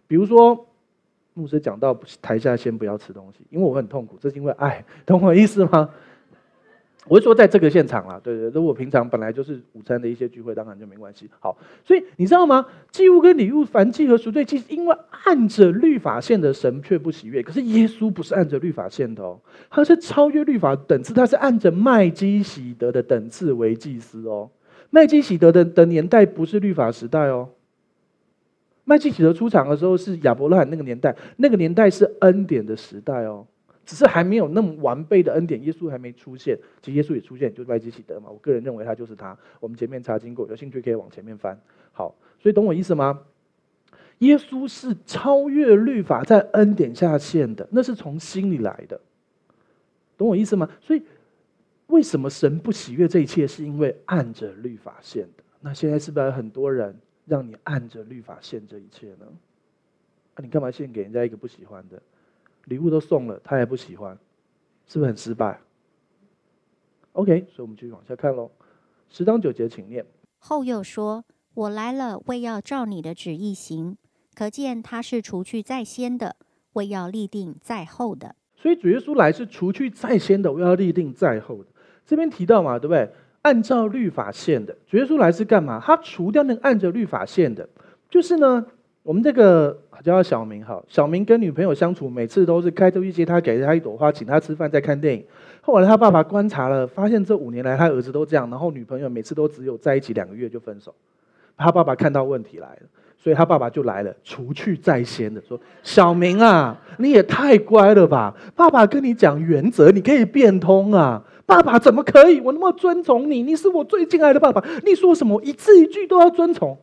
[0.07, 0.67] 比如说。
[1.39, 5.91] 牧师讲到台下先不要吃东西，因为我很痛苦，这是因为爱，懂我意思吗？
[7.09, 11.29] 我是说在这个现场啦，对对，如果平常本来就是午餐的一些聚会，当然就没关系。
[11.39, 12.67] 好，所以你知道吗？
[12.91, 17.43] 祭物跟礼物、燔祭和赎罪祭，因为按着律法线的神却不喜悦。
[17.43, 19.39] 可是耶稣不是按着律法线的哦，
[19.71, 24.51] 他是超越律法等次，他是按着麦基洗德的等次为祭司哦。
[24.91, 27.49] 麦基洗德的的年代不是律法时代哦。
[28.85, 33.45] 麦基洗德出场的时候是亚伯拉罕那个年代，那个年代是恩典的时代哦，
[33.87, 38.29] 只是还没有那么完备的恩典，耶稣还没出现，其实耶稣也出现，就是麦基喜德嘛。
[38.29, 39.39] 我个人认为他就是他。
[39.61, 41.59] 我们前面查经过，有兴趣可以往前面翻。
[41.93, 43.23] 好，所以懂我意思吗？
[44.19, 49.01] 耶稣是超越律法，在恩典下献的，那是从心里来的，
[50.19, 50.69] 懂我意思吗？
[50.81, 51.03] 所以
[51.87, 55.45] 为什么神不喜悦这一切，是因为按着律法献的。
[55.61, 56.95] 那现在是不是很多人？
[57.27, 59.27] 让你按着律法献这一切呢？
[60.35, 62.01] 啊，你干嘛献给人家一个不喜欢的
[62.67, 64.17] 礼物都送了，他还不喜欢，
[64.87, 65.59] 是不是很失败
[67.13, 68.51] ？OK，所以我们继续往下看喽。
[69.09, 70.05] 十章九节，请念。
[70.39, 73.97] 后又说：“我来了，为要照你的旨意行。”
[74.35, 76.37] 可见他是除去在先的，
[76.75, 78.37] 为要立定在后的。
[78.55, 81.71] 所以主耶稣来是除去在先的，为要立定在后的。
[82.05, 83.11] 这边提到嘛，对不对？
[83.43, 85.81] 按照律法线的，主耶稣来是干嘛？
[85.81, 87.69] 他除掉那个按着律法线的，
[88.11, 88.67] 就是呢，
[89.07, 95.25] 我们这个叫小明哈，小明跟女朋友相处，每次都是开车去接他，给他一朵花，请他吃饭，再看电影。
[95.61, 100.93] 后来他爸爸观察了，发现这五年来他儿子都这样，然后女朋友每次都只有在一起两个月就分手。
[101.57, 102.83] 他爸爸看到问题来了，
[103.17, 108.35] 所以他爸爸就来了，除去在先的，说：“小明啊，你也太乖了吧！
[108.57, 112.41] 爸爸跟你讲原则，你可以变通啊。”爸爸怎么可以？
[112.41, 114.61] 我那么尊崇你，你是我最敬爱的爸爸。
[114.85, 116.77] 你说什么，一字一句都要遵从。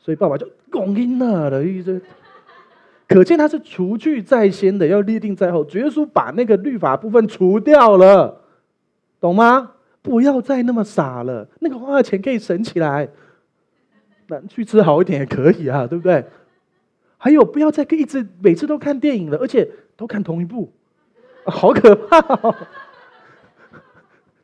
[0.00, 2.00] 所以爸爸就拱音了的意思。
[3.06, 5.64] 可见他是除去在先的，要立定在后。
[5.64, 8.40] 主耶稣把那个律法部分除掉了，
[9.20, 9.72] 懂吗？
[10.00, 11.46] 不要再那么傻了。
[11.58, 13.08] 那个花的钱可以省起来，
[14.28, 16.24] 那去吃好一点也可以啊，对不对？
[17.18, 20.72] 还有，不要再一直每次都看电影了，而且都看同一部，
[21.44, 22.20] 好可怕。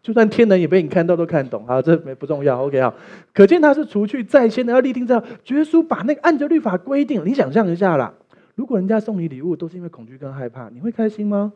[0.07, 2.65] 就算天人也被你看到都看懂，好，这没不重要。
[2.65, 2.95] OK 啊，
[3.35, 8.15] 可见他是除去在先的，要立定在绝书把那个按着律法规定，你想象一下啦，
[8.55, 11.53] 如果人家送你礼物都是因为恐惧跟害怕，你会开心吗？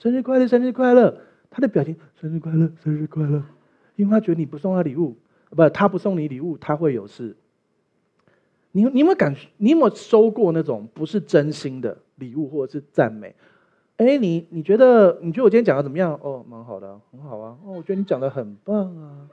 [0.00, 1.16] 生日快乐，生日快乐！
[1.48, 3.40] 他的表情，生日快乐，生日快乐，
[3.94, 5.16] 因为他觉得你不送他礼物，
[5.50, 7.36] 不，他不送你礼物，他会有事。
[8.72, 9.32] 你你有没有感？
[9.58, 13.32] 你有没有收过那种不是真心的礼物或者是赞美？
[13.98, 16.18] 哎，你你觉得你觉得我今天讲的怎么样？
[16.22, 17.58] 哦，蛮好的，很好啊。
[17.64, 19.28] 哦，我觉得你讲的很棒啊。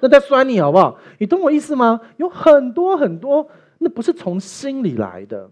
[0.00, 0.96] 那在酸你好不好？
[1.18, 2.00] 你懂我意思吗？
[2.16, 5.50] 有很多很多，那不是从心里来的。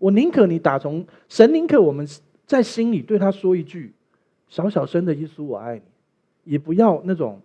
[0.00, 2.04] 我宁可你打从神，宁可我们
[2.44, 3.94] 在心里对他说一句
[4.48, 5.82] 小小声的“耶稣，我爱你”，
[6.52, 7.40] 也不要那种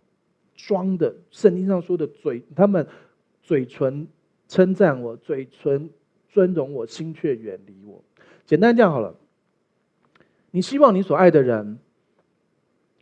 [0.55, 1.13] 装的。
[1.29, 2.87] 圣经上说的嘴，他们
[3.43, 4.07] 嘴唇
[4.47, 5.87] 称赞我，嘴唇
[6.29, 8.01] 尊荣我，心却远离我。
[8.43, 9.13] 简单这样好了。
[10.57, 11.77] 你希望你所爱的人，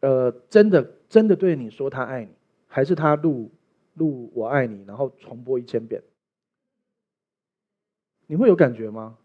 [0.01, 2.32] 呃，真的真的对你说他爱你。
[2.68, 3.49] 还是他录
[3.93, 6.03] 录我爱你，然后重播一千遍，
[8.28, 9.16] 你会有感觉吗？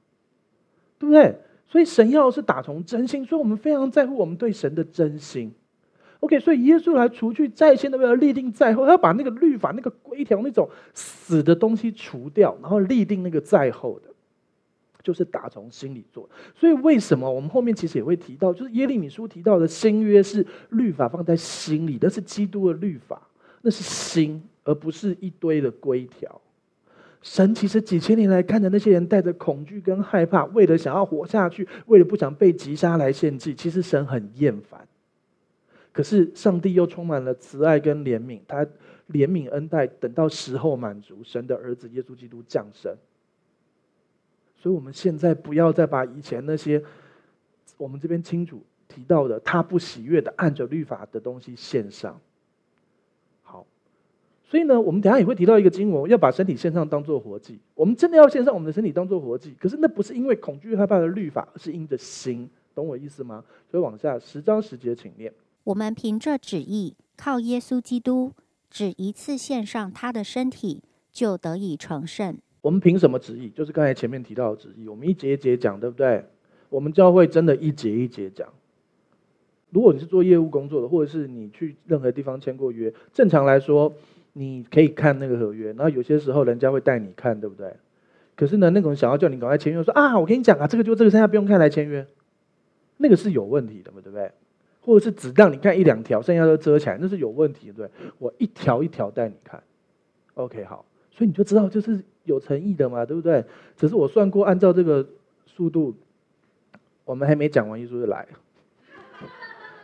[0.96, 1.40] 对不对？
[1.66, 5.52] 所以神要是打从真心，所以我们非常在乎我们对神的真心。
[6.20, 14.14] OK，所以耶稣来除去在先的，为了立定在后，他要把那个律法、那个规条、那种死的东西除掉，然后立定那个在后的，
[15.02, 16.28] 就是打从心里做。
[16.54, 23.20] 所以为什么我们后面其实也会提到，就是耶利米书提到的新约是律法放在心里，那是基督的律法。
[23.62, 26.40] 那是心，而不是一堆的规条。
[27.20, 34.88] 神其实几千年来看着那些人带着恐惧跟害怕，为了想要活下去，为了不想被击杀来献祭，其实神很厌烦。
[35.92, 38.64] 可是上帝又充满了慈爱跟怜悯，他
[39.10, 42.96] 怜悯恩待，等到时候满足，神的儿子耶稣基督降生。
[44.62, 46.82] 所以，我们现在不要再把以前那些
[47.78, 52.20] 我们这边清楚提到的他不喜悦的按着律法的东西献上。
[53.42, 53.66] 好
[54.44, 57.58] 所以呢，我们等下也会提到一个经文，要把身体献上当做活祭。
[57.74, 63.42] 我们真的要献上我们的身体当做活祭，可是那不是因为恐惧害怕的律法，而是因着心，懂我意思吗？
[63.70, 65.32] 所以往下十章十节，请念。
[65.64, 68.32] 我们凭着旨意，靠耶稣基督，
[68.68, 72.36] 只一次献上他的身体，就得以成圣。
[72.60, 73.48] 我们凭什么旨意？
[73.50, 74.88] 就是刚才前面提到的旨意。
[74.88, 76.24] 我们一节一节讲，对不对？
[76.68, 78.48] 我们教会真的一节一节讲。
[79.70, 83.92] 如果你是做业务工作的，或者是你去任何地方签过约，正常来说。
[84.32, 87.74] 你可以看那个合约，然后有些时候人家会带你看，对不对？
[88.36, 92.06] 可是呢，那种想要叫你赶快签约，说啊，我跟你讲啊，这个就这个，剩下不用看来签约，
[92.98, 94.30] 那个是有问题的嘛，对不对？
[94.82, 97.90] 或者是只让你看一两条，剩下都遮起来，那是有问题的，对。
[98.18, 99.60] 我一条一条带你看
[100.34, 103.44] ，OK，好，所以你就知道就是有诚意的嘛，对不对？
[103.76, 105.06] 只是我算过，按照这个
[105.46, 105.94] 速度，
[107.04, 108.26] 我们还没讲完，耶稣就来。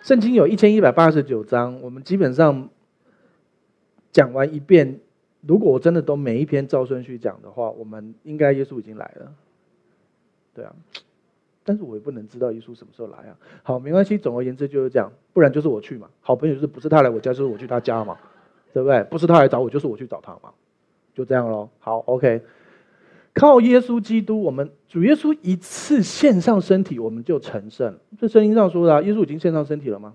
[0.03, 2.69] 圣经有一千一百八十九章，我们基本上。
[4.13, 4.99] 讲完一遍，
[5.43, 9.31] 如果我真的都每一篇照顺序讲的话，我们应该耶稣已经来了，
[10.55, 10.75] 对啊，
[11.63, 13.37] 但是我也不能知道耶稣什么时候来啊。
[13.63, 16.09] 好，没关系，总而言之就是这样，不然就是我去嘛。
[16.23, 18.17] 好朋友就是不是他来我家，就是我去他家嘛，
[18.73, 19.05] 对不对？
[19.05, 20.51] 不是他来找我，就是我去找他嘛，
[21.17, 21.71] 就这样咯。
[21.79, 22.43] 好，OK，
[23.33, 27.97] 靠耶稣基督，我们主耶稣一次献上身体，我们就成圣。
[28.19, 30.13] 这圣经上说的啊，耶稣已经献上身体了吗？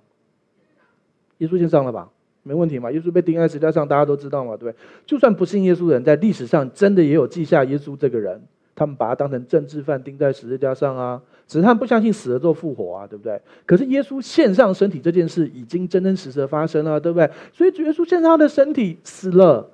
[1.40, 2.08] 耶稣献上了吧？
[2.44, 2.92] 没问题嘛？
[2.92, 4.84] 耶稣被钉在十字架上，大家都知道嘛，对不对？
[5.08, 8.40] 就算不信耶稣的人，在历史上真的也有记下耶稣这个人，
[8.76, 11.20] 他们把他当成政治犯钉在十字架上啊。
[11.48, 13.42] 只是他不相信死了之后复活啊，对不对？
[13.66, 17.30] 可是耶稣献上身体这件事已经真真实实的发生了，对不对？
[17.52, 19.70] 所以主耶稣献上他的身体死了，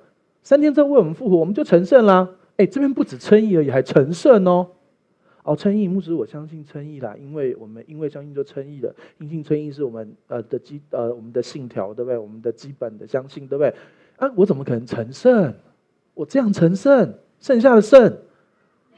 [0.48, 2.26] 三天之后为我们复活，我们就成圣啦。
[2.56, 4.66] 哎，这边不止称义而已，还成圣哦。
[5.42, 12.16] 哦，称义牧师，我相信称义啦，因为我们因为相信就称义了，因信称义是我们呃的基呃我们的信条，对不对？
[12.16, 13.74] 我们的基本的相信，对不对？
[14.16, 15.52] 啊，我怎么可能成圣？
[16.14, 18.16] 我这样成圣，剩下的圣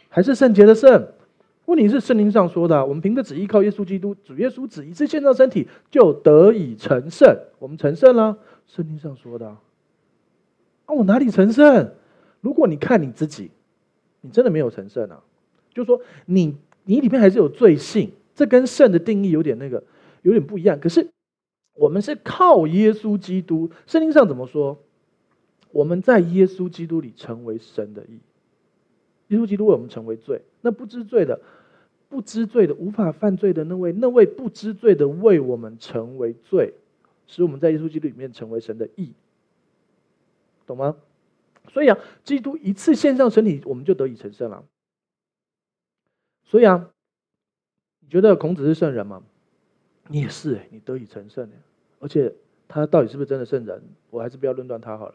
[0.08, 1.04] 还是圣洁的圣？
[1.64, 8.38] 问题是圣经上说的，我们凭着旨意靠耶稣基督，主耶稣只一次献上身体就得以成圣，我们成圣了。
[8.68, 9.56] 圣经上说的，
[10.96, 11.92] 我哪里成圣？
[12.40, 13.50] 如果你看你自己，
[14.20, 15.22] 你真的没有成圣啊。
[15.72, 16.46] 就是说你，
[16.84, 19.82] 你你里面还是有罪性，这跟圣的定义有点那个，
[20.22, 20.80] 有点不一样。
[20.80, 21.08] 可是
[21.74, 24.78] 我们是靠耶稣基督，圣经上怎么说？
[25.72, 28.18] 我们在耶稣基督里成为神的义，
[29.28, 30.42] 耶稣基督为我们成为罪。
[30.62, 31.40] 那不知罪的、
[32.08, 36.74] 不知罪的、无法犯罪的那位，那位不知罪的为我们成为罪，
[37.28, 39.12] 使我们在耶稣基督里面成为神的义，
[40.70, 40.96] 懂吗？
[41.68, 44.64] 所以啊，基督一次献上身体，我们就得以成圣了。
[46.44, 46.90] 所以啊，
[48.00, 49.22] 你觉得孔子是圣人吗？
[50.08, 51.48] 你也是哎，你得以成圣，
[52.00, 52.32] 而且
[52.66, 55.14] 他到底是不是真的圣人，我还是不要论断他好了。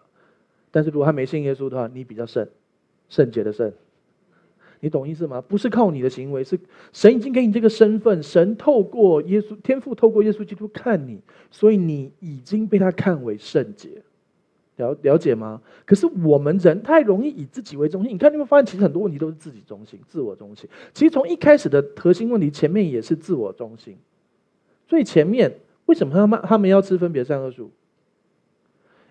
[0.71, 2.47] 但是如果他没信耶稣的话，你比较圣，
[3.09, 3.73] 圣洁的圣，
[4.79, 5.41] 你懂意思吗？
[5.41, 6.59] 不是靠你的行为，是
[6.93, 14.03] 神已经给你这个身份，神透过耶稣天父透过耶稣基督看你，所以你已经被他看为圣洁。
[14.77, 15.61] 了了解吗？
[15.85, 18.13] 可是我们人太容易以自己为中心。
[18.13, 20.69] 你看，你会发现，其实很多问题都是自己中心、自我中心。
[20.93, 23.97] 其实从一开始的核心问题，前面也是自我中心。
[24.87, 27.71] 最前面为什么他们他们要吃分别善恶树？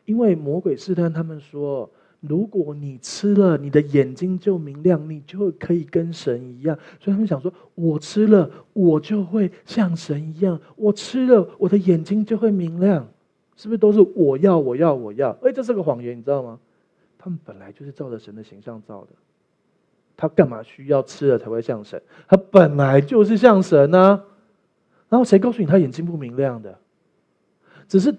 [0.05, 1.91] 因为魔鬼试探他们说，
[2.21, 6.79] 如果你吃了，你的眼睛就明亮，你就可以跟神一样。
[7.01, 10.61] 所以他们想说，我吃了，我就会像神一样。
[10.77, 13.09] 我吃了，我的眼睛就会明亮。
[13.57, 15.31] 是不是都是我要我要我要？
[15.43, 16.59] 哎，这是个谎言，你知道吗？
[17.19, 19.11] 他们本来就是照着神的形象造的，
[20.17, 22.03] 他干嘛需要吃了才会像神？
[22.29, 24.25] 他本来就是像神呢、啊。
[25.09, 26.77] 然后谁告诉你他眼睛不明亮的？
[27.87, 28.15] 只是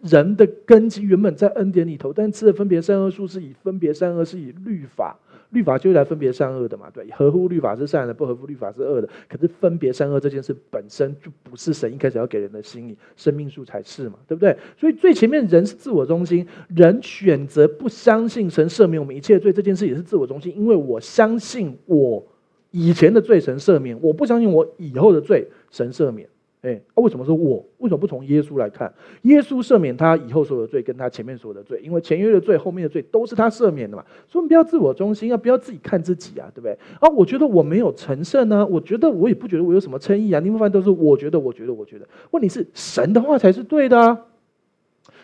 [0.00, 5.16] 人的根基原本在恩典里头，但吃了分别善恶树是以分别善恶，是以律法。
[5.52, 9.08] 律法就是来分别善恶的嘛，对，合乎律法是善的，不合乎律法是恶的。
[9.28, 14.56] 可是分别善恶这件事本身就不是神一开始要给人的心意，生命树才是嘛，对不对？
[14.76, 22.26] 所以最前面人是自我中心，人选择不相信神赦免我们一切罪这件事也是自我中心，因为我相信我
[22.70, 26.26] 以前的罪神赦免，我不相信我以后的罪神赦免。
[26.62, 27.56] 哎，为什么是我？
[27.78, 28.94] 为什么不从耶稣来看？
[29.22, 34.04] 耶稣赦免他以后所有的罪，跟他前面所有的罪，因为前约的罪、后面的罪都是他赦免的嘛。
[34.28, 36.48] 所以我们不要自我中心，要不要自己看自己啊？
[36.54, 36.78] 对不对？
[37.00, 40.38] 啊，我觉得我没有成圣呢，我觉得我也不觉得我有什么称义啊。
[40.38, 42.06] 你们发现都是我觉得，我觉得，我觉得。
[42.30, 44.26] 问题是神的话才是对的啊。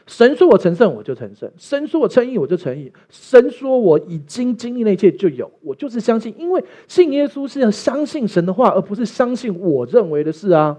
[0.08, 10.76] 神说我成圣，我就成圣；神说我称义，我就称义；神说我已经经历那一切就有，我就是相信，因为信耶稣是要相信神的话，而不是相信我认为的事啊。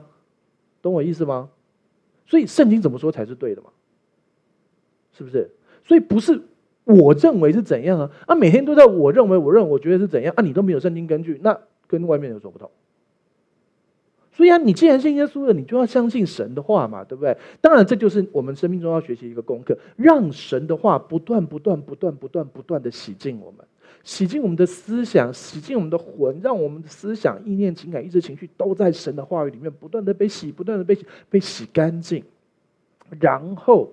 [0.82, 1.50] 懂我意思吗？
[2.26, 3.70] 所以圣经怎么说才是对的嘛？
[5.14, 5.50] 是不是？
[5.84, 6.42] 所以不是
[6.84, 8.12] 我认为是怎样啊？
[8.28, 10.42] 啊，每天都在我认为、我认为、我觉得是怎样啊？
[10.42, 12.70] 你都没有圣经根据，那跟外面有什么不同？
[14.32, 17.36] 所以啊，你既然信耶稣了，你就要相信神的话嘛，对不对？
[17.60, 23.66] 当然，这就是我们生命中要学习一个功课，让神的话不断、不断、不断、不断、不断的洗净我们。
[24.04, 32.24] 洗净我们的思想，洗净我们的魂，让我们的思想、意念、情感、意志、情绪都在神的话语里面不断的被洗，不断的被洗，被洗干净。
[33.20, 33.92] 然后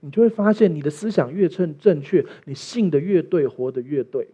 [0.00, 4.28] 你就会发现，你的思想越正正确，你信的越对，活的越对。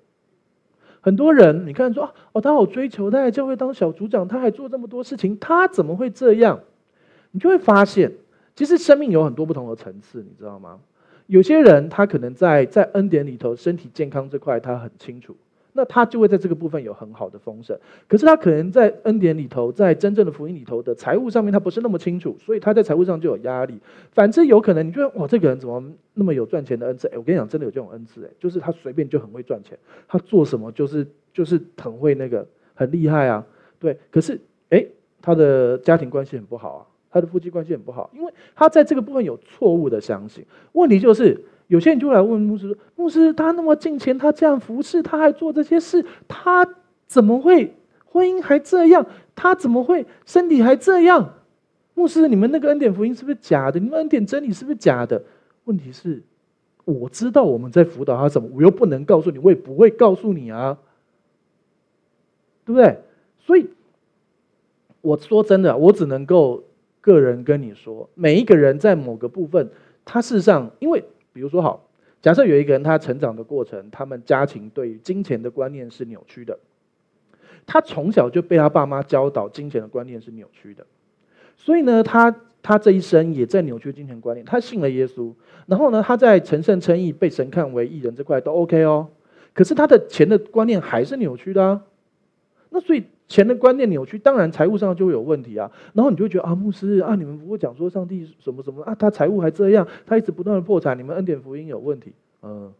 [1.00, 6.60] 很多人你看说哦，他好追求，他在教会当小组长，他还做这么多事情，他怎么会这样？
[7.30, 8.12] 你就会发现，
[8.56, 10.80] 其实生命有很多不同的层次，你知道吗？
[11.30, 15.36] 有些人他可能在在恩典里头，身体健康这块他很清楚，
[15.74, 17.78] 那他就会在这个部分有很好的丰盛。
[18.08, 23.78] 可是他可能在恩典里头，在真正的福音里头的财务上面，他不是那么清楚，所以他在财务上就有压力。
[24.10, 25.80] 反之有可能，你觉得哇，这个人怎么
[26.14, 27.06] 那么有赚钱的恩赐？
[27.06, 29.78] 哎，我跟你讲，真的有这种恩赐，哎，就是他随便就很会赚钱，
[30.08, 33.46] 他做什么就是就是很会那个很厉害啊，
[33.78, 33.96] 对。
[34.10, 34.36] 可是
[34.70, 34.84] 哎，
[35.22, 36.86] 他的家庭关系很不好啊。
[37.10, 40.44] 他的夫妻关系很不好，因为他在这个部分有错误的相信。
[40.72, 46.64] 问题就是，有些人就来问牧师说：“牧师，他那么敬虔，他这样服侍，他还做这些事，他
[47.08, 49.04] 怎么会婚姻还这样？
[49.34, 51.34] 他怎么会身体还这样？”
[51.94, 53.80] 牧师，你们那个恩典福音是不是假的？
[53.80, 55.20] 你们恩典真理是不是假的？
[55.64, 56.22] 问题是，
[56.84, 60.78] 我知道我们在辅导他什么，我又不能告诉你，我也不会告诉你啊，
[62.64, 63.00] 对不对？
[63.40, 63.68] 所以
[65.00, 66.62] 我说真的，我只能够。
[67.00, 69.70] 个人跟你说，每一个人在某个部分，
[70.04, 71.88] 他事实上，因为比如说好，
[72.20, 76.58] 假设有一个人他成长的过程，他们家庭对于金钱的观念是扭曲的，
[77.66, 80.84] 他从小就被他爸妈教导金钱的观念是扭曲的，
[81.56, 84.44] 所以呢，他他这一生也在扭曲金钱观念。
[84.44, 85.32] 他信了耶稣，
[85.66, 89.08] 然后呢，他在成圣称义被神看为义人这块都 OK 哦，
[89.54, 91.82] 可是他的钱的观念还是扭曲的啊，
[92.68, 93.04] 那所以。
[93.30, 95.70] 钱的观念扭曲，当然财务上就会有问题啊。
[95.92, 102.12] 然后你就会觉得啊，牧师啊，你们不会讲说上帝什么什么啊，他财务还这样，他一直不断的破产，你们恩典福音有问题。
[102.42, 102.72] 嗯，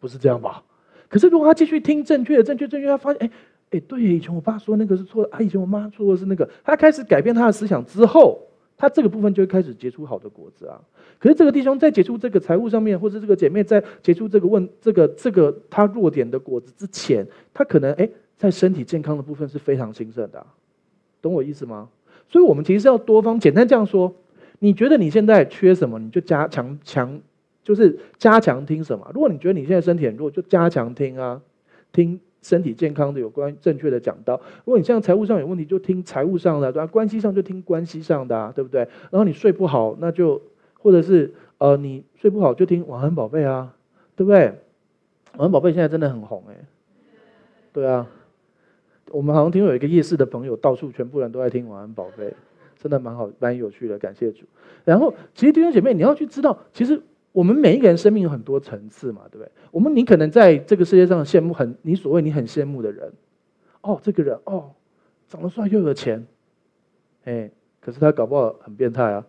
[0.00, 0.64] 不是这样吧？
[1.08, 3.30] 可是如果他继续听正确的、正确、正确，他发现哎
[3.70, 8.40] 哎，对，以前我爸说那个是错的，啊，以前我妈说的是那个，他开始改变他的思想之后，
[8.76, 10.80] 他这个部分就会开始结出好的果子啊。
[11.20, 17.24] 可是这个弟兄在结出这个财务上面，或者这个姐妹在结出这个问这个这个他弱点的果子之前，
[17.54, 18.10] 他可能哎。
[18.36, 20.46] 在身体健康的部分是非常兴盛的，
[21.22, 21.88] 懂我意思吗？
[22.28, 23.38] 所以，我们其实要多方。
[23.38, 24.12] 简单这样说，
[24.58, 27.20] 你觉得你现在缺什么，你就加强强，
[27.62, 29.08] 就是加强听什么。
[29.14, 31.40] 如果你觉得你现在身体很弱，就加强听啊，
[31.92, 34.40] 听身体健康的有关正确的讲道。
[34.64, 36.86] 如果你现在财务上有问题，就听财务上的，对吧？
[36.86, 38.80] 关系上就听关系上的，对不对？
[39.10, 40.42] 然后你睡不好，那就
[40.74, 43.74] 或者是呃，你睡不好就听晚安宝贝啊，
[44.16, 44.52] 对不对？
[45.36, 46.54] 晚安宝贝现在真的很红哎，
[47.72, 48.06] 对啊。
[49.10, 52.32] 我们好像听有一个夜市的朋友，到处全部人都在听晚安宝贝，
[52.78, 54.44] 真的蛮好，蛮有趣的，感谢主。
[54.84, 57.00] 然后，其实弟兄姐妹，你要去知道，其实
[57.32, 59.50] 我们每一个人生命有很多层次嘛，对不对？
[59.70, 63.12] 我们你可能在这个世界上羡慕很你所谓你很羡慕的人，
[63.82, 64.70] 哦，这个人哦，
[65.28, 66.26] 长得帅又有钱，
[67.24, 67.50] 哎，
[67.80, 69.24] 可是他搞不好很变态啊。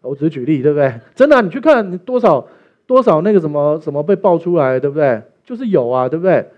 [0.00, 1.00] 我只是举例，对不对？
[1.14, 2.46] 真的，你去看你多少
[2.86, 5.20] 多少那个什么什么被爆出来，对不对？
[5.44, 6.48] 就是有啊，对不对？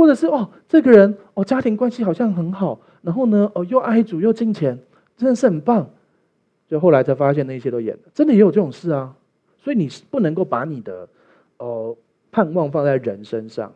[0.00, 4.78] 或者是哦，这个人哦，家庭关系好像很好，然后呢，哦，又爱主又金钱，
[5.14, 5.90] 真的是很棒。
[6.66, 9.14] 就后来才发现那些都演的，真的也有这种事啊。
[9.58, 11.06] 所以你是不能够把你的
[11.58, 11.94] 哦
[12.32, 13.70] 盼望放在人身上，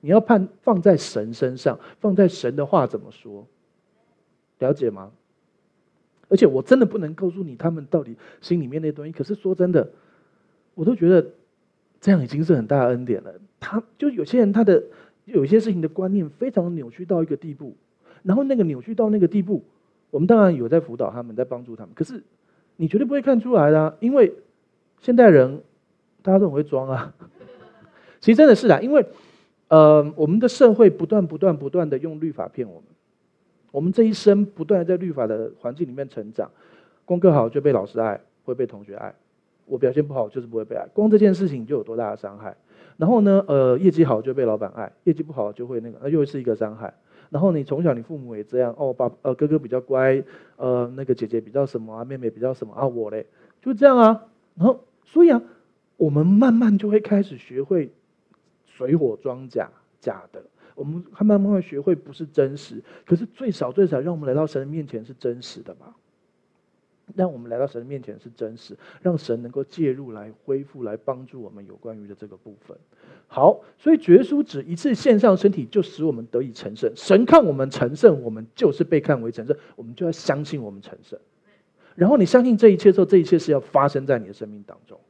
[0.00, 3.46] 你要盼放在神身上，放在神的话怎么说？
[4.60, 5.10] 了解吗？
[6.30, 9.12] 而且我真的不能告诉你他们到底心里面那东西。
[9.12, 9.86] 可是说真的，
[10.74, 11.26] 我都觉得
[12.00, 13.34] 这样已经是很大的恩典了。
[13.58, 14.82] 他就有些人他的
[15.26, 17.76] 有些事情的观念非常扭曲到一个地步，
[18.22, 19.62] 然后那个扭曲到那个地步，
[20.10, 21.92] 我们当然有在辅导他们，在帮助他们。
[21.94, 22.22] 可是
[22.76, 24.32] 你绝对不会看出来的，因为
[25.00, 25.60] 现代人
[26.22, 27.14] 大家都很会装啊。
[28.20, 29.04] 其实真的是啊，因为
[29.68, 32.84] 呃，我们的社会不断不断不断的用律法骗我们。
[33.72, 36.50] 我们这一生不断在律法的环境里面成长，
[37.04, 39.10] 功课好就被老师爱，会被同学爱；
[39.66, 40.86] 我表现不好就是不会被爱。
[40.94, 42.56] 光这件事情就有多大的伤害。
[42.96, 46.94] 然后呢，呃，业绩好就被老板爱，业绩不好就会那个，那又是一个伤害。
[47.30, 50.22] 然后你从小你父母也这样，哦，爸呃哥哥比较乖，
[50.56, 53.26] 呃那个姐姐比较什么啊，妹妹比较什么啊，我嘞
[53.60, 54.24] 就这样啊。
[54.54, 55.42] 然后所以啊，
[55.96, 57.92] 我们慢慢就会开始学会
[58.64, 59.70] 水火装甲，
[60.00, 60.42] 假的。
[60.74, 65.96] 我们还慢慢会学会不是真实，可是最少最少让我们来到神面前是真实的吧？
[67.14, 72.76] 让我们来到神的面前是真实，让神能够介入来恢复、来帮助我们有关于的这个部分。
[73.28, 76.92] 好，所以主耶稣只一次献上身体就使我们得以成圣。
[76.94, 81.18] 神看我们成圣，我们就是被看为成圣，我们就要相信我们成圣。
[81.94, 85.00] 然后你相信这一切之后，这一切是要发生在你的生命当中，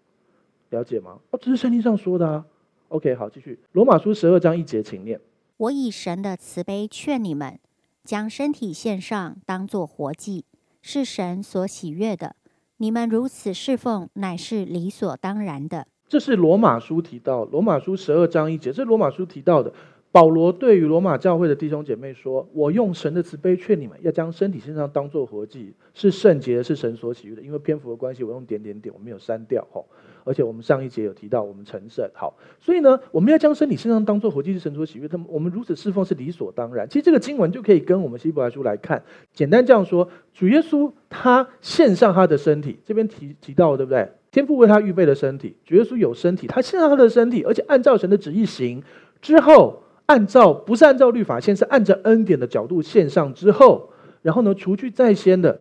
[0.70, 1.18] 了解吗？
[1.30, 2.44] 哦，这是圣经上说的啊。
[2.88, 3.58] OK，好，继续。
[3.72, 5.20] 罗马书十二章一节，请念。
[5.56, 7.58] 我以神的慈悲劝你们，
[8.04, 10.44] 将身体献上，当作活祭，
[10.88, 12.36] 是神所喜悦的。
[12.76, 15.88] 你们如此侍奉，乃是理所当然的。
[16.06, 19.72] 这是罗马书提到，罗马书十二章一节，这是罗马书提到的。
[20.12, 29.82] 保罗对于罗马教会的弟兄姐妹说：“我用神的慈悲劝你们，要将身体身上，当做活祭，是圣洁，是神所喜悦的。”因为篇幅的关系，我用点点点，我没有删掉哈。
[30.26, 35.06] 而且我们上一节有提到，我们成圣好，所以呢，我们要将身体身上当做活祭，是神所喜悦。
[35.06, 36.88] 他们我们如此侍奉是理所当然。
[36.88, 39.00] 其实这个经文就可以跟我们希伯来书来看，
[39.32, 44.10] 简单这样说：主耶稣他献上他的身体，这边提提到对不对？
[44.32, 48.82] 天父为他预备的身体，主耶稣有身体，他献上他的身体，而且按照神的旨意行
[49.22, 53.90] 之后，按照不是按照律法献，是按照恩典的角度献上之后，
[54.22, 55.60] 然后呢，除去在先的，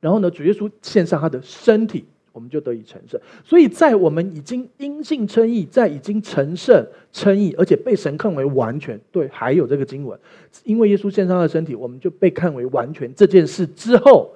[0.00, 2.06] 然后呢，主耶稣献上他的身体。
[2.38, 8.96] 我们就得以成圣，所以在我们已经因信称义，在已经成圣称义，而且被神看为完全。
[9.10, 10.16] 对，还有这个经文，
[10.62, 13.12] 因为耶稣献上的身体，我们就被看为完全。
[13.12, 14.30] 这件事之后，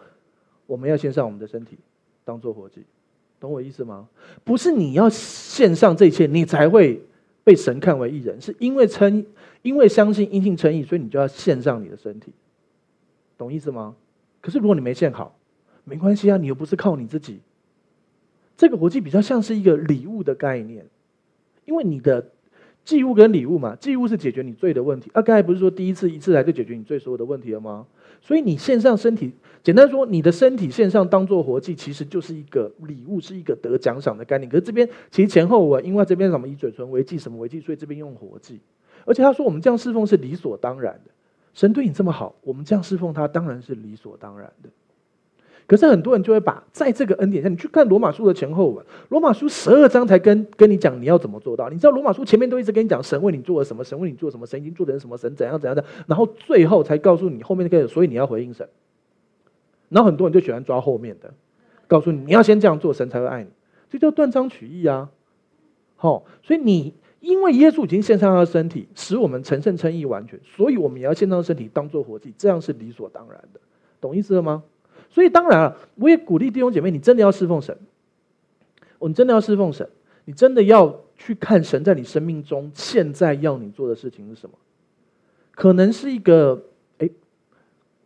[0.67, 1.79] 我们要献上我们的身体，
[2.25, 2.83] 当做活祭，
[3.39, 4.09] 懂我意思吗？
[4.43, 7.01] 不是你要献上这一切，你才会
[7.45, 9.25] 被神看为义人，是因为称，
[9.63, 12.33] 因为相信因信称义，所以你就要献上你的身体，
[13.39, 13.95] 懂意思吗？
[14.41, 15.39] 可是如果你没献好，
[15.85, 17.39] 没关系啊，你又不是靠你自己。
[18.63, 20.87] 这个活祭比较像是一个礼物的概念，
[21.65, 22.25] 因为你的
[22.85, 25.11] 祭物跟礼物嘛，祭物是解决你罪的问题。
[25.15, 27.85] 啊，刚才不是说第一次一次来就解决你罪所有的问题了吗？
[28.21, 29.33] 所以你献上身体，
[29.65, 34.49] 简单说，你的身体献上当做活祭，其实就是一个礼物，是一个得奖赏的概念。
[34.49, 38.61] 可是这边其实前后文，因为这边什么以嘴唇为祭，什么为祭，所以这边用活祭。
[39.05, 41.11] 而且他说我们这样侍奉是理所当然的，
[41.53, 44.69] 神对你这么好，我们这样侍奉他当然是理所当然的。
[45.73, 51.71] 可是很多人就会把在这个恩典下，你去看罗马书的前后文，罗马书十二章才跟跟你讲你要怎么做到。
[51.71, 58.69] 你知道罗马书前面都一直跟你讲神为你做了什么，神为你做什么，神已经做成什么，神怎样怎样的，然后最后才告诉你后面那个，所以你要回应神。
[59.89, 61.33] 然后很多人就喜欢抓后面的，
[61.87, 63.49] 告诉你你要先这样做，神才会爱你，
[63.89, 65.09] 这叫断章取义啊。
[65.97, 73.61] 好，所以你因为耶稣已经献上他的身体，使我们成圣称义完全，所以我们也要献上身体当做活祭，这样是理所当然的，
[74.03, 74.63] 懂意思了吗？
[75.13, 77.77] 所以当然了，我也鼓励弟兄姐妹，你真的要侍奉神，
[78.99, 79.87] 我你真的要侍奉神，
[80.25, 84.57] 你真的要去看神在你生命中现在要你做的事情是什么？
[85.55, 86.63] 可能是一个，
[86.97, 87.11] 哎，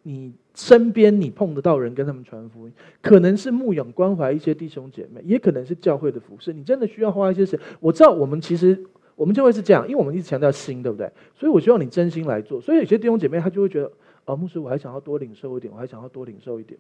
[0.03, 6.53] 你身边你碰得到人跟他们传福音，可能是牧养关怀一些弟兄姐妹，也可能是教会的服事。
[6.53, 7.61] 你真的需要花一些时间。
[7.79, 8.85] 我知道我们其实
[9.15, 11.09] 我们就会是这样，因为我们一直强调心，对不对？
[11.37, 12.61] 所以我希望你真心来做。
[12.61, 13.93] 所以有些弟兄姐妹他就会觉得。
[14.27, 16.79] 啊，牧师，我还想要多领受一点，我还想要多领受一点，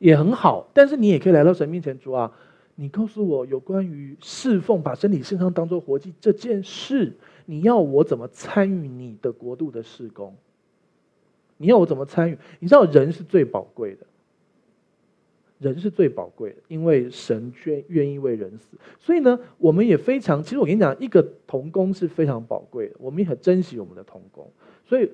[0.00, 0.68] 也很好。
[0.74, 2.30] 但是你也可以来到神面前，主啊，
[2.74, 7.14] 你告诉我有关于侍奉，把身体献上当做活祭这件事，
[7.46, 10.36] 你要我怎么参与你的国度的事工？
[11.58, 12.36] 你要我怎么参与？
[12.58, 14.04] 你知道人是最宝贵的，
[15.60, 20.42] 人是最宝贵的，因为神愿愿意为人死，所以呢，我们也非常。
[20.42, 24.50] 其实我跟你讲，一个童工是非常宝贵的，我们也很珍惜我们的童工，
[24.84, 25.08] 所以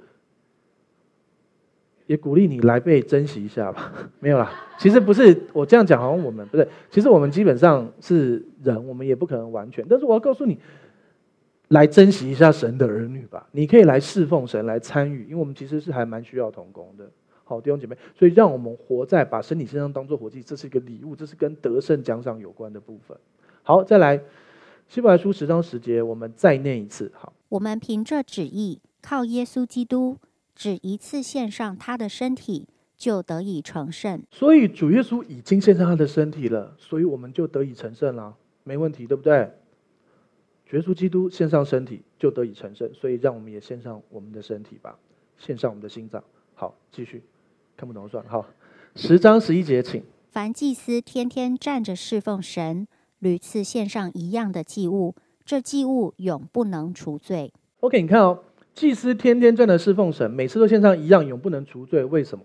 [2.07, 3.92] 也鼓励你来被珍惜一下吧。
[4.20, 9.84] 没有啦，其实不是我这样讲，好像我们不对，其实我们基本上是人，我们也不可能完全。
[9.88, 10.59] 但是我要告诉你。
[11.68, 17.11] 来珍惜一下神的儿女吧，你可以来侍奉神，来参与，因为我们其实是还蛮需要同工的。
[17.44, 23.16] 好，弟兄姐妹，所以让我们活在把身体身上当做活祭，这是一个礼物，这是跟得胜奖赏有关的部分。
[23.62, 24.20] 好，再来，
[24.86, 27.11] 希伯来书十章十节，我们再念一次。
[27.14, 30.18] 好，我们凭着旨意，靠耶稣基督，
[30.62, 34.22] 只一次献上他的身体，就得以成圣。
[34.30, 38.32] 所以主耶稣已经献上他的身体了，所以我们就得以成圣了，
[38.62, 39.50] 没问题，对不对？
[40.70, 44.96] 耶稣基督献上身体就得以成圣，所以让我们也献上我们的身体吧，
[45.36, 46.22] 献上我们的心脏。
[46.54, 47.24] 好，继续，
[47.76, 48.30] 看不懂算了。
[48.30, 48.46] 好，
[48.94, 50.00] 十章十一节，请。
[50.30, 52.86] 凡祭司天天站着侍奉神，
[53.18, 57.52] 屡次献上一样的祭物，这祭物永不能除罪。
[57.80, 58.44] OK，你看哦，
[58.74, 62.04] 祭司天天站着侍奉神，每次都献上一样，永不能除罪。
[62.04, 62.44] 为什么？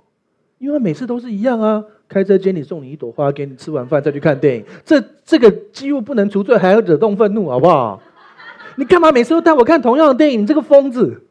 [0.57, 4.65] 因为每次都是一样啊，开车接你，送你一朵花，给你吃完饭再去看电影。
[4.83, 8.01] 这这个祭物不能除罪，还要惹动愤怒，好不好？
[8.75, 10.41] 你干嘛每次都带我看同样的电影？
[10.41, 11.21] 你这个疯子！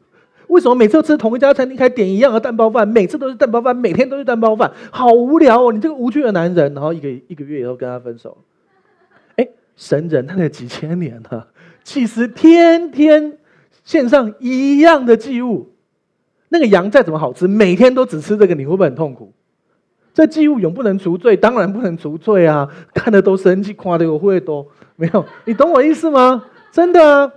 [0.47, 2.87] 为什么每次都吃同一家餐厅还点一样的蛋包饭？
[2.87, 5.73] 每次都是蛋包饭，每天都是蛋包饭，好无聊哦！
[5.73, 6.73] 你这个无趣的男人。
[6.73, 8.37] 然后一个一个月以后跟他分手。
[9.35, 9.45] 哎，
[9.75, 11.47] 神人他了几千年了，
[11.83, 13.37] 其实天天
[13.87, 15.71] 献上一样的祭物，
[16.49, 19.31] 那个羊再怎么好吃，每天都只吃这个，你会不会很痛苦？
[20.13, 22.67] 这祭物永不能除罪，当然不能除罪啊！
[22.93, 24.67] 看得都生气，夸得我会都
[24.97, 26.43] 没有，你懂我意思吗？
[26.69, 27.31] 真的啊！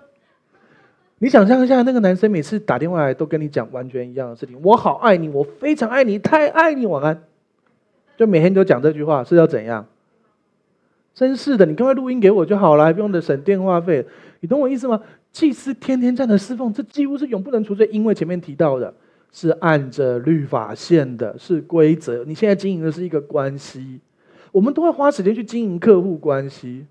[1.18, 4.59] 你想象一下，那个男生每次打电话来都跟你讲完全一样的事情。
[4.61, 7.22] 我好爱你，我非常爱你，太爱你，晚安。
[8.16, 9.86] 就每天都讲这句话，是要怎样？
[11.14, 14.05] 真是的，你赶快录音给我就好了，还不用的省电话费。
[14.40, 15.01] 你懂我意思吗？
[15.33, 18.93] 祭司天天站着侍奉，这几乎是永不能除罪，因为前面提到的
[19.33, 22.24] 是按着律法线的，是规则。
[22.24, 24.01] 你现在经营的是一个关系，
[24.51, 26.87] 我们都会花时间去经营客户关系。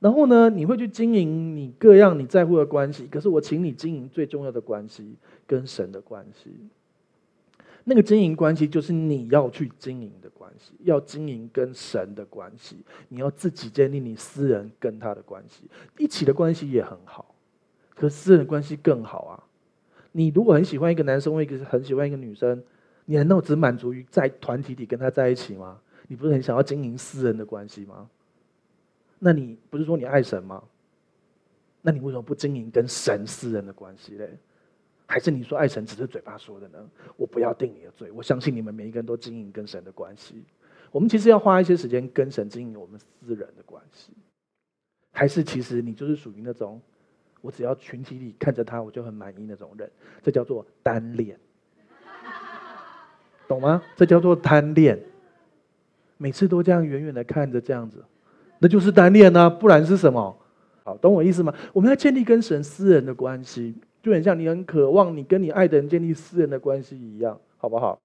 [0.00, 5.16] 然后呢，你会去经营你各样你在乎的关系，可是我请你经营最重要的关系，
[5.46, 6.50] 跟神的关系。
[7.84, 12.76] 那个经营关系就是你要去经营的关系，要经营跟神的关系，
[13.08, 15.64] 你要自己建立你私人跟他的关系，
[15.96, 17.34] 一起的关系也很好，
[17.98, 19.44] 可私人的关系更好啊。
[20.12, 22.62] 你如果很喜欢一个男生，或一个很喜欢一个女生，
[23.06, 25.80] 你难道只满足于在团体里跟他在一起吗？
[26.06, 28.08] 你不是很想要经营私人的关系吗？
[29.18, 30.62] 那你不是说你爱神吗？
[31.82, 34.38] 那你为什么不经营跟神私人的关系嘞？
[35.06, 36.78] 还是你说爱神只是嘴巴说的呢？
[37.16, 40.44] 我不要定你的罪，我相信你们每一个人都经营跟神的关系。
[40.90, 44.12] 我们其实要花一些时间跟神经营我们私人的关系，
[45.12, 46.80] 还是其实你就是属于那种
[47.40, 49.90] 我只要群体里看着他我就很满意那种人？
[50.22, 51.38] 这叫做单恋，
[53.46, 53.82] 懂吗？
[53.96, 54.98] 这叫做单恋，
[56.16, 58.04] 每次都这样远远的看着这样子。
[58.58, 60.36] 那就是单恋啊，不然是什么？
[60.82, 61.54] 好，懂我意思吗？
[61.72, 67.98] 我们要建立跟神私人的关系，就很像你很渴望你跟你爱的人建立私人的关系一样，好不好？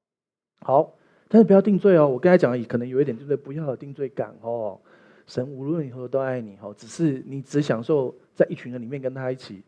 [0.66, 0.94] 好，
[1.28, 2.08] 但是不要定罪哦。
[2.08, 4.80] 我刚才讲的可能有一点，就是不要有定罪感哦。
[5.26, 9.64] 神无论如何都爱你哦，只是你只享受在一群人里面跟他一起，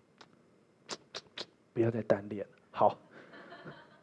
[1.74, 2.46] 不要再单恋。
[2.72, 2.98] 好，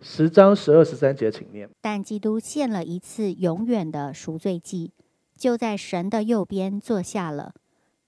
[0.00, 1.68] 十章十二十三节，请念。
[1.80, 4.92] 但基督献了一次永远的赎罪祭。
[5.34, 7.52] 就在神的右边坐下了，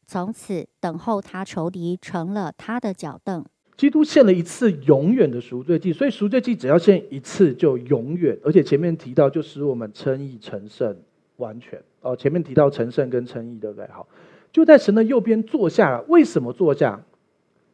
[0.07, 3.45] 从此等候他仇敌成了他的脚凳。
[3.77, 10.97] 基督献了一次永远的赎罪祭，所以赎罪祭只要献一次就永远，而且前面提到就使我们称义成圣
[11.39, 12.15] 完全哦。
[12.17, 13.87] 前面提到成圣跟称义，对不对？
[13.89, 14.07] 好，
[14.53, 16.05] 就在神的右边坐下了。
[16.09, 17.03] 为什么坐下？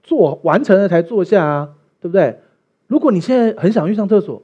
[0.02, 1.68] 做完成了才坐下啊，
[2.00, 2.40] 对不对？
[2.86, 4.42] 如果你现在很想去上厕所，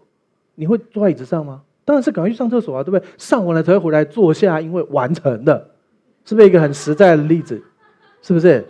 [0.54, 1.62] 你会坐在椅子上吗？
[1.84, 3.08] 当然是赶快去上厕所啊，对不对？
[3.16, 5.70] 上完了才会回来坐下，因为完成的，
[6.24, 7.62] 是不是一个很实在的例子？
[8.22, 8.66] 是不是？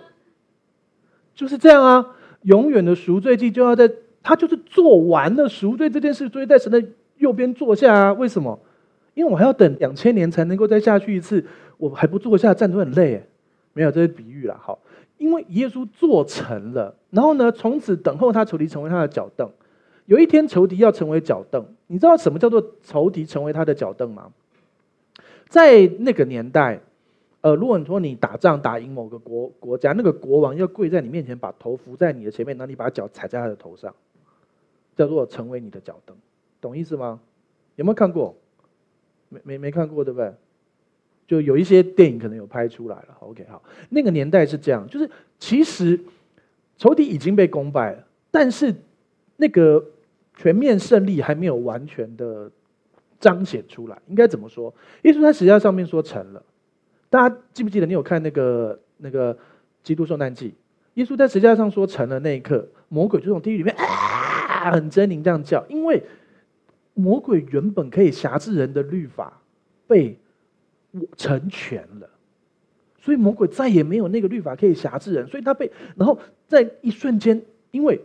[1.35, 2.15] 就是这样啊！
[2.43, 3.91] 永远的赎罪祭就要在
[4.23, 6.83] 他就是做完了赎罪这件事，所以在神的
[7.17, 8.13] 右边坐下啊。
[8.13, 8.59] 为什么？
[9.17, 11.43] 因为我还要等两千年才能够再下去一次，
[11.79, 13.27] 我还不坐下站着很累。
[13.73, 14.55] 没有，这是比喻了。
[14.59, 14.79] 好，
[15.17, 19.51] 因为耶稣做成了，然后呢，从此等候他仇敌成为他的脚凳。
[20.05, 24.31] 有一天仇敌要成为脚凳，你知道什么叫做仇敌成为他的脚凳吗？
[25.49, 26.79] 在那个年代，
[27.41, 33.95] 呃，如果你说你打仗打赢某个国国家，那个国王要跪在你面前，把头伏在你的前面，然后你把脚踩在他的头上，
[34.95, 36.15] 叫做成为你的脚凳，
[36.61, 37.19] 懂意思吗？
[37.77, 38.37] 有没有看过？
[39.29, 40.33] 没没没看过对不对？
[41.27, 43.17] 就有一些电影可能有拍出来了。
[43.19, 45.99] OK，好，那个年代是这样，就是其实
[46.79, 48.73] 仇敌已经被攻败了，但是
[49.37, 49.85] 那个
[50.37, 52.49] 全面胜利还没有完全的
[53.19, 53.99] 彰显出来。
[54.07, 54.73] 应该怎么说？
[55.03, 56.41] 耶稣在十字架上面说成了。
[57.11, 57.87] 大家记不记得？
[57.87, 59.37] 你有看那个那个
[59.83, 60.55] 基督受难记？
[60.95, 66.01] 耶稣在十字架上说成了那一刻，魔鬼就从地狱里面啊，很狰狞这样叫，因为
[66.97, 69.41] 魔鬼原本可以辖制人的律法
[69.87, 70.19] 被
[71.17, 72.11] 成全了，
[72.99, 76.19] 所以魔鬼再也没有那个律法可以辖制人，所以他被然后
[76.49, 77.41] 在一瞬间，
[77.71, 78.01] 因为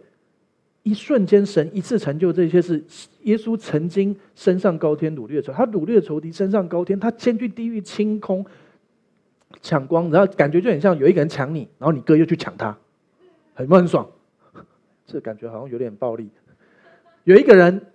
[0.84, 2.84] 一瞬间神一次成就这些事，
[3.24, 8.46] 耶稣曾经升上高天掳掠仇，他掳掠仇敌升上高天，他先去地狱清空。
[9.62, 12.76] 抢光，然后感觉就很像有一个人抢你，然后你哥又去抢他，
[13.54, 14.10] 很不很爽？
[15.06, 16.30] 这感觉好像有点暴力。
[17.26, 17.86] 有一个人，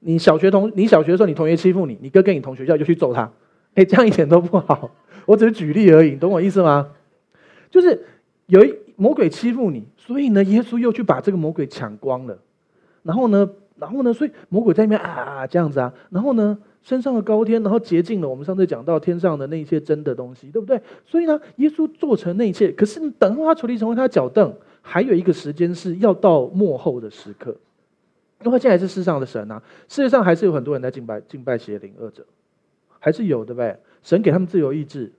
[0.00, 3.30] 你小学同你小学的时候，你同学欺负你，你哥跟你同学校就去揍他，
[3.74, 4.90] 哎，这样一点都不好。
[5.26, 6.88] 我只是举例而已，懂我意思吗？
[7.70, 8.04] 就是
[8.46, 12.38] 有一魔鬼欺负你，所以呢，耶稣又去把这个魔鬼抢光了。
[13.02, 13.48] 然后呢，
[13.78, 16.58] 然后呢，所以魔鬼在那边啊这样子啊，然后呢？
[16.82, 20.80] 升上了高天，然后洁净了我们上次讲到天上的那一些真的东西，对不对？
[21.04, 27.56] 所以呢，耶稣做成那一切，可是你等他处理成为他脚凳，还有一个时间是要到末后的时刻，
[28.44, 32.24] 因为现在是世上的神啊，世界上还是有很多人在敬拜敬拜邪灵恶者，
[32.98, 33.78] 还是有的呗。
[34.02, 35.10] 神给他们自由意志，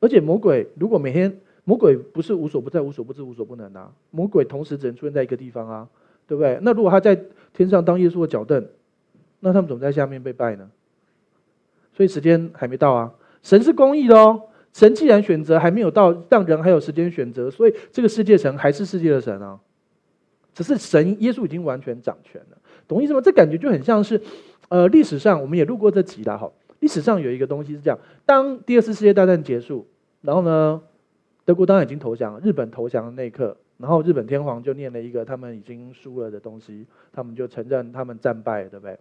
[0.00, 5.88] 而且魔鬼如果每天魔鬼不是无所不在、无所不知、无所不能啊，魔鬼同时只能出现在一个地方啊，
[6.26, 6.58] 对不对？
[6.62, 7.18] 那如果他在
[7.54, 8.66] 天上当耶稣的脚凳，
[9.40, 10.70] 那他们怎么在下面被拜呢？
[11.94, 13.12] 所以时间还没到啊！
[13.42, 14.42] 神是公义的哦。
[14.72, 19.60] 神既然选择还没有到，让人还有时间选择，所以这个世界神还是世界的神啊。
[20.54, 23.20] 只是神耶稣已经完全掌权了，懂意思吗？
[23.20, 24.20] 这感觉就很像是，
[24.68, 26.50] 呃，历史上我们也录过这集了哈。
[26.80, 29.86] 历史上有一个东西是这样：当第二次世界大战结束，
[30.20, 30.80] 然后呢，
[31.44, 38.98] 德国当然已经投降了，日本投降的那一刻，然后日本天皇就念了一个他们已经输了的东西，他们就承认他们战败了，对不对？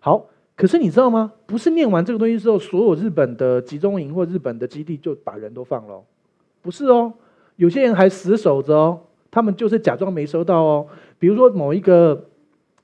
[0.00, 0.26] 好。
[0.56, 1.32] 可是你知道吗？
[1.46, 6.00] 不是念完这个东西之后，所有日本的集中营或日本的基地就把人都放了，
[6.62, 7.12] 不是哦。
[7.56, 9.00] 有些人还死守着哦，
[9.34, 10.86] 他们就是假装没收到哦。
[11.18, 12.28] 比如说某一个，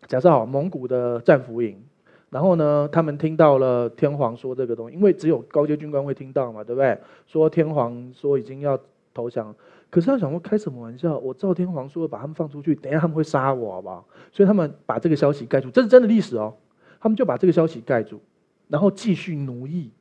[0.09, 1.81] 假设好蒙古的战俘营，
[2.28, 6.98] 然后呢，他们听到了天皇说这个东西，因为只有高阶军官会听到嘛，对不对？
[7.28, 8.77] 说天皇说已经要
[9.14, 9.55] 投降，
[9.90, 11.16] 可是他想说开什么玩笑？
[11.18, 14.05] 我照天皇说把他们放出去，等一下他们会杀我，好不好？
[14.32, 16.52] 所以他们把这个消息盖住，这是真的历史哦。
[17.01, 18.20] 他们就把这个消息盖住，
[18.66, 19.93] 然后继续奴役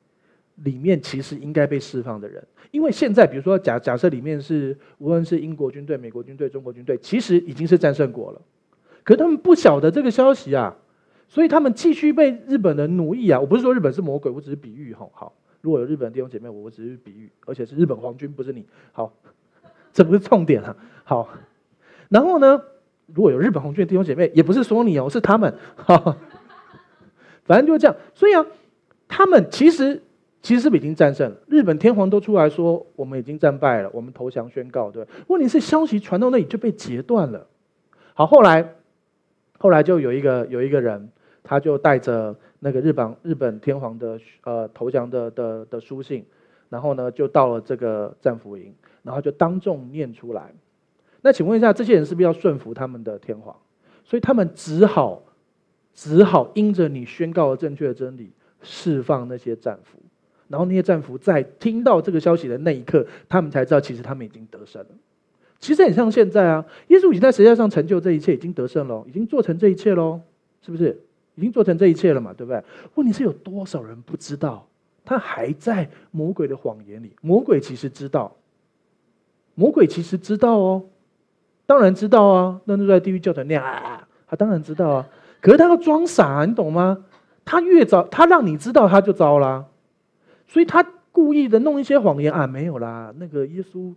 [0.64, 2.46] 里面其实应该被释放的人。
[2.72, 8.42] 因为现在，比如说假假设里面是无论是英国军队、美国军队、中国军队，其实已经是战胜国了。
[9.04, 10.76] 可是他们不晓得这个消息啊，
[11.28, 13.40] 所以他们继续被日本人奴役啊。
[13.40, 14.94] 我不是说日本是魔鬼，我只是比喻。
[14.94, 18.66] 吼，好，如果有日本弟兄姐妹，我只是比喻，而且是日本皇军，不是你。
[18.92, 19.12] 好，
[19.92, 20.76] 这不是重点啊。
[21.04, 21.28] 好，
[22.10, 22.62] 然后呢，
[23.08, 25.54] 如果有日本皇军的弟兄姐妹，也不是说你哦，是他们。
[25.76, 26.16] 好。
[27.46, 28.46] 反正就是这样，所以啊，
[29.08, 30.04] 他们其实
[30.42, 31.38] 其实是不是已经战胜了？
[31.48, 35.06] 日本天皇都出来说，我们已经战败了，我们投降宣告，对。
[35.28, 37.46] 问题是消息传到那里就被截断了。
[38.14, 38.76] 好，后来
[39.58, 41.10] 后来就有一个有一个人，
[41.44, 46.26] 他就带着那个日本日本天皇的呃投降的的的书信，
[46.70, 50.54] 然后呢就到了这个战俘营，然后就当众念出来。
[51.22, 53.56] 那请问一下，这些人是不是要顺服他们的天皇？
[54.04, 55.24] 所以他们只好。
[55.92, 60.00] 只好因着你宣告了正确的真理，释放那些战俘，
[60.50, 64.90] 然后那些战俘在听到这个消息的那一刻，他们才知道其实他们已经得胜了。
[65.60, 70.20] 其实很像现在啊，耶稣已经在十字架上成就这一切，已经得胜了，已经做成这一切喽，
[70.62, 71.00] 是不是？
[71.36, 72.62] 已经做成这一切了嘛，对不对？
[72.96, 74.68] 问题是有多少人不知道？
[75.06, 77.14] 他还在魔鬼的谎言里。
[77.22, 78.36] 魔鬼其实知道，
[79.56, 80.84] 魔鬼其实知道哦，
[81.66, 85.08] 当然知道啊，那就在地狱教堂那样啊，他当然知道啊。
[85.42, 87.06] 可是他要装傻，你懂吗？
[87.46, 89.66] 他越早，他让你知道，他就糟了。
[90.50, 93.94] 所以他故意的弄一些谎言啊，没有啦，那个耶稣，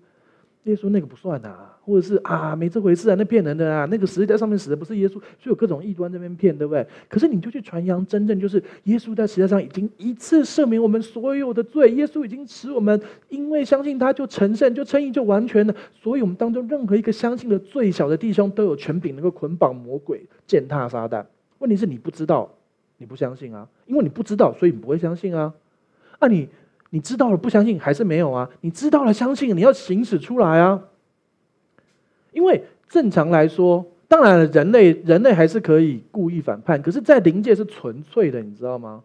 [0.64, 6.86] 耶稣那个不算呐，或者是啊，没这回事啊，那骗人的啊，那个十字架上面死的不是耶稣，所以有各种异端在那边骗，对不对？
[7.08, 13.00] 可是你就去传扬真正就是耶稣在十字架上已经一次赦免我们所有的罪，耶稣已经使我们
[13.30, 15.74] 因为相信他就成圣，就称义，就完全了。
[15.90, 21.24] 所以我们当中任何一个相信的最小的弟兄都有权柄能够捆绑魔鬼，践踏撒旦。
[21.60, 22.50] 问题是你不知道，
[22.98, 25.54] 你不相信啊，因为你不知道，所以你不会相信啊。
[26.22, 26.48] 那，你
[26.90, 28.48] 你知道了不相信还是没有啊？
[28.60, 30.80] 你知道了相信，你要行使出来啊。
[32.32, 39.02] 因为正常来说，当然了，人类人类还是可以故意反叛，可是，在灵界是纯粹的，你知道吗？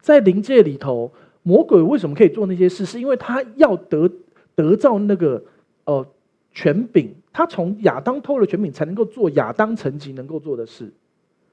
[0.00, 1.10] 在灵界里头，
[1.42, 2.84] 魔鬼为什么可以做那些事？
[2.84, 4.10] 是因为他要得
[4.54, 5.42] 得到那个
[5.84, 6.06] 呃
[6.52, 10.92] 权柄，他从亚当偷了权柄，才能够做亚当层级能够做的事，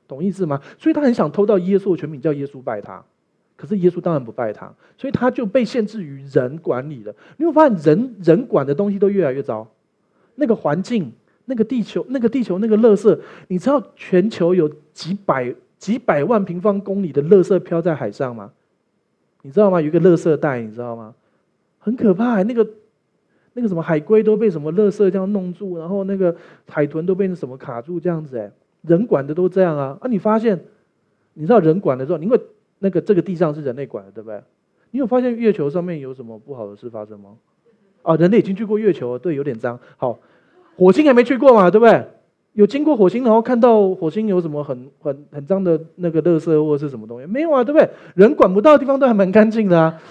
[0.08, 0.62] 懂意思吗？
[0.78, 3.04] 所以他很想偷到耶稣的权柄，叫耶稣拜他。
[3.60, 7.14] 可是耶稣当然不拜他，所以他就被限制于人管理了。
[7.36, 9.68] 你会发现人，人管的东西都越来越糟。
[10.36, 11.12] 那个环境，
[11.44, 13.20] 那个地球，那个地球，那个垃圾，
[13.50, 18.54] 你知道全球有几百几百万平方公里的垃圾飘在海上吗？
[19.42, 19.82] 你知道吗？
[19.82, 21.14] 有一个垃圾袋，你知道吗？
[21.80, 22.66] 很可怕，那个
[23.52, 26.34] 那个什么海龟都被什么垃圾这样弄住，然后那个
[26.70, 28.50] 海豚都被什么卡住这样子，哎，
[28.84, 29.98] 人管的都这样啊！
[30.00, 30.58] 啊，你发现，
[31.34, 32.40] 你知道人管的时候，因为
[32.80, 34.42] 那个这个地上是人类管的，对不对？
[34.92, 37.38] 你有发现月球上面有什么不好的事发生吗？
[38.02, 39.80] 啊，人类已经去过月球了，对，有点脏。
[39.98, 40.18] 好，
[40.78, 42.08] 火星还没去过嘛，对不对？
[42.54, 47.28] 有经过火星，然后看到火星有什么很很很脏的那个垃圾或者是什么东西？
[47.28, 47.90] 没有啊，对不对？
[48.16, 50.02] 人管不到的地方都还蛮干净的啊。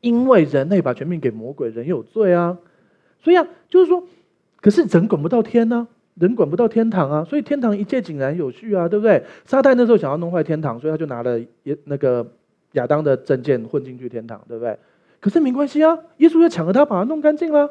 [0.00, 2.56] 因为人类把权柄给魔鬼，人有罪啊。
[3.20, 4.04] 所以啊，就是说，
[4.60, 5.88] 可是人管不到天呢、
[6.18, 7.24] 人管不到天堂啊。
[7.24, 9.22] 所以天堂一切井然有序啊，对不对？
[9.44, 12.26] 撒旦那时候想要弄坏天堂，所以他就拿了耶那个
[12.72, 14.78] 亚当的证件混进去天堂，对不对？
[15.20, 17.68] 可是没关系啊，耶稣就抢了他，把他弄干净了，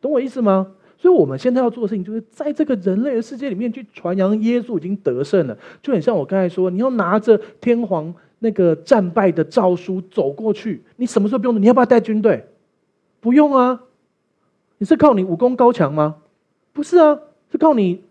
[0.00, 0.72] 懂我意思吗？
[0.98, 11.60] 所以我们现在要做的事情，就是在这个人类的世界里面去传扬耶稣已经得胜了，就很像我刚才说，你要拿着天皇那个战败的诏书走过去，你什么时候不用？
[11.60, 12.46] 你要不要带军队？
[13.20, 13.82] 不用啊，
[14.78, 16.16] 你是靠你武功高强吗？
[16.72, 17.18] 不是啊，
[17.50, 18.02] 是靠你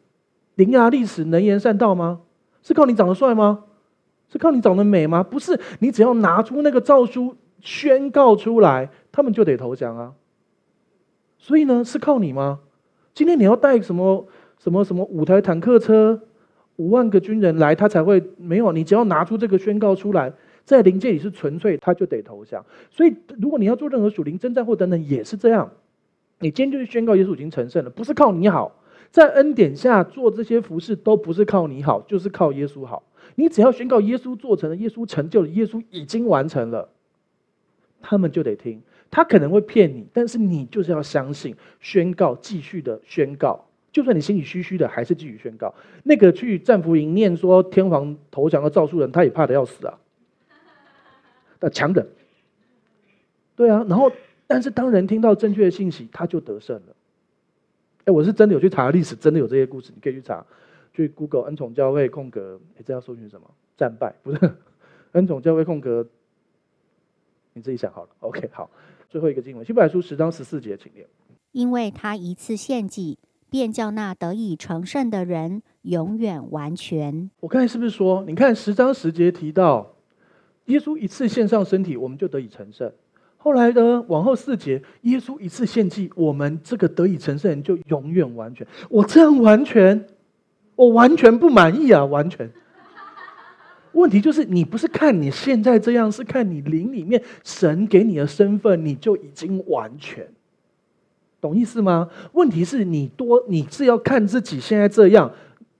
[0.56, 2.22] 伶牙俐齿、能言善道吗？
[2.62, 3.66] 是靠你长得帅吗？
[4.30, 5.24] 是靠你长得美吗？
[5.24, 7.36] 不是，你只要拿出那个诏书。
[7.62, 10.14] 宣告出来，他们就得投降啊。
[11.40, 12.60] 所以呢，是靠你吗？
[13.12, 14.28] 今天你要带什么
[14.60, 16.22] 什么什么五台坦克车、
[16.76, 18.72] 五万个军人来，他才会没有。
[18.72, 20.32] 你只要拿出这个宣告出来，
[20.64, 22.64] 在灵界里是纯粹，他就得投降。
[22.91, 25.72] 所以，如果你要做任何属灵征战或等等，也是这样。
[26.41, 28.80] 你今天就是宣告耶稣已经成圣了，不是靠你好，
[29.11, 33.03] 在恩典下做这些服饰都不是靠你好，就是靠耶稣好。
[33.36, 36.90] 你只要宣告耶稣做成了，耶稣成就了，耶稣已经完成了。
[38.02, 45.73] 他们就得听，他可能会骗你，但是你就是要相信，宣告，继续的宣告，就算你心里虚虚的，还是继续宣告。
[46.03, 49.98] 那个去战俘营念说天皇投降的诏书人，他也怕的要死啊，
[51.60, 52.07] 那强的，
[53.56, 53.84] 对啊。
[53.90, 54.11] 然后，
[54.45, 56.94] 但是当人听到正确的信息，他就得胜了。
[58.06, 60.45] 哎，我是真的有去查历史，真的有这些故事，你可以去查，
[60.94, 63.49] 去 Google 恩宠教会空格，哎，这要搜寻什么？
[63.77, 64.56] 战败不是
[65.14, 66.07] 恩宠教会空格。
[67.53, 68.69] 你自己想好了，OK，好，
[69.10, 71.07] 最后一个经文，希伯来书十章十四节，请念。
[71.53, 73.18] 因为他一次献祭，
[73.49, 77.32] 便叫那得以成圣的人永远完全。
[77.40, 79.95] 我刚才是不是说，你看十章十节提到，
[80.65, 82.91] 耶稣一次献上身体，我们就得以成圣。
[83.45, 88.65] 后来呢，往后四节，耶稣一次献祭，我们这个得以成圣人就永远完全。
[88.89, 90.03] 我这样完全，
[90.76, 92.49] 我完全不满意啊，完全。
[93.91, 100.27] 问题就是，你不是看你现在这样，是看你灵里面神给你的身份，你就已经完全，
[101.39, 102.09] 懂意思吗？
[102.31, 105.31] 问题是你多，你是要看自己现在这样，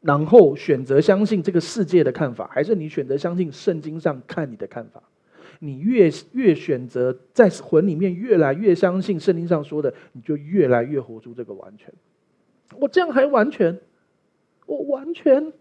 [0.01, 5.01] 然后选择相信这个世界的看法，还是你选择相信圣经上看你的看法？
[5.60, 11.94] 你越越选择在魂里面越来越相信圣经上说的，你就越来越活出这个完全。
[12.77, 13.80] 我这样还完全？
[14.65, 15.52] 我完全？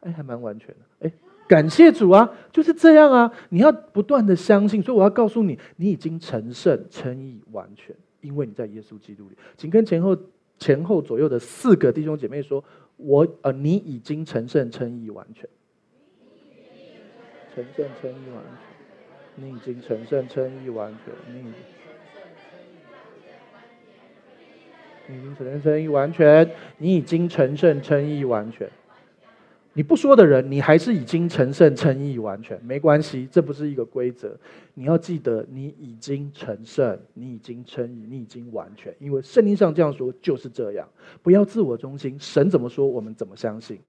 [0.00, 1.12] 哎，还蛮完全的，哎。
[1.48, 3.32] 感谢主啊，就是这样啊！
[3.48, 9.34] 你要不断的相信，所以我要告诉你，你已经成圣、称义、完全，因为你在耶稣基督里。
[9.56, 10.16] 请跟前后
[10.60, 12.62] 前后左右的四个弟兄姐妹说
[12.98, 15.44] ：“我呃，你已经成圣、称义、完全。”
[17.52, 18.69] 成圣、称义、完全。
[19.40, 21.14] 你已经成圣、称义、完全。
[25.08, 26.50] 你已经成圣、称义、完全。
[26.78, 28.70] 你已经成圣、称义、完全。
[29.72, 34.36] 你不说的人，你还是已经成圣、称义、完全，没关系，这不是一个规则。
[34.74, 40.88] 你要记得，你已经成圣，你已经称义，你已经完全，因为圣经上这样说，就是这样。
[41.22, 43.80] 不要自我中心，神怎么说，我们怎么相信。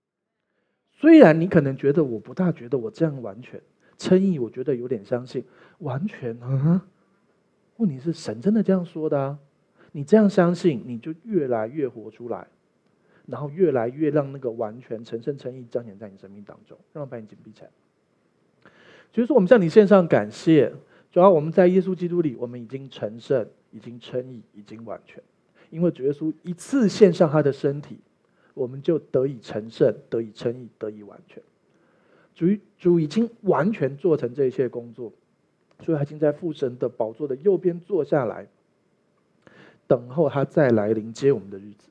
[0.92, 3.60] 虽然你可能觉得我不大觉得我这样完全
[4.02, 5.44] 称义，我觉得有点相信
[5.78, 6.84] 完全啊。
[7.78, 9.38] 问题是神真的这样说的啊？
[9.92, 12.48] 你这样相信，你就越来越活出来。
[13.28, 17.70] 然后越来越让那个完全成圣称义彰显在你生命当中，让我把眼睛闭起来。
[19.12, 20.74] 就是说，我们向你献上感谢，
[21.12, 25.22] 主要我们在耶稣基督里，我们已经成圣，已经称义，已经完全。
[25.70, 28.00] 因为主耶稣一次献上他的身体，
[28.56, 31.42] 我们就得以成圣，得以称义，得以完全。
[32.36, 32.48] 主
[32.78, 35.12] 主已经完全做成这一切工作，
[35.82, 38.48] 所以他已经在父神的宝座的右边坐下来，
[39.88, 41.90] 等候他再来临接我们的日子。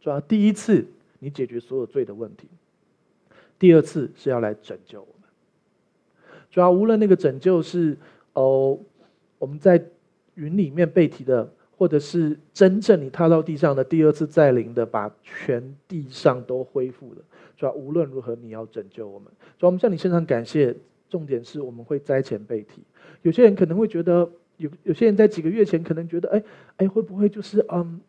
[0.00, 0.86] 主要第一次
[1.18, 2.48] 你解决所有罪的问题，
[3.58, 6.34] 第二次是要来拯救我们。
[6.50, 7.96] 主要无论那个拯救是
[8.34, 8.78] 哦，
[9.38, 9.84] 我们在
[10.34, 11.52] 云里面被提的。
[11.78, 17.22] 或者是真正你踏到地上的第二次再临的，把全地上都恢复了。
[17.56, 19.28] 主要无论如何，你要拯救我们。
[19.56, 20.74] 主要我们向你献上感谢。
[21.08, 22.82] 重点是我们会灾前被提。
[23.22, 24.28] 有些人可能会觉得，
[24.58, 26.42] 有有些人在几个月前可能觉得，哎
[26.78, 28.00] 哎，会不会就是嗯，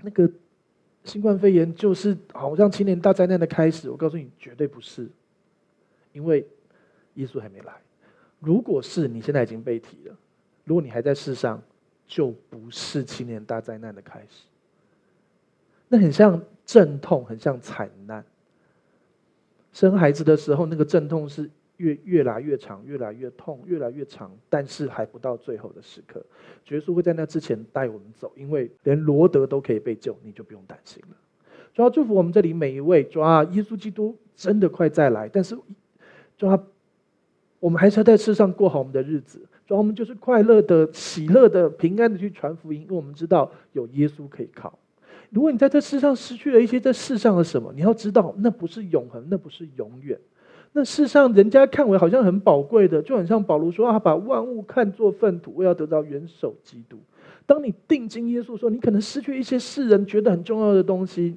[0.00, 0.30] 那个
[1.04, 3.90] 新冠肺炎就是好像青年大灾难的开始？
[3.90, 5.08] 我告诉你，绝对不是，
[6.12, 6.46] 因为
[7.14, 7.72] 耶稣还没来。
[8.38, 10.16] 如果是你现在已经被提了，
[10.64, 11.60] 如果你还在世上。
[12.12, 14.44] 就不是七年大灾难的开始，
[15.88, 18.22] 那很像阵痛，很像惨难。
[19.72, 21.48] 生孩子的时候，那个阵痛是
[21.78, 26.22] 越越来越长，越来越痛，越来越长，但是还不到最后的时刻。
[26.68, 31.16] 耶稣会在那之前带我们走，因为连罗德都可以被救，你就不用担心了。
[31.72, 35.56] 主要祝福我们这里每一位，主要耶稣基督真的快再来，但是
[36.36, 36.62] 主要
[37.58, 39.40] 我们还是要在世上过好我们的日子。
[39.66, 44.78] 主要我们就是快乐的、喜乐的、平安的去传福音，因为我们知道有耶稣可以靠。
[45.30, 50.18] 如果你在这世上失去了一些在世上的什么，你要知道，那不是永恒，那不是永远。
[50.72, 56.98] 那世上人家看为好像很宝贵的，就很像保罗说：“啊，把万物看作粪土，为要得到元首基督。”
[57.46, 61.36] 当你定睛耶稣说，你可能失去一些世人觉得很重要的东西，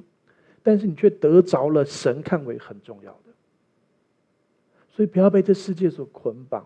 [0.64, 3.32] 但是你却得着了神看为很重要的。
[4.90, 6.66] 所以不要被这世界所捆绑。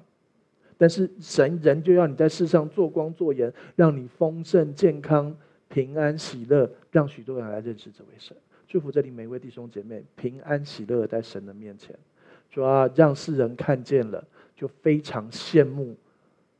[0.81, 5.35] 但是神人就要你在世上做光做盐，让你丰盛、健康、
[5.67, 8.35] 平安、喜乐，让许多人来认识这位神。
[8.65, 11.93] 祝福这里每一位弟兄姐妹平安喜乐在神的面前，
[12.49, 14.25] 主要让世人看见了，
[14.55, 15.97] 就非常羡慕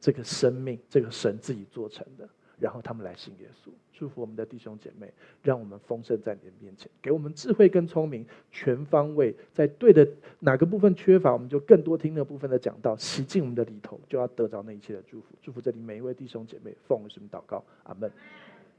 [0.02, 2.28] 这个生命，这个神自己做成的，
[2.60, 3.70] 然后他们来信耶稣。
[3.94, 5.12] 祝福我们的弟兄姐妹，
[5.44, 10.08] 让我们丰盛在你的面前，给我们智慧跟聪明，全方位在对的
[10.40, 15.26] 哪个部分缺乏，我们就更多听那部分的讲道，洗净我们的里头，就要得着那一切的祝福。
[15.42, 17.62] 祝福这里每一位弟兄姐妹，奉什么祷告？
[17.84, 18.10] 阿门。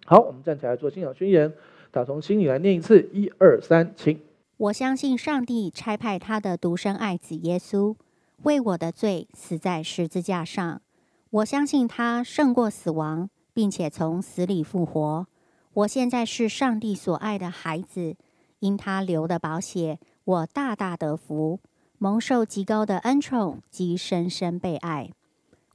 [0.06, 1.52] 好，我们站起来做信仰宣言，
[1.90, 4.18] 打从心里来念一次，一二三，请。
[4.56, 7.94] 我相信上帝差派他的独生爱子耶稣，
[8.44, 10.80] 为我的罪死在十字架上。
[11.28, 13.28] 我相信他胜过死亡。
[13.60, 15.26] 并且从死里复活。
[15.74, 18.16] 我现在是上帝所爱的孩子，
[18.60, 21.60] 因他流的宝血，我大大得福，
[21.98, 25.10] 蒙受极高的恩宠及深深被爱。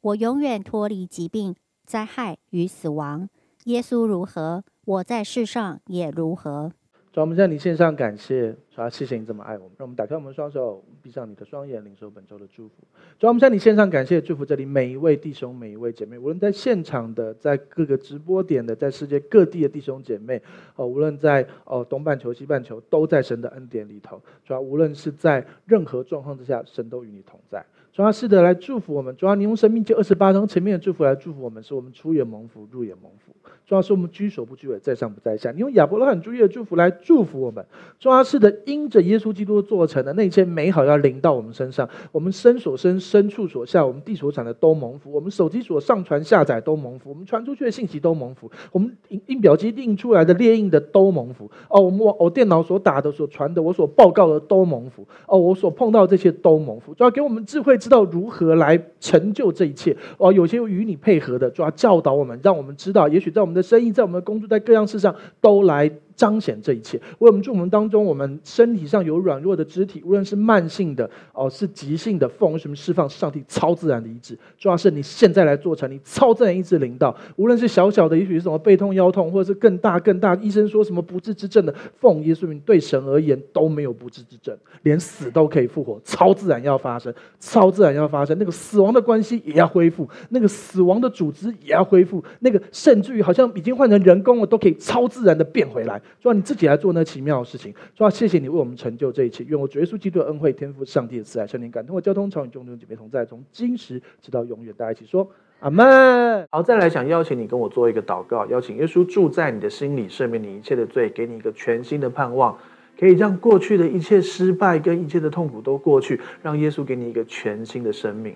[0.01, 1.55] 我永远脱离疾病、
[1.85, 3.29] 灾害与死亡。
[3.65, 6.71] 耶稣如何，我在世上也如何。
[7.15, 9.71] 主，我们向你献上感谢，主啊，谢谢你这么爱我们。
[9.77, 12.73] 让我们打开我们双手，闭上你的双眼，领受本周的祝福。
[13.17, 20.41] 主，我们向你献上感谢，祝福这里每一位弟兄、每一位姐妹，无论在现场的，在各个直播点的，在世界各地的弟兄姐妹，
[20.75, 24.21] 哦，无论在哦东半球、西半球，都在神的恩典里头。
[24.43, 27.65] 主啊，无论是在任何状况之下，神都与你同在。
[27.95, 29.15] 主啊，是的，来祝福我们。
[29.15, 33.33] 主啊，你用生命就二十八章前面的祝福来祝福我们，使我们出也蒙福，入也蒙福。
[33.65, 35.51] 主要是我们居首不居尾，在上不在下。
[35.51, 37.65] 你用亚伯拉罕、主义的祝福来祝福我们。
[37.97, 41.89] 主要是的，因着耶稣基督做成的那些美好要临到我们身上。
[42.11, 45.11] 我们身所生、身处所下，我们地所产的都蒙福。
[45.13, 47.09] 我们手机所上传下载都蒙福。
[47.09, 48.51] 我们传出去的信息都蒙福。
[48.73, 51.49] 我们印印表机印出来的列印的都蒙福。
[51.69, 55.07] 哦，我们我电脑所打的、所传的、我所报告的都蒙福。
[55.27, 56.93] 哦，我所碰到这些都蒙福。
[56.93, 59.95] 主要给我们智慧，知道如何来成就这一切。
[60.17, 65.91] 哦，有些与你配合的，主要教导我们，让我们知道，也许在我们的生意，在我们的工作，在各样事上都来。
[66.15, 96.01] 彰显这一切，为我们祝我们当中，我们身体上有软弱的肢体，无论是慢性的哦，是急性的，奉什么释放上帝超自然的医治，主要是你现在来做成，你超自然医治领到，无论是小小的，也许是什么背痛腰痛，或者是更大更大，医生说什么不治之症的，奉耶稣名，对神而言都没有不治之症，连死都可以复活，超自然要发生，超自然要发生，那个死亡的关系也要恢复，那个死亡的组织也要恢复，那个甚至于好像已经换成人工了，都可以超自然的变回来。
[96.21, 99.43] 说你自己来做那奇妙的事情，说谢谢你为我们成就这一切。
[99.47, 104.73] 愿我主耶稣基督的恩惠、天赋上帝的慈爱、圣灵感动我交通，常与众弟兄姐妹同在，从今时直到永远。
[104.77, 105.29] 大家一起说
[105.59, 106.47] 阿门。
[106.51, 112.57] 好，再来想邀请你跟我做一个祷告，邀请耶稣住在你的心里，赦免你一切的罪，给你一个全新的盼望，
[112.99, 118.35] 可以让过去的一切失败跟一切的痛苦都过去，让耶稣给你一个全新的生命。